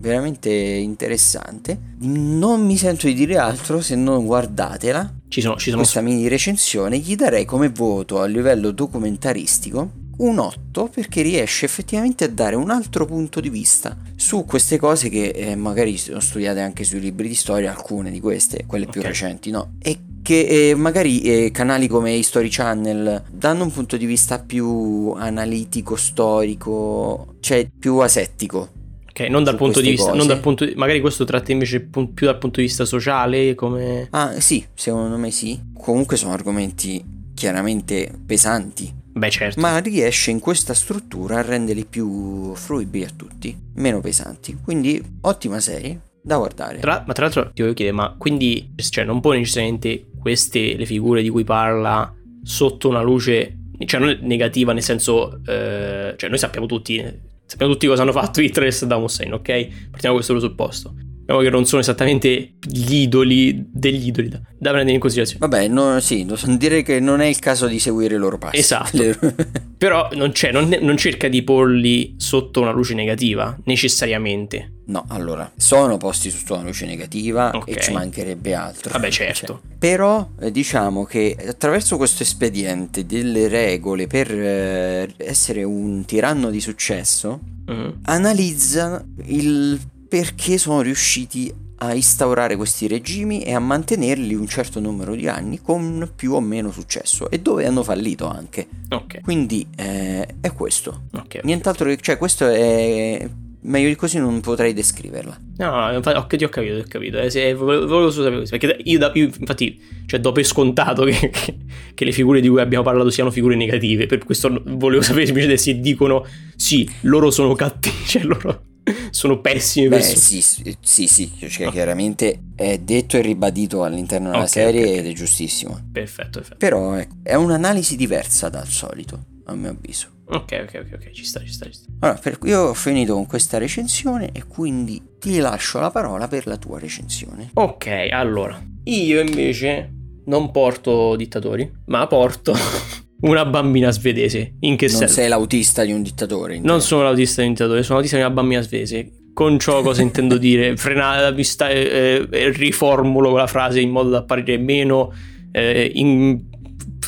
veramente 0.00 0.50
interessante. 0.50 1.94
Non 2.00 2.66
mi 2.66 2.76
sento 2.76 3.06
di 3.06 3.14
dire 3.14 3.38
altro 3.38 3.80
se 3.80 3.94
non 3.94 4.26
guardatela. 4.26 5.14
Ci 5.28 5.40
sono, 5.40 5.56
ci 5.58 5.70
sono 5.70 5.82
questa 5.82 6.00
mini 6.00 6.26
recensione 6.26 6.98
gli 6.98 7.14
darei 7.14 7.44
come 7.44 7.68
voto 7.68 8.20
a 8.20 8.26
livello 8.26 8.72
documentaristico 8.72 10.04
un 10.18 10.38
8 10.38 10.88
perché 10.88 11.22
riesce 11.22 11.66
effettivamente 11.66 12.24
a 12.24 12.28
dare 12.28 12.56
un 12.56 12.70
altro 12.70 13.04
punto 13.04 13.38
di 13.40 13.50
vista 13.50 13.96
su 14.16 14.44
queste 14.44 14.78
cose 14.78 15.08
che 15.08 15.28
eh, 15.28 15.54
magari 15.56 15.96
sono 15.98 16.20
studiate 16.20 16.60
anche 16.60 16.84
sui 16.84 17.00
libri 17.00 17.28
di 17.28 17.34
storia, 17.34 17.70
alcune 17.70 18.10
di 18.10 18.18
queste, 18.18 18.64
quelle 18.66 18.86
più 18.86 19.00
okay. 19.00 19.12
recenti, 19.12 19.50
no? 19.50 19.74
E 19.78 19.98
che 20.26 20.70
eh, 20.70 20.74
magari 20.74 21.20
eh, 21.20 21.52
canali 21.52 21.86
come 21.86 22.10
History 22.10 22.48
Channel 22.48 23.22
danno 23.30 23.62
un 23.62 23.70
punto 23.70 23.96
di 23.96 24.06
vista 24.06 24.40
più 24.40 25.12
analitico, 25.16 25.94
storico, 25.94 27.36
cioè 27.38 27.68
più 27.78 27.98
asettico. 27.98 28.70
Ok, 29.08 29.20
non 29.28 29.44
dal 29.44 29.54
punto 29.54 29.80
di 29.80 29.90
vista, 29.90 30.12
non 30.14 30.26
dal 30.26 30.40
punto 30.40 30.64
di, 30.64 30.74
magari 30.74 31.00
questo 31.00 31.24
tratta 31.24 31.52
invece 31.52 31.80
più 31.80 32.26
dal 32.26 32.38
punto 32.38 32.58
di 32.58 32.66
vista 32.66 32.84
sociale, 32.84 33.54
come... 33.54 34.08
Ah 34.10 34.40
sì, 34.40 34.66
secondo 34.74 35.16
me 35.16 35.30
sì. 35.30 35.60
Comunque 35.78 36.16
sono 36.16 36.32
argomenti 36.32 37.04
chiaramente 37.32 38.10
pesanti. 38.26 38.92
Beh 39.12 39.30
certo. 39.30 39.60
Ma 39.60 39.78
riesce 39.78 40.32
in 40.32 40.40
questa 40.40 40.74
struttura 40.74 41.38
a 41.38 41.42
renderli 41.42 41.84
più 41.84 42.52
fruibili 42.56 43.04
a 43.04 43.10
tutti, 43.14 43.56
meno 43.74 44.00
pesanti. 44.00 44.58
Quindi 44.60 45.00
ottima 45.20 45.60
serie, 45.60 46.00
da 46.20 46.36
guardare. 46.36 46.80
Tra, 46.80 47.04
ma 47.06 47.12
tra 47.12 47.26
l'altro 47.26 47.52
ti 47.54 47.62
voglio 47.62 47.74
chiedere, 47.74 47.96
ma 47.96 48.12
quindi 48.18 48.72
cioè, 48.74 49.04
non 49.04 49.20
può 49.20 49.30
necessariamente 49.30 50.06
queste, 50.26 50.74
le 50.76 50.86
figure 50.86 51.22
di 51.22 51.28
cui 51.28 51.44
parla, 51.44 52.12
sotto 52.42 52.88
una 52.88 53.00
luce, 53.00 53.58
cioè 53.84 54.00
non 54.00 54.18
negativa 54.22 54.72
nel 54.72 54.82
senso, 54.82 55.40
eh, 55.46 56.14
cioè 56.16 56.28
noi 56.28 56.38
sappiamo 56.38 56.66
tutti, 56.66 57.00
sappiamo 57.44 57.72
tutti 57.72 57.86
cosa 57.86 58.02
hanno 58.02 58.10
fatto 58.10 58.40
Hitler 58.40 58.66
e 58.66 58.72
Saddam 58.72 59.04
Hussein, 59.04 59.32
ok? 59.34 59.88
Partiamo 59.90 59.90
da 60.00 60.12
questo 60.14 60.32
presupposto. 60.32 60.94
Sappiamo 61.18 61.40
che 61.40 61.50
non 61.50 61.64
sono 61.64 61.80
esattamente 61.80 62.54
gli 62.60 63.02
idoli 63.02 63.64
degli 63.72 64.08
idoli 64.08 64.28
da, 64.28 64.40
da 64.58 64.70
prendere 64.70 64.94
in 64.94 65.00
considerazione. 65.00 65.46
Vabbè, 65.46 65.68
no, 65.68 66.00
sì, 66.00 66.26
direi 66.56 66.82
che 66.82 66.98
non 66.98 67.20
è 67.20 67.26
il 67.26 67.38
caso 67.38 67.68
di 67.68 67.78
seguire 67.78 68.16
i 68.16 68.18
loro 68.18 68.38
passi. 68.38 68.58
Esatto. 68.58 69.02
Però 69.78 70.08
non, 70.14 70.32
non, 70.52 70.76
non, 70.80 70.96
cerca 70.96 71.28
di 71.28 71.42
porli 71.42 72.14
sotto 72.16 72.60
una 72.60 72.72
luce 72.72 72.94
negativa, 72.94 73.56
necessariamente. 73.64 74.75
No, 74.88 75.04
allora, 75.08 75.50
sono 75.56 75.96
posti 75.96 76.30
sotto 76.30 76.54
una 76.54 76.62
luce 76.62 76.86
negativa 76.86 77.50
okay. 77.52 77.74
e 77.74 77.80
ci 77.80 77.92
mancherebbe 77.92 78.54
altro. 78.54 78.92
Vabbè, 78.92 79.10
certo. 79.10 79.46
Cioè, 79.46 79.76
però 79.78 80.28
eh, 80.38 80.52
diciamo 80.52 81.04
che 81.04 81.36
attraverso 81.48 81.96
questo 81.96 82.22
espediente 82.22 83.04
delle 83.04 83.48
regole 83.48 84.06
per 84.06 84.30
eh, 84.30 85.12
essere 85.16 85.64
un 85.64 86.04
tiranno 86.04 86.50
di 86.50 86.60
successo, 86.60 87.40
mm-hmm. 87.68 87.90
analizza 88.02 89.04
il 89.24 89.80
perché 90.08 90.56
sono 90.56 90.82
riusciti 90.82 91.52
a 91.78 91.92
instaurare 91.92 92.56
questi 92.56 92.86
regimi 92.86 93.42
e 93.42 93.54
a 93.54 93.58
mantenerli 93.58 94.34
un 94.34 94.46
certo 94.46 94.80
numero 94.80 95.14
di 95.14 95.28
anni 95.28 95.60
con 95.60 96.10
più 96.14 96.32
o 96.32 96.40
meno 96.40 96.70
successo 96.70 97.28
e 97.28 97.40
dove 97.40 97.66
hanno 97.66 97.82
fallito 97.82 98.28
anche. 98.28 98.68
Ok. 98.88 99.20
Quindi 99.20 99.66
eh, 99.76 100.26
è 100.40 100.52
questo. 100.52 101.02
Ok. 101.12 101.40
Nient'altro 101.42 101.88
che, 101.88 101.98
cioè 102.00 102.16
questo 102.16 102.46
è 102.46 103.28
meglio 103.66 103.88
di 103.88 103.96
così 103.96 104.18
non 104.18 104.40
potrei 104.40 104.72
descriverla. 104.72 105.38
No, 105.58 105.92
infatti, 105.94 106.16
ho, 106.16 106.26
ti 106.26 106.44
ho 106.44 106.48
capito, 106.48 106.78
ho 106.78 106.84
capito. 106.88 107.18
Eh, 107.18 107.30
se, 107.30 107.54
volevo, 107.54 107.86
volevo 107.86 108.10
solo 108.10 108.24
sapere 108.24 108.36
questo. 108.36 108.56
Perché 108.56 108.82
io, 108.84 109.10
io, 109.14 109.24
infatti, 109.38 109.80
cioè, 110.06 110.20
do 110.20 110.32
per 110.32 110.44
scontato 110.44 111.04
che, 111.04 111.30
che, 111.30 111.56
che, 111.94 112.04
le 112.04 112.12
figure 112.12 112.40
di 112.40 112.48
cui 112.48 112.60
abbiamo 112.60 112.84
parlato 112.84 113.10
siano 113.10 113.30
figure 113.30 113.56
negative. 113.56 114.06
Per 114.06 114.24
questo 114.24 114.48
volevo 114.64 115.02
sapere 115.02 115.26
semplicemente 115.26 115.56
se 115.62 115.80
dicono 115.80 116.26
sì, 116.54 116.88
loro 117.02 117.30
sono 117.30 117.54
cattivi, 117.54 117.96
cioè 118.06 118.22
loro 118.22 118.62
sono 119.10 119.40
pessime 119.40 119.88
Beh, 119.88 120.02
sì, 120.02 120.40
sì, 120.40 121.08
sì, 121.08 121.32
cioè, 121.48 121.70
chiaramente 121.70 122.42
è 122.54 122.78
detto 122.78 123.16
e 123.16 123.20
ribadito 123.20 123.82
all'interno 123.82 124.30
della 124.30 124.44
okay, 124.44 124.48
serie 124.48 124.82
okay, 124.82 124.96
ed 124.98 125.06
è 125.06 125.12
giustissimo. 125.12 125.80
Perfetto, 125.90 126.38
perfetto. 126.38 126.56
Però 126.58 126.94
ecco, 126.94 127.16
è 127.22 127.34
un'analisi 127.34 127.96
diversa 127.96 128.48
dal 128.48 128.68
solito, 128.68 129.24
a 129.46 129.54
mio 129.54 129.70
avviso. 129.70 130.08
Ok, 130.28 130.64
ok, 130.64 130.82
ok, 130.84 130.92
ok, 130.94 131.10
ci 131.12 131.24
sta, 131.24 131.40
ci 131.40 131.52
sta, 131.52 131.66
ci 131.66 131.72
sta. 131.72 131.86
Allora, 132.00 132.18
per, 132.18 132.38
io 132.44 132.60
ho 132.62 132.74
finito 132.74 133.14
con 133.14 133.26
questa 133.26 133.58
recensione 133.58 134.30
e 134.32 134.44
quindi 134.46 135.00
ti 135.20 135.38
lascio 135.38 135.78
la 135.78 135.90
parola 135.90 136.26
per 136.26 136.46
la 136.46 136.56
tua 136.56 136.78
recensione. 136.78 137.50
Ok, 137.54 138.08
allora, 138.10 138.60
io 138.84 139.20
invece 139.20 139.92
non 140.24 140.50
porto 140.50 141.14
dittatori, 141.14 141.70
ma 141.86 142.06
porto 142.08 142.54
una 143.22 143.44
bambina 143.44 143.90
svedese. 143.90 144.54
In 144.60 144.76
che 144.76 144.88
non 144.88 144.96
senso? 144.96 145.14
sei 145.14 145.28
l'autista 145.28 145.84
di 145.84 145.92
un 145.92 146.02
dittatore. 146.02 146.58
Non 146.58 146.80
sono 146.80 147.04
l'autista 147.04 147.42
di 147.42 147.48
un 147.48 147.54
dittatore, 147.54 147.82
sono 147.82 147.94
l'autista 147.94 148.16
di 148.16 148.24
una 148.24 148.34
bambina 148.34 148.60
svedese. 148.60 149.10
Con 149.32 149.58
ciò 149.58 149.82
cosa 149.82 150.02
intendo 150.02 150.38
dire? 150.38 150.74
Frenare, 150.78 151.32
vista, 151.34 151.68
eh, 151.68 152.26
eh, 152.28 152.50
riformulo 152.50 153.36
la 153.36 153.46
frase 153.46 153.80
in 153.80 153.90
modo 153.90 154.08
da 154.08 154.18
apparire 154.18 154.58
meno 154.58 155.12
eh, 155.52 155.90
in, 155.94 156.42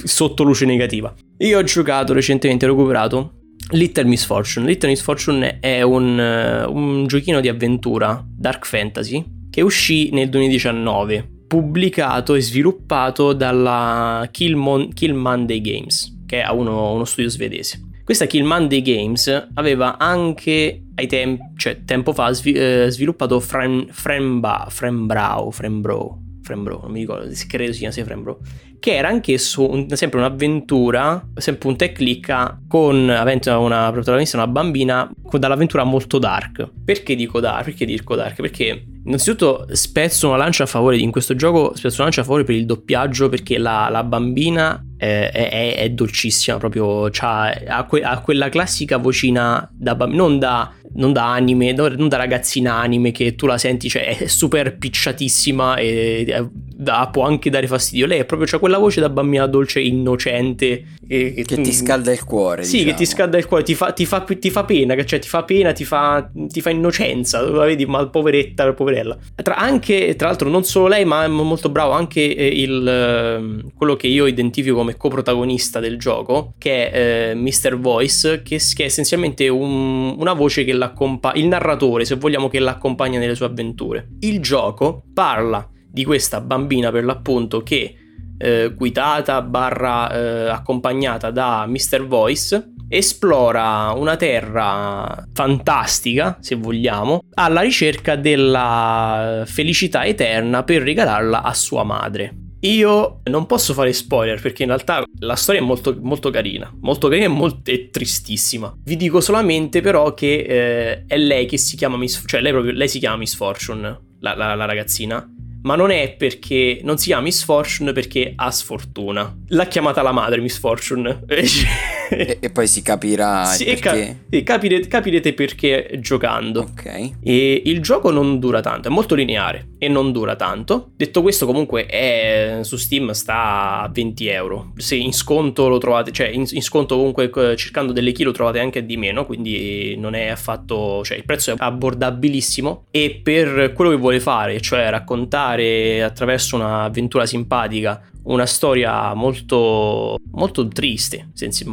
sotto 0.05 0.45
luce 0.45 0.67
negativa. 0.67 1.13
Io 1.41 1.59
ho 1.59 1.63
giocato 1.63 2.13
recentemente, 2.13 2.67
ho 2.67 2.71
recuperato 2.71 3.35
Little 3.71 4.07
Misfortune. 4.07 4.67
Little 4.67 4.89
Misfortune 4.89 5.61
è 5.61 5.83
un, 5.83 6.19
uh, 6.19 6.69
un 6.69 7.07
giochino 7.07 7.41
di 7.41 7.47
avventura 7.47 8.27
dark 8.29 8.67
fantasy 8.67 9.25
che 9.49 9.61
uscì 9.61 10.11
nel 10.11 10.31
2019 10.31 11.37
pubblicato 11.47 12.35
e 12.35 12.41
sviluppato 12.41 13.35
dalla 13.35 14.29
Kill, 14.33 14.93
Kill 14.93 15.15
Monday 15.15 15.61
Games, 15.61 16.25
che 16.27 16.43
è 16.43 16.49
uno, 16.49 16.93
uno, 16.93 17.05
studio 17.05 17.31
svedese. 17.31 17.83
Questa 18.03 18.27
Kill 18.27 18.45
Monday 18.45 18.83
Games 18.83 19.49
aveva 19.55 19.97
anche 19.97 20.87
ai 20.97 21.07
tempi, 21.07 21.41
cioè 21.57 21.85
tempo 21.85 22.13
fa, 22.13 22.33
svi- 22.33 22.53
eh, 22.55 22.87
sviluppato 22.89 23.39
Frem- 23.39 23.87
Frembrow, 23.93 24.71
Frembro, 24.71 26.19
Frembro, 26.43 26.81
non 26.83 26.91
mi 26.91 27.01
ricordo, 27.01 27.31
credo 27.47 27.73
si 27.73 27.79
chiamasse 27.79 28.05
Frembro, 28.05 28.41
che 28.79 28.95
era 28.95 29.09
anch'esso 29.09 29.69
un, 29.71 29.89
sempre 29.95 30.19
un'avventura, 30.19 31.31
sempre 31.35 31.69
un 31.69 31.77
tech 31.77 31.97
click 31.97 32.59
con, 32.69 33.11
avente 33.11 33.51
una 33.51 33.91
protagonista, 33.91 34.37
una 34.37 34.47
bambina, 34.47 35.11
con 35.25 35.41
dall'avventura 35.41 35.85
molto 35.85 36.19
dark. 36.19 36.71
Perché 36.85 37.15
dico 37.15 37.41
dark? 37.41 37.65
Perché 37.65 37.85
dico 37.85 38.15
dark? 38.15 38.41
Perché 38.41 38.85
innanzitutto 39.09 39.67
spezzo 39.73 40.29
una 40.29 40.37
lancia 40.37 40.65
a 40.65 40.67
favore, 40.67 40.99
in 40.99 41.11
questo 41.11 41.35
gioco 41.35 41.73
spezzo 41.75 41.97
una 41.97 42.05
lancia 42.05 42.21
a 42.21 42.25
favore 42.25 42.45
per 42.45 42.55
il 42.55 42.67
doppiaggio, 42.67 43.29
perché 43.29 43.57
la, 43.57 43.89
la 43.91 44.05
bambina 44.05 44.85
è, 44.97 45.31
è, 45.33 45.77
è, 45.77 45.91
dolcissima, 45.91 46.59
proprio 46.59 47.07
ha, 47.07 47.85
que, 47.89 48.03
ha, 48.03 48.21
quella 48.21 48.49
classica 48.51 48.99
vocina 48.99 49.69
da 49.73 49.95
non 50.07 50.39
da, 50.39 50.73
non 50.95 51.13
da 51.13 51.33
anime, 51.33 51.73
non 51.73 52.09
da 52.09 52.17
ragazzina 52.19 52.75
anime 52.75 53.11
che 53.11 53.35
tu 53.35 53.47
la 53.47 53.57
senti, 53.57 53.89
cioè 53.89 54.19
è 54.19 54.27
super 54.27 54.77
picciatissima 54.77 55.77
e, 55.77 56.25
e 56.29 56.49
da, 56.53 57.09
può 57.11 57.25
anche 57.25 57.49
dare 57.49 57.67
fastidio. 57.67 58.07
Lei 58.07 58.21
è 58.21 58.25
proprio, 58.27 58.47
c'ha 58.49 58.59
quella 58.59 58.79
voce 58.79 59.01
da 59.01 59.09
bambina 59.09 59.47
dolce 59.47 59.81
innocente. 59.81 60.85
E, 61.11 61.33
che, 61.33 61.43
che 61.43 61.61
ti 61.63 61.73
scalda 61.73 62.13
il 62.13 62.23
cuore. 62.23 62.65
Sì, 62.65 62.79
diciamo. 62.79 62.91
che 62.91 62.97
ti 62.99 63.07
scalda 63.07 63.39
il 63.39 63.47
cuore, 63.47 63.63
ti 63.63 63.75
fa, 63.75 63.93
ti 63.93 64.05
fa, 64.05 64.21
ti 64.21 64.51
fa 64.51 64.65
pena, 64.65 65.05
cioè 65.05 65.19
ti 65.19 65.29
fa 65.29 65.43
pena, 65.43 65.73
ti 65.73 65.87
fa, 65.87 66.31
ti 66.33 66.61
fa 66.61 66.69
innocenza. 66.69 67.41
La 67.41 67.65
vedi, 67.67 67.87
ma 67.87 68.07
poveretta, 68.09 68.71
poverella. 68.75 69.17
Tra, 69.43 69.57
anche, 69.57 70.15
tra 70.17 70.29
l'altro, 70.29 70.51
non 70.51 70.65
solo 70.65 70.89
lei, 70.89 71.07
ma 71.07 71.25
è 71.25 71.29
molto 71.29 71.71
bravo 71.71 71.93
anche 71.93 72.35
eh, 72.35 72.47
il, 72.47 72.87
ehm, 72.87 73.73
quello 73.75 73.97
che 73.97 74.07
io 74.07 74.27
identifico 74.27 74.77
come 74.77 74.97
coprotagonista 74.97 75.81
del 75.81 75.99
gioco, 75.99 76.53
che 76.59 76.91
è 76.91 77.31
eh, 77.31 77.35
Mr. 77.35 77.79
Voice, 77.79 78.43
che, 78.43 78.59
che 78.59 78.83
è 78.83 78.87
essenzialmente 78.87 79.49
un, 79.49 80.15
una 80.19 80.35
voce 80.35 80.65
che 80.65 80.75
l'accompagna, 80.75 81.41
il 81.41 81.47
narratore, 81.47 82.05
se 82.05 82.17
vogliamo, 82.17 82.49
che 82.49 82.59
l'accompagna 82.59 83.19
nelle 83.19 83.35
sue 83.35 83.47
avventure. 83.47 84.09
Il 84.21 84.41
gioco 84.41 85.05
parla 85.15 85.67
di 85.91 86.05
questa 86.05 86.41
bambina 86.41 86.91
per 86.91 87.05
l'appunto 87.05 87.63
che 87.63 87.95
eh, 88.39 88.73
guidata 88.75 89.43
barra 89.43 90.11
eh, 90.11 90.49
accompagnata 90.49 91.31
da 91.31 91.67
Mr. 91.67 92.07
Voice 92.07 92.73
esplora 92.89 93.93
una 93.95 94.17
terra 94.17 95.27
fantastica, 95.33 96.39
se 96.41 96.55
vogliamo, 96.55 97.23
alla 97.35 97.61
ricerca 97.61 98.17
della 98.17 99.43
felicità 99.47 100.05
eterna 100.07 100.65
per 100.65 100.83
regalarla 100.83 101.43
a 101.43 101.53
sua 101.53 101.83
madre. 101.83 102.47
Io 102.63 103.21
non 103.25 103.47
posso 103.47 103.73
fare 103.73 103.93
spoiler 103.93 104.41
perché 104.41 104.65
in 104.65 104.71
realtà 104.71 105.05
la 105.21 105.37
storia 105.37 105.61
è 105.61 105.65
molto, 105.65 105.97
molto 106.01 106.31
carina, 106.31 106.75
molto 106.81 107.07
carina 107.07 107.27
e 107.27 107.29
molto 107.29 107.71
tristissima. 107.91 108.75
Vi 108.83 108.97
dico 108.97 109.21
solamente 109.21 109.81
però 109.81 110.13
che 110.15 110.39
eh, 110.41 111.05
è 111.07 111.17
lei 111.17 111.47
che 111.47 111.57
si 111.57 111.77
chiama 111.77 111.97
Miss, 111.97 112.21
cioè 112.27 112.41
lei, 112.41 112.51
proprio, 112.51 112.73
lei 112.73 112.89
si 112.89 112.99
chiama 112.99 113.19
Miss 113.19 113.37
Fortune, 113.37 114.01
la, 114.19 114.35
la, 114.35 114.55
la 114.57 114.65
ragazzina, 114.65 115.25
ma 115.63 115.75
non 115.75 115.91
è 115.91 116.15
perché 116.17 116.81
non 116.83 116.99
si 116.99 117.07
chiama 117.07 117.23
Miss 117.23 117.45
Fortune 117.45 117.93
perché 117.93 118.33
ha 118.35 118.51
sfortuna. 118.51 119.37
L'ha 119.49 119.67
chiamata 119.67 120.03
la 120.03 120.13
madre 120.13 120.41
Miss 120.41 120.59
Fortune. 120.59 121.25
e, 121.29 122.39
e, 122.41 122.51
poi 122.51 122.67
si 122.67 122.83
capirà 122.83 123.45
sì, 123.45 123.65
perché. 123.65 124.25
Ca- 124.31 124.43
capire, 124.43 124.81
capirete 124.87 125.33
perché 125.35 125.99
giocando. 126.01 126.61
Ok. 126.61 127.13
E 127.23 127.63
il 127.65 127.81
gioco 127.81 128.11
non 128.11 128.39
dura 128.39 128.61
tanto, 128.61 128.89
è 128.89 128.91
molto 128.91 129.15
lineare 129.15 129.71
e 129.79 129.89
non 129.89 130.13
dura 130.13 130.37
tanto. 130.37 130.91
Detto 130.97 131.23
questo, 131.23 131.47
comunque 131.47 131.87
è, 131.87 132.61
su 132.63 132.77
Steam 132.77 133.11
sta 133.11 133.83
a 133.83 133.91
20 133.93 134.27
euro. 134.29 134.73
Se 134.77 134.95
in 134.95 135.13
sconto 135.13 135.69
lo 135.69 135.79
trovate, 135.79 136.13
cioè 136.13 136.29
in, 136.29 136.47
in 136.49 136.63
sconto 136.63 136.97
comunque 136.97 137.31
cercando 137.57 137.93
delle 137.93 138.13
key 138.13 138.25
lo 138.25 138.33
trovate 138.33 138.61
anche 138.61 138.87
di 138.87 138.97
meno, 138.97 139.27
quindi 139.27 139.97
non 139.97 140.15
è 140.15 140.29
affatto, 140.29 141.03
cioè 141.05 141.17
il 141.17 141.25
prezzo 141.25 141.53
è 141.53 141.55
abbordabilissimo 141.57 142.87
e 142.91 143.21
per 143.23 143.73
quello 143.73 143.91
che 143.91 143.97
vuole 143.97 144.21
fare, 144.21 144.61
cioè 144.61 144.89
raccontare 144.91 145.48
attraverso 145.55 146.57
un'avventura 146.57 147.27
simpatica 147.27 148.03
una 148.25 148.47
storia 148.47 149.15
molto, 149.15 150.19
molto 150.33 150.69
triste, 150.69 151.31
se, 151.33 151.51
se, 151.51 151.67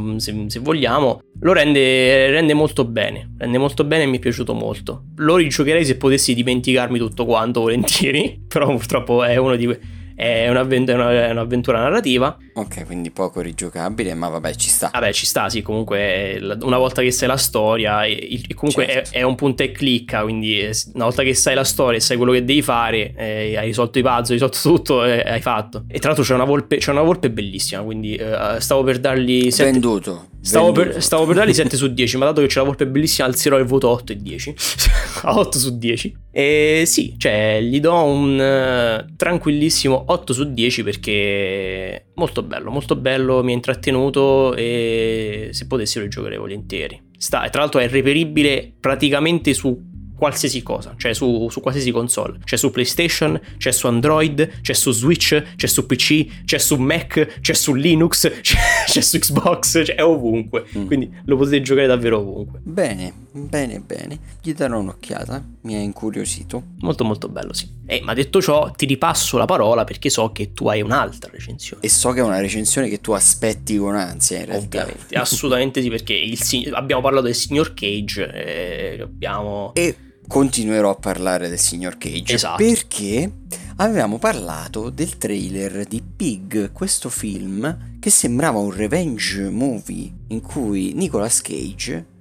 se 0.48 0.60
vogliamo, 0.60 1.22
lo 1.40 1.54
rende, 1.54 2.30
rende, 2.30 2.54
molto 2.54 2.86
bene. 2.86 3.34
Rende 3.38 3.58
molto 3.58 3.84
bene 3.84 4.04
e 4.04 4.06
mi 4.06 4.18
è 4.18 4.20
piaciuto 4.20 4.54
molto. 4.54 5.06
Lo 5.18 5.36
rigiocherei 5.36 5.86
se 5.86 5.98
potessi 5.98 6.34
dimenticarmi 6.34 6.98
tutto 6.98 7.26
quanto 7.26 7.62
volentieri, 7.62 8.42
però 8.48 8.68
purtroppo 8.68 9.24
è 9.24 9.36
uno 9.36 9.56
di 9.56 9.66
quei 9.66 9.80
è 10.16 10.50
un'avventura, 10.50 11.28
è 11.28 11.32
un'avventura 11.32 11.80
narrativa. 11.80 12.38
Ok, 12.54 12.86
quindi 12.86 13.12
poco 13.12 13.42
rigiocabile, 13.42 14.14
ma 14.14 14.30
vabbè, 14.30 14.56
ci 14.56 14.70
sta. 14.70 14.90
Vabbè, 14.92 15.12
ci 15.12 15.26
sta, 15.26 15.50
sì, 15.50 15.62
comunque 15.62 16.40
una 16.62 16.78
volta 16.78 17.02
che 17.02 17.12
sai 17.12 17.28
la 17.28 17.38
storia, 17.38 18.06
e, 18.06 18.42
comunque 18.56 18.88
certo. 18.88 19.10
è, 19.12 19.20
è, 19.20 19.22
un 19.24 19.36
punto 19.36 19.64
e 19.64 19.72
clicca, 19.72 20.24
quindi 20.24 20.70
una 20.94 21.04
volta 21.04 21.24
che 21.24 21.34
sai 21.34 21.54
la 21.54 21.66
storia 21.66 21.98
e 21.98 22.02
sai 22.02 22.16
quello 22.16 22.32
che 22.32 22.46
devi 22.46 22.62
fare, 22.62 23.14
eh, 23.16 23.58
hai 23.58 23.66
risolto 23.66 24.00
i 24.00 24.02
puzzle, 24.02 24.36
hai 24.36 24.42
risolto 24.42 24.58
tutto, 24.62 25.04
eh, 25.04 25.20
hai 25.20 25.42
fatto. 25.42 25.84
E 25.88 26.00
tra 26.00 26.10
l'altro 26.10 26.24
c'è 26.24 26.34
una 26.34 26.46
volpe, 26.46 26.78
c'è 26.78 26.92
una 26.92 27.04
volpe 27.04 27.30
bellissima, 27.30 27.82
quindi 27.82 28.16
eh, 28.16 28.58
stavo 28.60 28.84
per 28.84 29.00
dargli... 29.00 29.52
Sette... 29.52 29.72
Venduto. 29.72 30.34
Stavo 30.46 30.72
per, 30.72 31.02
stavo 31.02 31.26
per, 31.26 31.38
dargli 31.38 31.54
7 31.54 31.76
su 31.76 31.92
10, 31.92 32.18
ma 32.18 32.26
dato 32.26 32.42
che 32.42 32.48
c'è 32.48 32.60
la 32.60 32.66
volpe 32.66 32.86
bellissima, 32.86 33.28
alzerò 33.28 33.58
il 33.58 33.66
voto 33.66 33.90
8 33.90 34.12
e 34.12 34.16
10. 34.18 34.56
a 35.24 35.40
8 35.40 35.58
su 35.58 35.78
10. 35.80 36.16
E 36.32 36.84
sì, 36.86 37.16
cioè, 37.18 37.60
gli 37.64 37.80
do 37.80 38.04
un 38.04 38.38
uh, 38.38 39.16
tranquillissimo 39.16 40.06
8 40.08 40.34
su 40.34 40.54
10 40.54 40.84
perché 40.84 42.12
molto 42.14 42.44
bello, 42.44 42.70
molto 42.70 42.96
bello, 42.96 43.44
mi 43.44 43.54
ha 43.54 43.56
intrattenuto 43.56 44.54
e 44.54 45.50
se 45.52 45.66
potessi 45.66 45.98
lo 45.98 46.08
giocherei 46.08 46.38
volentieri. 46.38 47.02
Sta, 47.18 47.50
tra 47.50 47.62
l'altro 47.62 47.80
è 47.80 47.90
reperibile 47.90 48.72
praticamente 48.80 49.56
su 49.56 49.94
qualsiasi 50.16 50.64
cosa, 50.64 50.96
cioè 50.98 51.14
su, 51.14 51.48
su, 51.50 51.62
qualsiasi 51.62 51.92
console. 51.92 52.40
C'è 52.44 52.58
su 52.58 52.72
PlayStation, 52.72 53.40
c'è 53.58 53.72
su 53.72 53.88
Android, 53.88 54.62
c'è 54.62 54.74
su 54.74 54.92
Switch, 54.92 55.56
c'è 55.56 55.68
su 55.68 55.86
PC, 55.86 56.44
c'è 56.46 56.58
su 56.58 56.78
Mac, 56.78 57.40
c'è 57.42 57.54
su 57.54 57.74
Linux, 57.74 58.32
c'è, 58.42 58.56
c'è 58.88 59.02
su 59.02 59.20
Xbox, 59.20 59.84
c'è 59.84 60.04
ovunque. 60.04 60.66
Mm. 60.78 60.86
Quindi 60.86 61.12
lo 61.26 61.38
potete 61.38 61.62
giocare 61.62 61.88
davvero 61.88 62.20
ovunque. 62.20 62.60
Bene, 62.64 63.14
bene, 63.36 63.80
bene. 63.80 64.20
Gli 64.42 64.54
darò 64.54 64.80
un'occhiata, 64.80 65.44
mi 65.62 65.76
ha 65.76 65.80
incuriosito. 65.80 66.64
Molto 66.80 67.04
molto 67.04 67.28
bello, 67.28 67.54
sì. 67.54 67.70
Eh, 67.86 68.02
ma 68.02 68.14
detto 68.14 68.42
ciò, 68.42 68.72
ti 68.72 68.86
ripasso 68.86 69.38
la 69.38 69.46
parola 69.46 69.84
perché 69.84 70.10
so 70.10 70.32
che 70.32 70.54
tu 70.54 70.68
hai 70.68 70.82
un'altra 70.82 71.30
recensione. 71.32 71.84
E 71.84 71.90
so 71.90 72.12
che 72.12 72.20
è 72.20 72.24
una 72.24 72.40
recensione 72.40 72.88
che 72.88 73.02
tu 73.02 73.12
aspetti 73.12 73.78
con 73.78 73.96
ansia, 73.96 74.40
in 74.40 74.46
realtà. 74.46 74.84
Ovviamente, 74.84 75.16
assolutamente 75.16 75.82
sì, 75.82 75.90
perché 75.90 76.14
il, 76.14 76.74
abbiamo 76.74 77.02
parlato 77.02 77.26
del 77.26 77.36
signor 77.36 77.74
Cage, 77.74 78.32
eh, 78.32 79.02
abbiamo... 79.02 79.72
E 79.74 79.96
continuerò 80.28 80.90
a 80.90 80.96
parlare 80.96 81.50
del 81.50 81.60
signor 81.60 81.98
Cage 81.98 82.34
esatto. 82.34 82.64
perché 82.64 83.32
avevamo 83.76 84.18
parlato 84.18 84.90
del 84.90 85.20
trailer 85.20 85.86
di 85.86 86.02
Pig, 86.02 86.72
questo 86.72 87.10
film 87.10 87.98
che 88.00 88.10
sembrava 88.10 88.58
un 88.58 88.72
revenge 88.72 89.50
movie 89.50 90.12
in 90.30 90.42
cui 90.42 90.94
Nicolas 90.94 91.42
Cage 91.42 92.14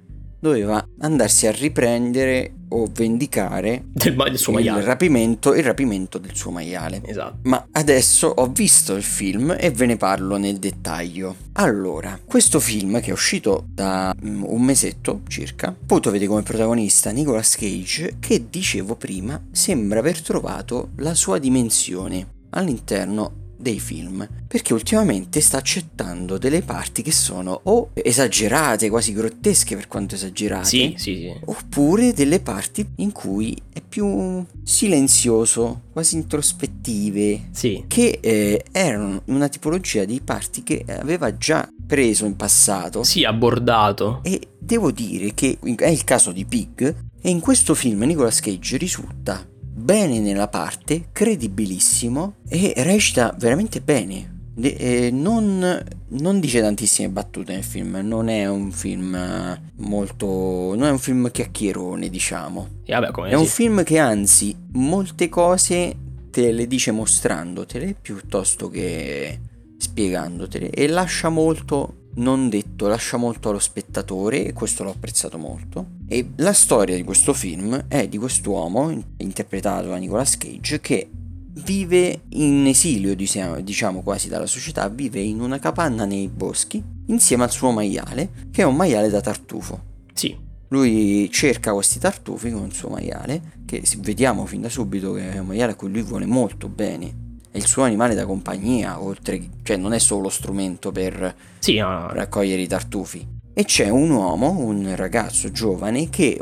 doveva 0.45 0.85
andarsi 0.99 1.47
a 1.47 1.51
riprendere 1.51 2.53
o 2.69 2.89
vendicare 2.91 3.85
del, 3.91 4.15
del 4.15 4.37
suo 4.37 4.59
il 4.59 4.71
rapimento, 4.81 5.53
il 5.53 5.63
rapimento 5.63 6.17
del 6.17 6.35
suo 6.35 6.51
maiale. 6.51 7.01
Esatto. 7.05 7.37
Ma 7.43 7.67
adesso 7.71 8.27
ho 8.27 8.47
visto 8.47 8.95
il 8.95 9.03
film 9.03 9.55
e 9.57 9.71
ve 9.71 9.85
ne 9.85 9.97
parlo 9.97 10.37
nel 10.37 10.57
dettaglio. 10.57 11.35
Allora, 11.53 12.19
questo 12.23 12.59
film 12.59 12.99
che 13.01 13.09
è 13.09 13.13
uscito 13.13 13.65
da 13.67 14.13
um, 14.21 14.45
un 14.47 14.61
mesetto 14.61 15.21
circa, 15.27 15.67
appunto 15.67 16.11
vede 16.11 16.27
come 16.27 16.43
protagonista 16.43 17.11
Nicolas 17.11 17.55
Cage 17.55 18.17
che 18.19 18.45
dicevo 18.49 18.95
prima 18.95 19.41
sembra 19.51 19.99
aver 19.99 20.21
trovato 20.21 20.89
la 20.97 21.13
sua 21.13 21.39
dimensione 21.39 22.33
all'interno 22.51 23.43
dei 23.57 23.79
film 23.79 24.27
perché 24.47 24.73
ultimamente 24.73 25.41
sta 25.41 25.57
accettando 25.57 26.37
delle 26.37 26.61
parti 26.61 27.01
che 27.01 27.11
sono 27.11 27.59
o 27.63 27.91
esagerate, 27.93 28.89
quasi 28.89 29.13
grottesche 29.13 29.75
per 29.75 29.87
quanto 29.87 30.15
esagerate, 30.15 30.65
sì, 30.65 30.93
sì, 30.97 31.15
sì. 31.15 31.33
oppure 31.45 32.13
delle 32.13 32.39
parti 32.39 32.87
in 32.97 33.11
cui 33.11 33.55
è 33.71 33.81
più 33.81 34.45
silenzioso, 34.63 35.81
quasi 35.91 36.15
introspettive, 36.15 37.49
che 37.87 38.19
eh, 38.21 38.63
erano 38.71 39.21
una 39.25 39.47
tipologia 39.49 40.05
di 40.05 40.21
parti 40.21 40.63
che 40.63 40.85
aveva 40.87 41.35
già 41.37 41.67
preso 41.85 42.25
in 42.25 42.35
passato. 42.35 43.03
Sì, 43.03 43.23
abordato. 43.23 44.21
E 44.23 44.39
devo 44.59 44.91
dire 44.91 45.33
che 45.33 45.57
è 45.77 45.89
il 45.89 46.03
caso 46.03 46.31
di 46.31 46.45
Pig 46.45 46.95
e 47.21 47.29
in 47.29 47.39
questo 47.39 47.73
film 47.73 48.03
Nicolas 48.03 48.39
Cage 48.39 48.77
risulta 48.77 49.45
bene 49.75 50.19
nella 50.19 50.47
parte, 50.47 51.09
credibilissimo 51.11 52.35
e 52.47 52.73
recita 52.77 53.35
veramente 53.37 53.81
bene. 53.81 54.33
Eh, 54.57 55.09
non, 55.11 55.83
non, 56.07 56.39
dice 56.39 56.61
tantissime 56.61 57.09
battute 57.09 57.53
nel 57.53 57.63
film, 57.63 57.99
non 58.01 58.29
è 58.29 58.47
un 58.47 58.71
film 58.71 59.59
molto. 59.77 60.73
non 60.75 60.83
è 60.85 60.91
un 60.91 60.99
film 60.99 61.29
chiacchierone, 61.29 62.09
diciamo. 62.09 62.67
vabbè, 62.85 63.11
è 63.29 63.33
un 63.33 63.45
film 63.45 63.83
che 63.83 63.99
anzi 63.99 64.55
molte 64.71 65.27
cose 65.27 65.93
te 66.31 66.51
le 66.51 66.67
dice 66.67 66.91
mostrandotele 66.91 67.95
piuttosto 68.01 68.69
che 68.69 69.39
spiegandotele 69.77 70.69
e 70.69 70.87
lascia 70.87 71.29
molto 71.29 72.04
non 72.15 72.49
detto, 72.49 72.87
lascia 72.87 73.17
molto 73.17 73.49
allo 73.49 73.59
spettatore 73.59 74.45
e 74.45 74.53
questo 74.53 74.83
l'ho 74.83 74.91
apprezzato 74.91 75.37
molto. 75.37 75.87
E 76.07 76.31
la 76.37 76.53
storia 76.53 76.95
di 76.95 77.03
questo 77.03 77.33
film 77.33 77.87
è 77.87 78.07
di 78.07 78.17
quest'uomo, 78.17 79.03
interpretato 79.17 79.87
da 79.89 79.97
Nicolas 79.97 80.37
Cage, 80.37 80.79
che 80.79 81.09
vive 81.57 82.21
in 82.29 82.65
esilio, 82.67 83.15
diciamo 83.15 84.01
quasi 84.01 84.27
dalla 84.27 84.45
società, 84.45 84.87
vive 84.89 85.19
in 85.19 85.41
una 85.41 85.59
capanna 85.59 86.05
nei 86.05 86.27
boschi 86.27 86.83
insieme 87.07 87.43
al 87.43 87.51
suo 87.51 87.71
maiale, 87.71 88.29
che 88.51 88.61
è 88.61 88.65
un 88.65 88.75
maiale 88.75 89.09
da 89.09 89.21
tartufo. 89.21 89.93
Sì. 90.13 90.43
Lui 90.69 91.29
cerca 91.31 91.73
questi 91.73 91.99
tartufi 91.99 92.49
con 92.51 92.65
il 92.65 92.73
suo 92.73 92.89
maiale, 92.89 93.61
che 93.65 93.83
vediamo 93.99 94.45
fin 94.45 94.61
da 94.61 94.69
subito 94.69 95.13
che 95.13 95.33
è 95.33 95.37
un 95.37 95.47
maiale 95.47 95.73
a 95.73 95.75
cui 95.75 95.91
lui 95.91 96.01
vuole 96.01 96.25
molto 96.25 96.67
bene 96.67 97.23
è 97.55 97.57
il 97.57 97.67
suo 97.67 97.83
animale 97.83 98.15
da 98.15 98.25
compagnia, 98.25 99.01
oltre 99.01 99.41
cioè 99.63 99.77
non 99.77 99.93
è 99.93 99.97
solo 99.97 100.23
lo 100.23 100.29
strumento 100.29 100.91
per 100.91 101.33
sì, 101.59 101.77
no. 101.77 102.11
raccogliere 102.11 102.61
i 102.61 102.67
tartufi. 102.67 103.25
E 103.53 103.63
c'è 103.63 103.87
un 103.87 104.09
uomo, 104.09 104.59
un 104.59 104.93
ragazzo 104.93 105.49
giovane, 105.51 106.09
che 106.09 106.37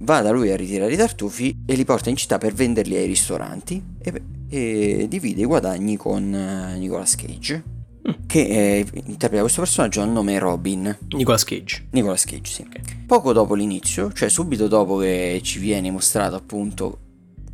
va 0.00 0.20
da 0.20 0.30
lui 0.30 0.50
a 0.50 0.56
ritirare 0.56 0.92
i 0.92 0.96
tartufi 0.98 1.62
e 1.64 1.74
li 1.74 1.86
porta 1.86 2.10
in 2.10 2.16
città 2.16 2.36
per 2.36 2.52
venderli 2.52 2.96
ai 2.96 3.06
ristoranti 3.06 3.82
e, 3.98 4.22
e 4.50 5.06
divide 5.08 5.40
i 5.40 5.46
guadagni 5.46 5.96
con 5.96 6.22
uh, 6.24 6.78
Nicolas 6.78 7.16
Cage. 7.16 7.64
Mm. 8.06 8.26
Che 8.26 8.38
eh, 8.38 8.86
interpreta 9.06 9.40
questo 9.40 9.62
personaggio 9.62 10.02
al 10.02 10.10
nome 10.10 10.38
Robin. 10.38 10.98
Nicolas 11.12 11.44
Cage. 11.44 11.86
Nicolas 11.92 12.24
Cage, 12.24 12.52
sì. 12.52 12.66
Okay. 12.68 13.06
Poco 13.06 13.32
dopo 13.32 13.54
l'inizio, 13.54 14.12
cioè 14.12 14.28
subito 14.28 14.68
dopo 14.68 14.98
che 14.98 15.40
ci 15.42 15.60
viene 15.60 15.90
mostrato 15.90 16.36
appunto 16.36 16.98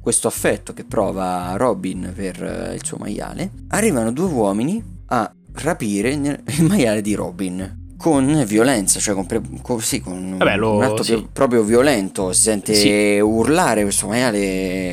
questo 0.04 0.28
affetto 0.28 0.74
che 0.74 0.84
prova 0.84 1.54
Robin 1.56 2.12
per 2.14 2.42
eh, 2.42 2.74
il 2.74 2.84
suo 2.84 2.98
maiale, 2.98 3.50
arrivano 3.68 4.12
due 4.12 4.26
uomini 4.26 4.84
a 5.06 5.34
rapire 5.52 6.10
il 6.10 6.62
maiale 6.62 7.00
di 7.00 7.14
Robin, 7.14 7.83
con 7.96 8.44
violenza, 8.46 9.00
cioè 9.00 9.14
con, 9.14 9.26
pre- 9.26 9.40
con, 9.62 9.80
sì, 9.80 10.00
con 10.00 10.36
Vabbè, 10.38 10.56
lo, 10.56 10.74
un 10.74 10.82
atto 10.82 11.02
sì. 11.02 11.14
più- 11.14 11.28
proprio 11.32 11.62
violento, 11.62 12.32
si 12.32 12.42
sente 12.42 12.74
Sì. 12.74 13.18
urlare 13.20 13.82
questo 13.82 14.06
maiale, 14.08 14.38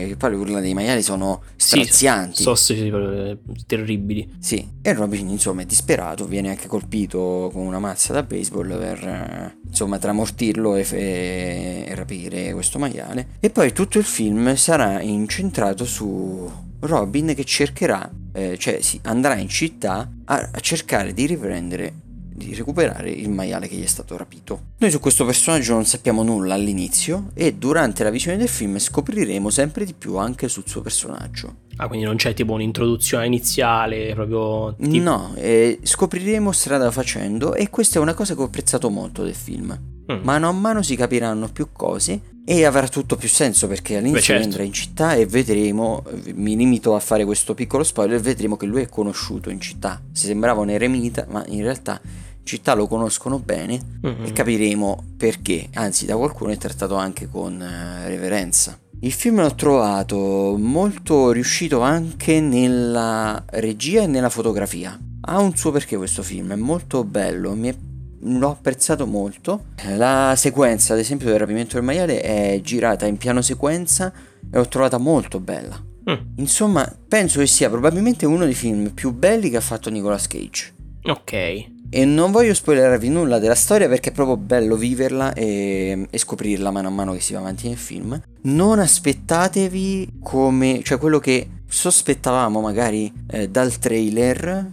che 0.08 0.16
poi 0.18 0.30
le 0.32 0.36
urla 0.38 0.60
dei 0.60 0.74
maiali 0.74 1.02
sono 1.02 1.42
Sì, 1.56 1.68
strazianti. 1.68 2.44
Sì, 2.44 2.56
sì, 2.56 2.88
eh, 2.88 3.38
terribili. 3.66 4.36
Sì, 4.40 4.66
e 4.82 4.94
Robin 4.94 5.30
insomma 5.30 5.62
è 5.62 5.66
disperato, 5.66 6.26
viene 6.26 6.50
anche 6.50 6.68
colpito 6.68 7.50
con 7.52 7.66
una 7.66 7.80
mazza 7.80 8.14
da 8.14 8.24
baseball 8.24 8.78
per 8.80 9.04
eh, 9.08 9.58
insomma 9.68 9.98
tramortirlo 9.98 10.76
e, 10.76 10.84
fe- 10.84 11.86
e 11.86 11.96
rapire 11.96 12.54
questo 12.54 12.80
maiale. 12.80 13.28
E 13.40 13.50
poi 13.50 13.74
tutto 13.74 13.98
il 13.98 14.06
film 14.06 14.56
sarà 14.56 15.02
incentrato 15.02 15.86
su 15.86 16.50
Robin 16.82 17.34
che 17.36 17.44
cercherà, 17.44 18.10
eh, 18.34 18.58
cioè 18.58 18.82
si 18.82 19.00
andrà 19.04 19.36
in 19.38 19.48
città 19.50 20.10
a, 20.26 20.50
a 20.54 20.60
cercare 20.60 21.14
di 21.14 21.26
riprendere, 21.26 21.94
di 22.34 22.56
recuperare 22.56 23.10
il 23.10 23.30
maiale 23.30 23.68
che 23.68 23.76
gli 23.76 23.84
è 23.84 23.88
stato 23.88 24.16
rapito. 24.18 24.62
Noi 24.78 24.90
su 24.90 25.00
questo 25.00 25.26
personaggio 25.26 25.74
non 25.74 25.86
sappiamo 25.86 26.24
nulla 26.24 26.54
all'inizio 26.54 27.32
e 27.34 27.54
durante 27.54 28.04
la 28.04 28.10
visione 28.10 28.38
del 28.38 28.48
film 28.48 28.78
scopriremo 28.78 29.50
sempre 29.50 29.86
di 29.86 29.94
più 29.94 30.16
anche 30.16 30.48
sul 30.48 30.64
suo 30.66 30.82
personaggio. 30.82 31.70
Ah, 31.82 31.88
quindi 31.88 32.06
non 32.06 32.16
c'è 32.16 32.36
tipo 32.36 32.54
un'introduzione 32.54 33.26
iniziale, 33.26 34.14
proprio... 34.14 34.76
tipo- 34.80 35.04
No, 35.04 35.34
eh, 35.36 35.80
scopriremo 35.82 36.52
strada 36.52 36.92
facendo 36.92 37.56
e 37.56 37.72
questa 37.72 37.98
è 37.98 38.02
una 38.04 38.14
cosa 38.14 38.36
che 38.36 38.42
ho 38.42 38.46
apprezzato 38.46 38.92
molto 38.92 39.24
del 39.24 39.34
film. 39.34 39.76
Mm. 40.12 40.20
Mano 40.22 40.48
a 40.48 40.52
mano 40.52 40.84
si 40.84 40.96
capiranno 40.96 41.50
più 41.52 41.70
cose 41.72 42.22
e 42.46 42.66
avrà 42.66 42.88
tutto 42.88 43.16
più 43.16 43.28
senso 43.28 43.68
perché 43.68 43.98
all'inizio 43.98 44.36
Beh, 44.36 44.44
certo. 44.44 44.62
in 44.62 44.74
città 44.74 45.16
e 45.16 45.26
vedremo, 45.26 46.04
mi 46.36 46.56
limito 46.56 46.94
a 46.94 47.00
fare 47.00 47.26
questo 47.26 47.56
piccolo 47.56 47.84
spoiler, 47.84 48.20
vedremo 48.20 48.58
che 48.58 48.68
lui 48.68 48.84
è 48.84 48.88
conosciuto 48.88 49.50
in 49.50 49.60
città. 49.60 50.00
Si 50.12 50.28
sembrava 50.28 50.62
un 50.62 50.70
eremita, 50.70 51.26
ma 51.30 51.44
in 51.48 51.64
realtà 51.64 52.00
città 52.44 52.74
lo 52.74 52.88
conoscono 52.88 53.40
bene 53.40 53.80
Mhm. 54.02 54.26
e 54.26 54.32
capiremo 54.32 55.04
perché, 55.18 55.70
anzi 55.74 56.06
da 56.06 56.16
qualcuno 56.18 56.52
è 56.52 56.58
trattato 56.58 56.96
anche 56.96 57.28
con 57.30 57.62
eh, 57.62 58.08
reverenza. 58.08 58.78
Il 59.04 59.12
film 59.14 59.42
l'ho 59.42 59.56
trovato 59.56 60.56
molto 60.60 61.32
riuscito 61.32 61.82
anche 61.82 62.40
nella 62.40 63.44
regia 63.50 64.04
e 64.04 64.08
nella 64.08 64.30
fotografia. 64.30 64.98
Ha 65.22 65.40
un 65.40 65.56
suo 65.56 65.72
perché 65.72 65.98
questo 65.98 66.22
film, 66.24 66.52
è 66.52 66.56
molto 66.56 67.04
bello, 67.04 67.54
mi 67.56 67.70
è- 67.70 67.76
l'ho 68.24 68.50
apprezzato 68.52 69.08
molto. 69.08 69.66
La 69.96 70.36
sequenza, 70.38 70.94
ad 70.94 71.00
esempio, 71.00 71.28
del 71.30 71.40
rapimento 71.40 71.76
del 71.76 71.84
maiale 71.84 72.22
è 72.22 72.60
girata 72.64 73.08
in 73.08 73.18
piano 73.18 73.42
sequenza 73.42 74.12
e 74.52 74.56
l'ho 74.58 74.68
trovata 74.68 74.98
molto 75.00 75.40
bella. 75.40 75.84
Mm, 76.10 76.16
Insomma, 76.38 76.92
penso 77.08 77.40
che 77.40 77.48
sia 77.48 77.70
probabilmente 77.70 78.26
uno 78.28 78.46
dei 78.46 78.54
film 78.56 78.90
più 78.92 79.12
belli 79.14 79.50
che 79.50 79.58
ha 79.58 79.62
fatto 79.62 79.90
Nicolas 79.90 80.28
Cage. 80.28 80.74
ok. 81.04 81.70
E 81.94 82.06
non 82.06 82.32
voglio 82.32 82.54
spoilerarvi 82.54 83.10
nulla 83.10 83.38
della 83.38 83.54
storia 83.56 83.90
perché 83.90 84.10
è 84.10 84.14
proprio 84.14 84.38
bello 84.38 84.78
viverla 84.78 85.34
e, 85.34 86.08
e 86.10 86.18
scoprirla 86.18 86.72
mano 86.72 86.88
a 86.88 86.92
mano 86.92 87.12
che 87.14 87.20
si 87.20 87.34
va 87.34 87.40
avanti 87.40 87.68
nel 87.68 87.76
film. 87.78 88.20
Non 88.44 88.80
aspettatevi 88.80 90.20
come, 90.24 90.82
cioè 90.84 90.98
quello 90.98 91.20
che 91.20 91.48
sospettavamo 91.68 92.62
magari 92.62 93.12
eh, 93.30 93.50
dal 93.50 93.78
trailer. 93.78 94.72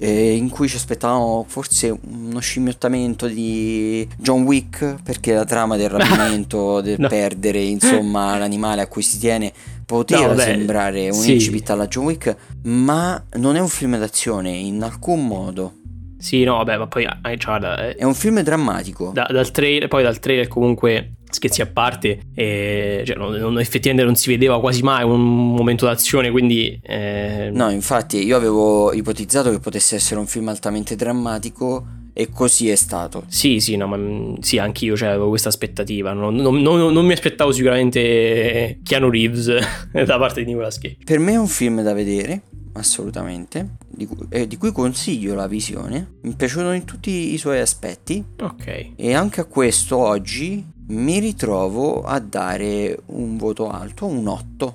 eh, 0.00 0.34
in 0.36 0.48
cui 0.48 0.68
ci 0.68 0.76
aspettavamo 0.76 1.44
forse 1.48 1.96
uno 2.08 2.38
scimmiottamento 2.40 3.26
di 3.26 4.06
John 4.16 4.42
Wick 4.42 4.96
perché 5.02 5.34
la 5.34 5.44
trama 5.44 5.76
del 5.76 5.88
rapimento, 5.94 6.80
del 6.80 6.96
No. 6.98 7.08
perdere 7.08 7.60
insomma 7.60 8.36
l'animale 8.38 8.80
a 8.82 8.86
cui 8.86 9.02
si 9.02 9.18
tiene 9.18 9.52
poteva 9.84 10.34
No, 10.34 10.38
sembrare 10.40 11.08
un 11.08 11.20
sì. 11.20 11.32
incipit 11.32 11.70
alla 11.70 11.86
John 11.88 12.04
Wick 12.04 12.36
ma 12.64 13.20
non 13.34 13.56
è 13.56 13.60
un 13.60 13.68
film 13.68 13.96
d'azione 13.98 14.50
in 14.50 14.82
alcun 14.82 15.26
modo 15.26 15.72
Sì, 16.18 16.42
no, 16.44 16.56
vabbè, 16.56 16.76
ma 16.78 16.86
poi... 16.86 17.04
eh, 17.04 17.36
guarda, 17.42 17.88
eh, 17.88 17.94
è 17.94 18.04
un 18.04 18.14
film 18.14 18.40
drammatico. 18.42 19.10
da- 19.14 19.28
dal 19.30 19.50
trailer, 19.50 19.88
poi 19.88 20.02
dal 20.02 20.18
trailer 20.18 20.48
comunque 20.48 21.12
scherzi 21.30 21.60
a 21.60 21.66
parte, 21.66 22.20
eh, 22.34 23.02
cioè, 23.06 23.16
non- 23.16 23.34
non- 23.34 23.60
effettivamente 23.60 24.04
non 24.04 24.16
si 24.16 24.28
vedeva 24.30 24.58
quasi 24.60 24.82
mai 24.82 25.04
un 25.04 25.54
momento 25.54 25.84
d'azione, 25.86 26.30
quindi... 26.30 26.78
eh, 26.82 27.50
No, 27.52 27.70
infatti 27.70 28.24
io 28.24 28.36
avevo 28.36 28.92
ipotizzato 28.92 29.50
che 29.50 29.58
potesse 29.60 29.94
essere 29.96 30.18
un 30.20 30.26
film 30.26 30.48
altamente 30.48 30.96
drammatico 30.96 31.86
e 32.14 32.30
così 32.34 32.68
è 32.68 32.74
stato. 32.74 33.22
Sì, 33.28 33.60
sì, 33.60 33.76
no, 33.76 33.86
ma 33.86 33.96
mm, 33.96 34.34
sì, 34.40 34.58
anch'io 34.58 34.96
cioè, 34.96 35.10
avevo 35.10 35.28
questa 35.28 35.50
aspettativa. 35.50 36.12
Non, 36.14 36.34
non- 36.34 36.60
non- 36.60 36.92
non 36.92 37.06
mi 37.06 37.12
aspettavo 37.12 37.52
sicuramente 37.52 38.80
Keanu 38.82 39.08
Reeves 39.08 39.52
da 40.04 40.18
parte 40.18 40.40
di 40.42 40.46
Nicolas 40.50 40.78
Cage. 40.78 40.96
Per 41.04 41.18
me 41.20 41.32
è 41.34 41.38
un 41.38 41.46
film 41.46 41.82
da 41.82 41.92
vedere, 41.92 42.40
assolutamente, 42.78 43.76
di 43.88 44.06
cui, 44.06 44.26
eh, 44.30 44.46
di 44.46 44.56
cui 44.56 44.72
consiglio 44.72 45.34
la 45.34 45.46
visione. 45.46 46.14
Mi 46.22 46.32
è 46.32 46.36
piaciuto 46.36 46.70
in 46.72 46.84
tutti 46.84 47.32
i 47.32 47.38
suoi 47.38 47.60
aspetti 47.60 48.24
Ok. 48.40 48.92
e 48.96 49.14
anche 49.14 49.40
a 49.40 49.44
questo 49.44 49.96
oggi 49.98 50.64
mi 50.88 51.18
ritrovo 51.18 52.02
a 52.02 52.18
dare 52.18 52.98
un 53.06 53.36
voto 53.36 53.68
alto, 53.70 54.06
un 54.06 54.26
8. 54.26 54.74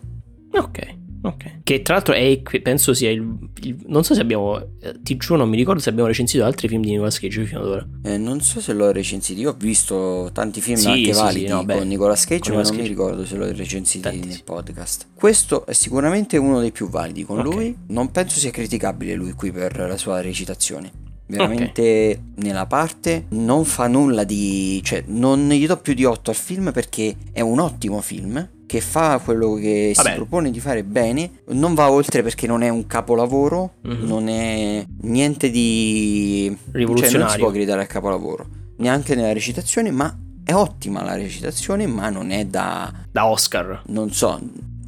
Ok. 0.53 0.95
Ok. 1.25 1.59
Che 1.63 1.81
tra 1.81 1.93
l'altro 1.95 2.13
è, 2.13 2.41
penso 2.61 2.93
sia 2.93 3.09
il, 3.09 3.25
il- 3.61 3.77
Non 3.87 4.03
so 4.03 4.13
se 4.13 4.19
abbiamo. 4.21 4.59
eh, 4.81 4.93
Ti 5.01 5.15
giuro, 5.17 5.37
non 5.37 5.49
mi 5.49 5.55
ricordo 5.55 5.79
se 5.81 5.89
abbiamo 5.89 6.07
recensito 6.09 6.43
altri 6.43 6.67
film 6.67 6.81
di 6.81 6.89
Nicolas 6.91 7.17
Cage 7.19 7.45
fino 7.45 7.61
ad 7.61 7.65
ora. 7.67 7.87
Eh, 8.03 8.17
non 8.17 8.41
so 8.41 8.59
se 8.59 8.73
l'ho 8.73 8.91
recensito, 8.91 9.39
io 9.39 9.51
ho 9.51 9.55
visto 9.57 10.29
tanti 10.33 10.59
film 10.59 10.77
Sì, 10.77 10.87
anche 10.87 11.13
sì, 11.13 11.19
validi 11.19 11.45
sì, 11.47 11.51
no, 11.53 11.65
con 11.65 11.87
Nicolas 11.87 12.25
Cage, 12.25 12.49
con 12.51 12.55
ma 12.55 12.61
Nicolas 12.61 12.67
non 12.69 12.75
mi 12.75 12.81
Cage. 12.81 12.89
ricordo 12.93 13.25
se 13.25 13.35
l'ho 13.37 13.51
recensito 13.57 14.09
Tanti, 14.09 14.27
nel 14.27 14.35
sì. 14.35 14.43
podcast. 14.43 15.07
Questo 15.13 15.65
è 15.65 15.73
sicuramente 15.73 16.35
uno 16.37 16.59
dei 16.59 16.71
più 16.71 16.89
validi 16.89 17.23
con 17.23 17.39
Ok. 17.39 17.45
lui, 17.53 17.77
non 17.87 18.11
penso 18.11 18.37
sia 18.39 18.51
criticabile 18.51 19.13
lui 19.15 19.31
qui 19.31 19.51
per 19.51 19.77
la 19.77 19.97
sua 19.97 20.19
recitazione. 20.19 20.91
Veramente 21.25 22.21
nella 22.35 22.65
parte 22.67 23.25
non 23.29 23.65
fa 23.65 23.87
nulla 23.87 24.23
di... 24.23 24.81
cioè 24.83 25.03
non 25.07 25.47
gli 25.49 25.65
do 25.65 25.77
più 25.77 25.93
di 25.93 26.03
8 26.05 26.29
al 26.29 26.35
film 26.35 26.71
perché 26.71 27.15
è 27.31 27.41
un 27.41 27.59
ottimo 27.59 28.01
film 28.01 28.47
che 28.73 28.81
fa 28.81 29.19
quello 29.23 29.53
che 29.53 29.91
Vabbè. 29.95 30.09
si 30.09 30.15
propone 30.15 30.49
di 30.49 30.59
fare 30.59 30.83
bene, 30.83 31.29
non 31.49 31.75
va 31.75 31.91
oltre 31.91 32.23
perché 32.23 32.47
non 32.47 32.63
è 32.63 32.69
un 32.69 32.87
capolavoro, 32.87 33.73
Mhm. 33.83 34.07
non 34.07 34.27
è 34.29 34.83
niente 35.01 35.51
di 35.51 36.45
cioè 36.47 36.55
non 36.55 36.57
si 36.71 36.77
Rivoluzionario. 36.77 37.37
può 37.37 37.51
gridare 37.51 37.81
al 37.81 37.87
capolavoro, 37.87 38.47
neanche 38.77 39.13
nella 39.13 39.31
recitazione, 39.31 39.91
ma 39.91 40.17
è 40.43 40.53
ottima 40.55 41.03
la 41.03 41.15
recitazione, 41.15 41.85
ma 41.85 42.09
non 42.09 42.31
è 42.31 42.45
da 42.47 42.91
Da 43.11 43.27
Oscar. 43.27 43.83
non 43.89 44.11
so, 44.11 44.39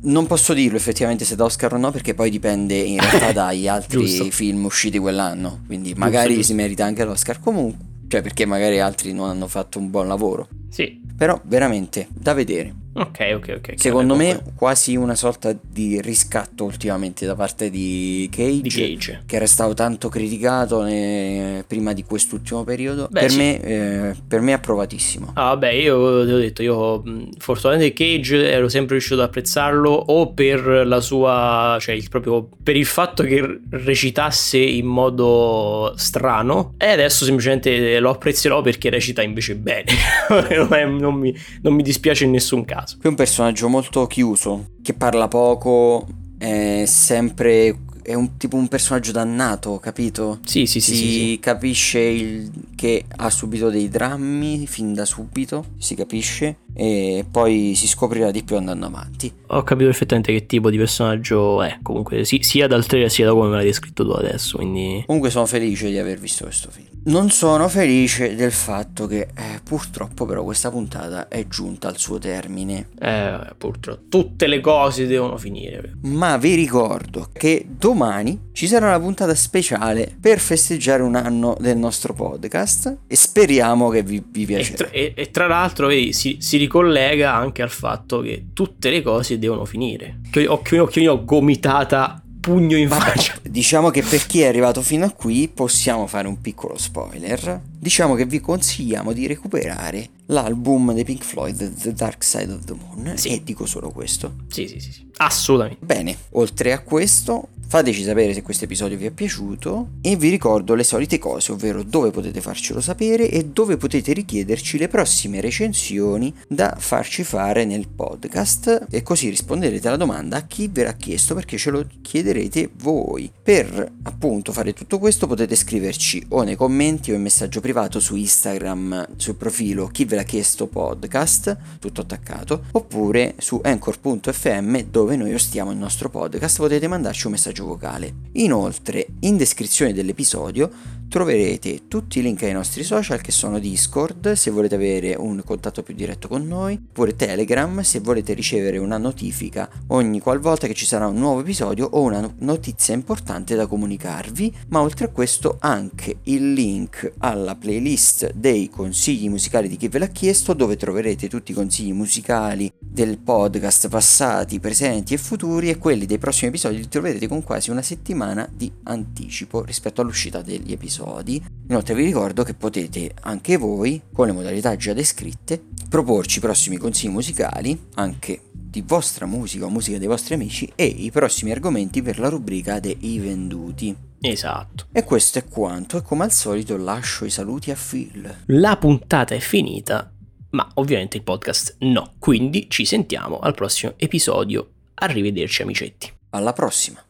non 0.02 0.26
posso 0.26 0.54
dirlo 0.56 0.78
effettivamente 0.78 1.26
se 1.26 1.36
da 1.36 1.44
Oscar 1.44 1.74
o 1.74 1.78
no, 1.78 1.92
perché 1.92 2.16
poi 2.16 2.32
dipende 2.32 2.74
in 2.76 3.00
realtà 3.00 3.32
dagli 3.46 3.68
altri 3.68 4.00
Giusto. 4.00 4.26
film 4.32 4.66
usciti 4.66 4.98
quell'anno. 4.98 5.62
Quindi 5.68 5.94
magari 5.96 6.34
giusto. 6.36 6.48
si 6.48 6.54
merita 6.56 6.86
anche 6.86 7.04
l'Oscar 7.06 7.40
comunque, 7.40 7.86
cioè 8.08 8.24
perché 8.24 8.46
magari 8.48 8.80
altri 8.80 9.14
non 9.14 9.30
hanno 9.30 9.48
fatto 9.48 9.78
un 9.78 9.92
buon 9.92 10.08
lavoro. 10.08 10.48
Sì. 10.70 11.02
Però 11.16 11.40
veramente 11.46 12.08
da 12.12 12.34
vedere. 12.34 12.74
Ok, 12.98 13.32
ok, 13.36 13.54
ok. 13.58 13.74
Secondo 13.76 14.16
me 14.16 14.36
comunque, 14.36 14.54
quasi 14.56 14.96
una 14.96 15.16
sorta 15.16 15.54
di 15.62 16.00
riscatto 16.00 16.64
ultimamente 16.64 17.26
da 17.26 17.36
parte 17.36 17.70
di 17.70 18.30
Cage. 18.32 18.62
Di 18.62 18.70
Cage. 18.70 19.24
Che 19.26 19.36
era 19.36 19.48
stato 19.48 19.74
tanto 19.74 20.08
criticato 20.08 20.86
eh, 20.86 21.66
prima 21.68 21.92
di 21.92 22.04
quest'ultimo 22.04 22.64
periodo. 22.64 23.10
Beh, 23.12 23.20
per, 23.20 23.32
sì. 23.32 23.38
me, 23.38 23.62
eh, 23.62 24.16
per 24.26 24.40
me 24.40 24.52
è 24.52 24.56
approvatissimo. 24.56 25.32
Ah, 25.34 25.48
vabbè, 25.48 25.72
io 25.72 26.26
ti 26.26 26.32
ho 26.32 26.38
detto, 26.38 26.64
io 26.64 27.04
fortunatamente 27.38 27.94
Cage 27.94 28.50
ero 28.50 28.70
sempre 28.70 28.94
riuscito 28.94 29.20
ad 29.20 29.28
apprezzarlo 29.28 29.90
o 29.90 30.32
per 30.32 30.66
la 30.86 31.02
sua, 31.02 31.78
cioè 31.82 31.96
il 31.96 32.08
proprio 32.08 32.48
per 32.64 32.78
il 32.78 32.86
fatto 32.86 33.24
che 33.24 33.60
recitasse 33.72 34.58
in 34.58 34.86
modo 34.86 35.94
strano 35.98 36.76
e 36.78 36.88
adesso 36.88 37.26
semplicemente 37.26 38.00
lo 38.00 38.12
apprezzerò 38.12 38.62
perché 38.62 38.90
recita 38.90 39.22
invece 39.22 39.56
bene. 39.58 39.92
non 40.88 41.16
mi, 41.16 41.36
non 41.62 41.74
mi 41.74 41.84
dispiace 41.84 42.24
in 42.24 42.32
nessun 42.32 42.64
caso. 42.64 42.85
Qui 42.94 43.02
è 43.04 43.08
un 43.08 43.16
personaggio 43.16 43.68
molto 43.68 44.06
chiuso, 44.08 44.72
che 44.82 44.94
parla 44.94 45.28
poco, 45.28 46.08
è 46.38 46.84
sempre... 46.86 47.80
è 48.02 48.14
un 48.14 48.38
tipo 48.38 48.56
un 48.56 48.68
personaggio 48.68 49.12
dannato, 49.12 49.80
capito? 49.80 50.40
Sì, 50.46 50.66
sì, 50.66 50.80
sì, 50.80 50.94
si 50.94 50.96
sì, 50.96 51.12
sì. 51.32 51.40
capisce 51.42 52.00
il- 52.00 52.52
che 52.76 53.04
ha 53.18 53.30
subito 53.30 53.70
dei 53.70 53.90
drammi 53.90 54.68
fin 54.68 54.94
da 54.94 55.06
subito, 55.06 55.66
si 55.80 55.96
capisce, 55.96 56.58
e 56.76 57.26
poi 57.30 57.74
si 57.76 57.88
scoprirà 57.88 58.32
di 58.32 58.44
più 58.44 58.58
andando 58.58 58.86
avanti. 58.86 59.32
Ho 59.48 59.64
capito 59.64 59.88
perfettamente 59.90 60.32
che 60.34 60.46
tipo 60.46 60.70
di 60.70 60.78
personaggio 60.78 61.62
è, 61.64 61.80
comunque, 61.82 62.26
sì- 62.26 62.40
sia 62.42 62.68
dal 62.68 62.86
trailer 62.86 63.10
sia 63.10 63.26
da 63.26 63.32
come 63.32 63.48
me 63.50 63.56
l'hai 63.56 63.66
descritto 63.66 64.04
tu 64.06 64.12
adesso, 64.12 64.58
quindi... 64.58 65.04
Comunque 65.06 65.30
sono 65.30 65.46
felice 65.46 65.90
di 65.90 65.98
aver 65.98 66.20
visto 66.20 66.44
questo 66.44 66.70
film. 66.70 66.88
Non 67.06 67.30
sono 67.30 67.70
felice 67.70 68.34
del 68.36 68.52
fatto 68.52 69.06
che 69.06 69.28
eh, 69.36 69.60
purtroppo 69.64 70.26
però 70.26 70.44
questa 70.44 70.72
puntata 70.72 71.28
è 71.28 71.48
giunta 71.48 71.88
al 71.88 71.98
suo 72.00 72.18
termine. 72.18 72.88
Eh, 73.00 73.40
purtroppo, 73.58 74.02
tutte 74.10 74.48
le 74.48 74.60
cose 74.60 75.06
devono 75.06 75.38
finire. 75.38 75.94
Ma 76.02 76.38
vi 76.38 76.56
ricordo 76.56 77.30
che 77.32 77.64
domani 77.70 78.48
ci 78.54 78.66
sarà 78.66 78.88
una 78.88 79.00
puntata 79.00 79.36
speciale 79.36 80.16
per 80.20 80.40
festeggiare 80.40 81.04
un 81.04 81.14
anno 81.16 81.56
del 81.60 81.78
nostro 81.78 82.14
podcast 82.14 82.98
e 83.06 83.16
speriamo 83.16 83.90
che 83.90 84.02
vi, 84.02 84.24
vi 84.28 84.42
E 84.42 84.46
piacerà. 84.48 84.76
tra, 84.78 84.90
e- 84.90 85.14
e 85.16 85.30
tra 85.30 85.46
l'altro 85.46 85.86
vedi, 85.88 86.12
si, 86.12 86.38
si 86.40 86.58
ricollega 86.66 87.34
anche 87.34 87.62
al 87.62 87.70
fatto 87.70 88.22
che 88.22 88.48
tutte 88.54 88.90
le 88.90 89.02
cose 89.02 89.40
devono 89.40 89.66
finire. 89.66 90.20
Che 90.30 90.48
ho, 90.48 90.62
che 90.62 90.80
ho, 90.80 90.86
che 90.86 91.00
io 91.00 91.14
ho 91.14 91.26
gomitata 91.26 92.22
pugno 92.46 92.78
in 92.78 92.88
Vabbè, 92.88 93.04
faccia. 93.04 93.40
Diciamo 93.42 93.90
che 93.90 94.04
per 94.04 94.24
chi 94.28 94.42
è 94.42 94.48
arrivato 94.48 94.84
fino 94.84 95.06
a 95.06 95.10
qui 95.10 95.50
possiamo 95.52 96.06
fare 96.06 96.28
un 96.28 96.40
piccolo 96.42 96.78
spoiler. 96.78 97.60
Diciamo 97.80 98.14
che 98.14 98.26
vi 98.26 98.40
consigliamo 98.40 99.14
di 99.14 99.26
recuperare 99.26 100.10
l'album 100.28 100.94
dei 100.94 101.04
Pink 101.04 101.24
Floyd, 101.24 101.74
The 101.74 101.94
Dark 101.94 102.24
Side 102.24 102.52
of 102.52 102.66
the 102.66 102.74
Moon. 102.74 103.18
Sì. 103.18 103.30
E 103.30 103.44
dico 103.44 103.66
solo 103.66 103.90
questo. 103.90 104.36
Sì, 104.48 104.68
sì, 104.68 104.80
sì, 104.80 104.92
sì. 104.92 105.10
Assolutamente. 105.18 105.84
Bene, 105.84 106.16
oltre 106.32 106.72
a 106.74 106.80
questo, 106.82 107.48
fateci 107.76 108.04
sapere 108.04 108.34
se 108.34 108.42
questo 108.42 108.64
episodio 108.64 108.96
vi 108.96 109.08
è 109.08 109.12
piaciuto 109.12 109.90
e 110.00 110.16
vi 110.16 110.30
ricordo 110.30 110.76
le 110.76 110.86
solite 110.86 111.18
cose, 111.18 111.52
ovvero 111.52 111.84
dove 111.84 112.10
potete 112.10 112.40
farcelo 112.40 112.80
sapere 112.80 113.30
e 113.30 113.48
dove 113.48 113.76
potete 113.76 114.14
richiederci 114.14 114.78
le 114.78 114.88
prossime 114.88 115.42
recensioni 115.42 116.34
da 116.48 116.74
farci 116.80 117.26
fare 117.26 117.66
nel 117.66 117.90
podcast 117.94 118.86
e 118.90 119.04
così 119.04 119.28
risponderete 119.28 119.90
alla 119.90 119.98
domanda 119.98 120.38
a 120.38 120.44
chi 120.44 120.70
ve 120.72 120.84
l'ha 120.84 120.94
chiesto 120.94 121.36
perché 121.36 121.58
ce 121.58 121.70
lo 121.70 121.86
chiederete 122.02 122.70
voi. 122.78 123.30
Per 123.44 123.92
appunto 124.04 124.54
fare 124.54 124.72
tutto 124.72 124.98
questo 124.98 125.28
potete 125.28 125.58
scriverci 125.58 126.28
o 126.30 126.44
nei 126.44 126.56
commenti 126.56 127.12
o 127.12 127.16
in 127.16 127.24
messaggio 127.24 127.60
privato 127.60 128.00
su 128.00 128.16
Instagram 128.16 129.06
sul 129.18 129.36
profilo 129.36 129.88
chi 129.88 130.06
ve 130.06 130.16
l'ha 130.16 130.24
chiesto 130.24 130.68
podcast, 130.68 131.58
tutto 131.80 132.00
attaccato, 132.00 132.68
oppure 132.72 133.36
su 133.40 133.60
anchor.fm 133.62 134.80
dove 134.90 135.18
noi 135.18 135.34
ostiamo 135.34 135.72
il 135.72 135.78
nostro 135.78 136.10
podcast, 136.10 136.60
potete 136.60 136.88
mandarci 136.88 137.26
un 137.26 137.34
messaggio 137.34 137.64
vocale. 137.66 138.14
Inoltre, 138.34 139.08
in 139.22 139.38
descrizione 139.38 139.94
dell'episodio 139.94 140.70
troverete 141.08 141.88
tutti 141.88 142.20
i 142.20 142.22
link 142.22 142.44
ai 142.44 142.54
nostri 142.54 142.84
social 142.84 143.22
che 143.22 143.32
sono 143.32 143.60
Discord 143.60 144.34
se 144.34 144.52
volete 144.52 144.76
avere 144.76 145.16
un 145.16 145.42
contatto 145.46 145.84
più 145.84 145.94
diretto 145.94 146.28
con 146.28 146.46
noi, 146.48 146.74
oppure 146.74 147.16
Telegram 147.16 147.82
se 147.82 148.00
volete 148.00 148.34
ricevere 148.34 148.78
una 148.78 148.98
notifica 148.98 149.70
ogni 149.88 150.20
qualvolta 150.20 150.68
che 150.68 150.74
ci 150.74 150.86
sarà 150.86 151.08
un 151.08 151.18
nuovo 151.18 151.42
episodio 151.42 151.88
o 151.92 152.02
una 152.02 152.34
notizia 152.40 152.94
importante 152.94 153.56
da 153.56 153.68
comunicarvi, 153.68 154.54
ma 154.70 154.82
oltre 154.82 155.06
a 155.06 155.10
questo 155.10 155.58
anche 155.60 156.18
il 156.24 156.54
link 156.54 157.14
alla 157.20 157.56
playlist 157.56 158.32
dei 158.34 158.70
consigli 158.70 159.30
musicali 159.30 159.68
di 159.68 159.78
chi 159.78 159.88
ve 159.88 160.00
l'ha 160.00 160.08
chiesto 160.08 160.54
dove 160.54 160.76
troverete 160.76 161.28
tutti 161.28 161.52
i 161.52 161.56
consigli 161.56 161.94
musicali 161.94 162.72
del 162.80 163.18
podcast 163.18 163.90
passati, 163.90 164.60
presenti 164.60 165.14
e 165.14 165.18
futuri 165.18 165.70
e 165.70 165.78
quelli 165.78 166.06
dei 166.06 166.18
prossimi 166.18 166.50
episodi 166.50 166.78
li 166.78 166.88
troverete 166.88 167.28
con 167.28 167.44
quasi 167.44 167.70
una 167.70 167.82
settimana 167.82 168.48
di 168.52 168.72
anticipo 168.84 169.64
rispetto 169.64 170.02
all'uscita 170.02 170.42
degli 170.42 170.72
episodi. 170.96 171.44
Inoltre 171.68 171.94
vi 171.96 172.06
ricordo 172.06 172.44
che 172.44 172.54
potete 172.54 173.12
anche 173.22 173.58
voi, 173.58 174.02
con 174.14 174.28
le 174.28 174.32
modalità 174.32 174.76
già 174.76 174.94
descritte, 174.94 175.62
proporci 175.90 176.38
i 176.38 176.42
prossimi 176.42 176.78
consigli 176.78 177.12
musicali, 177.12 177.88
anche 177.96 178.42
di 178.52 178.82
vostra 178.82 179.26
musica 179.26 179.66
o 179.66 179.70
musica 179.70 179.98
dei 179.98 180.08
vostri 180.08 180.34
amici 180.34 180.72
e 180.76 180.86
i 180.86 181.12
prossimi 181.12 181.52
argomenti 181.52 182.02
per 182.02 182.20
la 182.20 182.30
rubrica 182.30 182.80
dei 182.80 183.20
venduti. 183.20 183.96
Esatto. 184.22 184.86
E 184.92 185.04
questo 185.04 185.40
è 185.40 185.46
quanto 185.46 185.98
e 185.98 186.02
come 186.02 186.24
al 186.24 186.32
solito 186.32 186.78
lascio 186.78 187.26
i 187.26 187.30
saluti 187.30 187.72
a 187.72 187.76
Phil. 187.76 188.44
La 188.48 188.78
puntata 188.78 189.36
è 189.36 189.40
finita, 189.40 190.12
ma 190.52 190.68
ovviamente 190.76 191.18
il 191.18 191.24
podcast 191.24 191.78
no. 191.80 192.14
Quindi 192.20 192.68
ci 192.70 192.86
sentiamo 192.86 193.40
al 193.40 193.54
prossimo 193.54 193.94
episodio. 193.98 194.70
Arrivederci 194.96 195.62
amicetti. 195.62 196.12
Alla 196.30 196.54
prossima! 196.54 197.05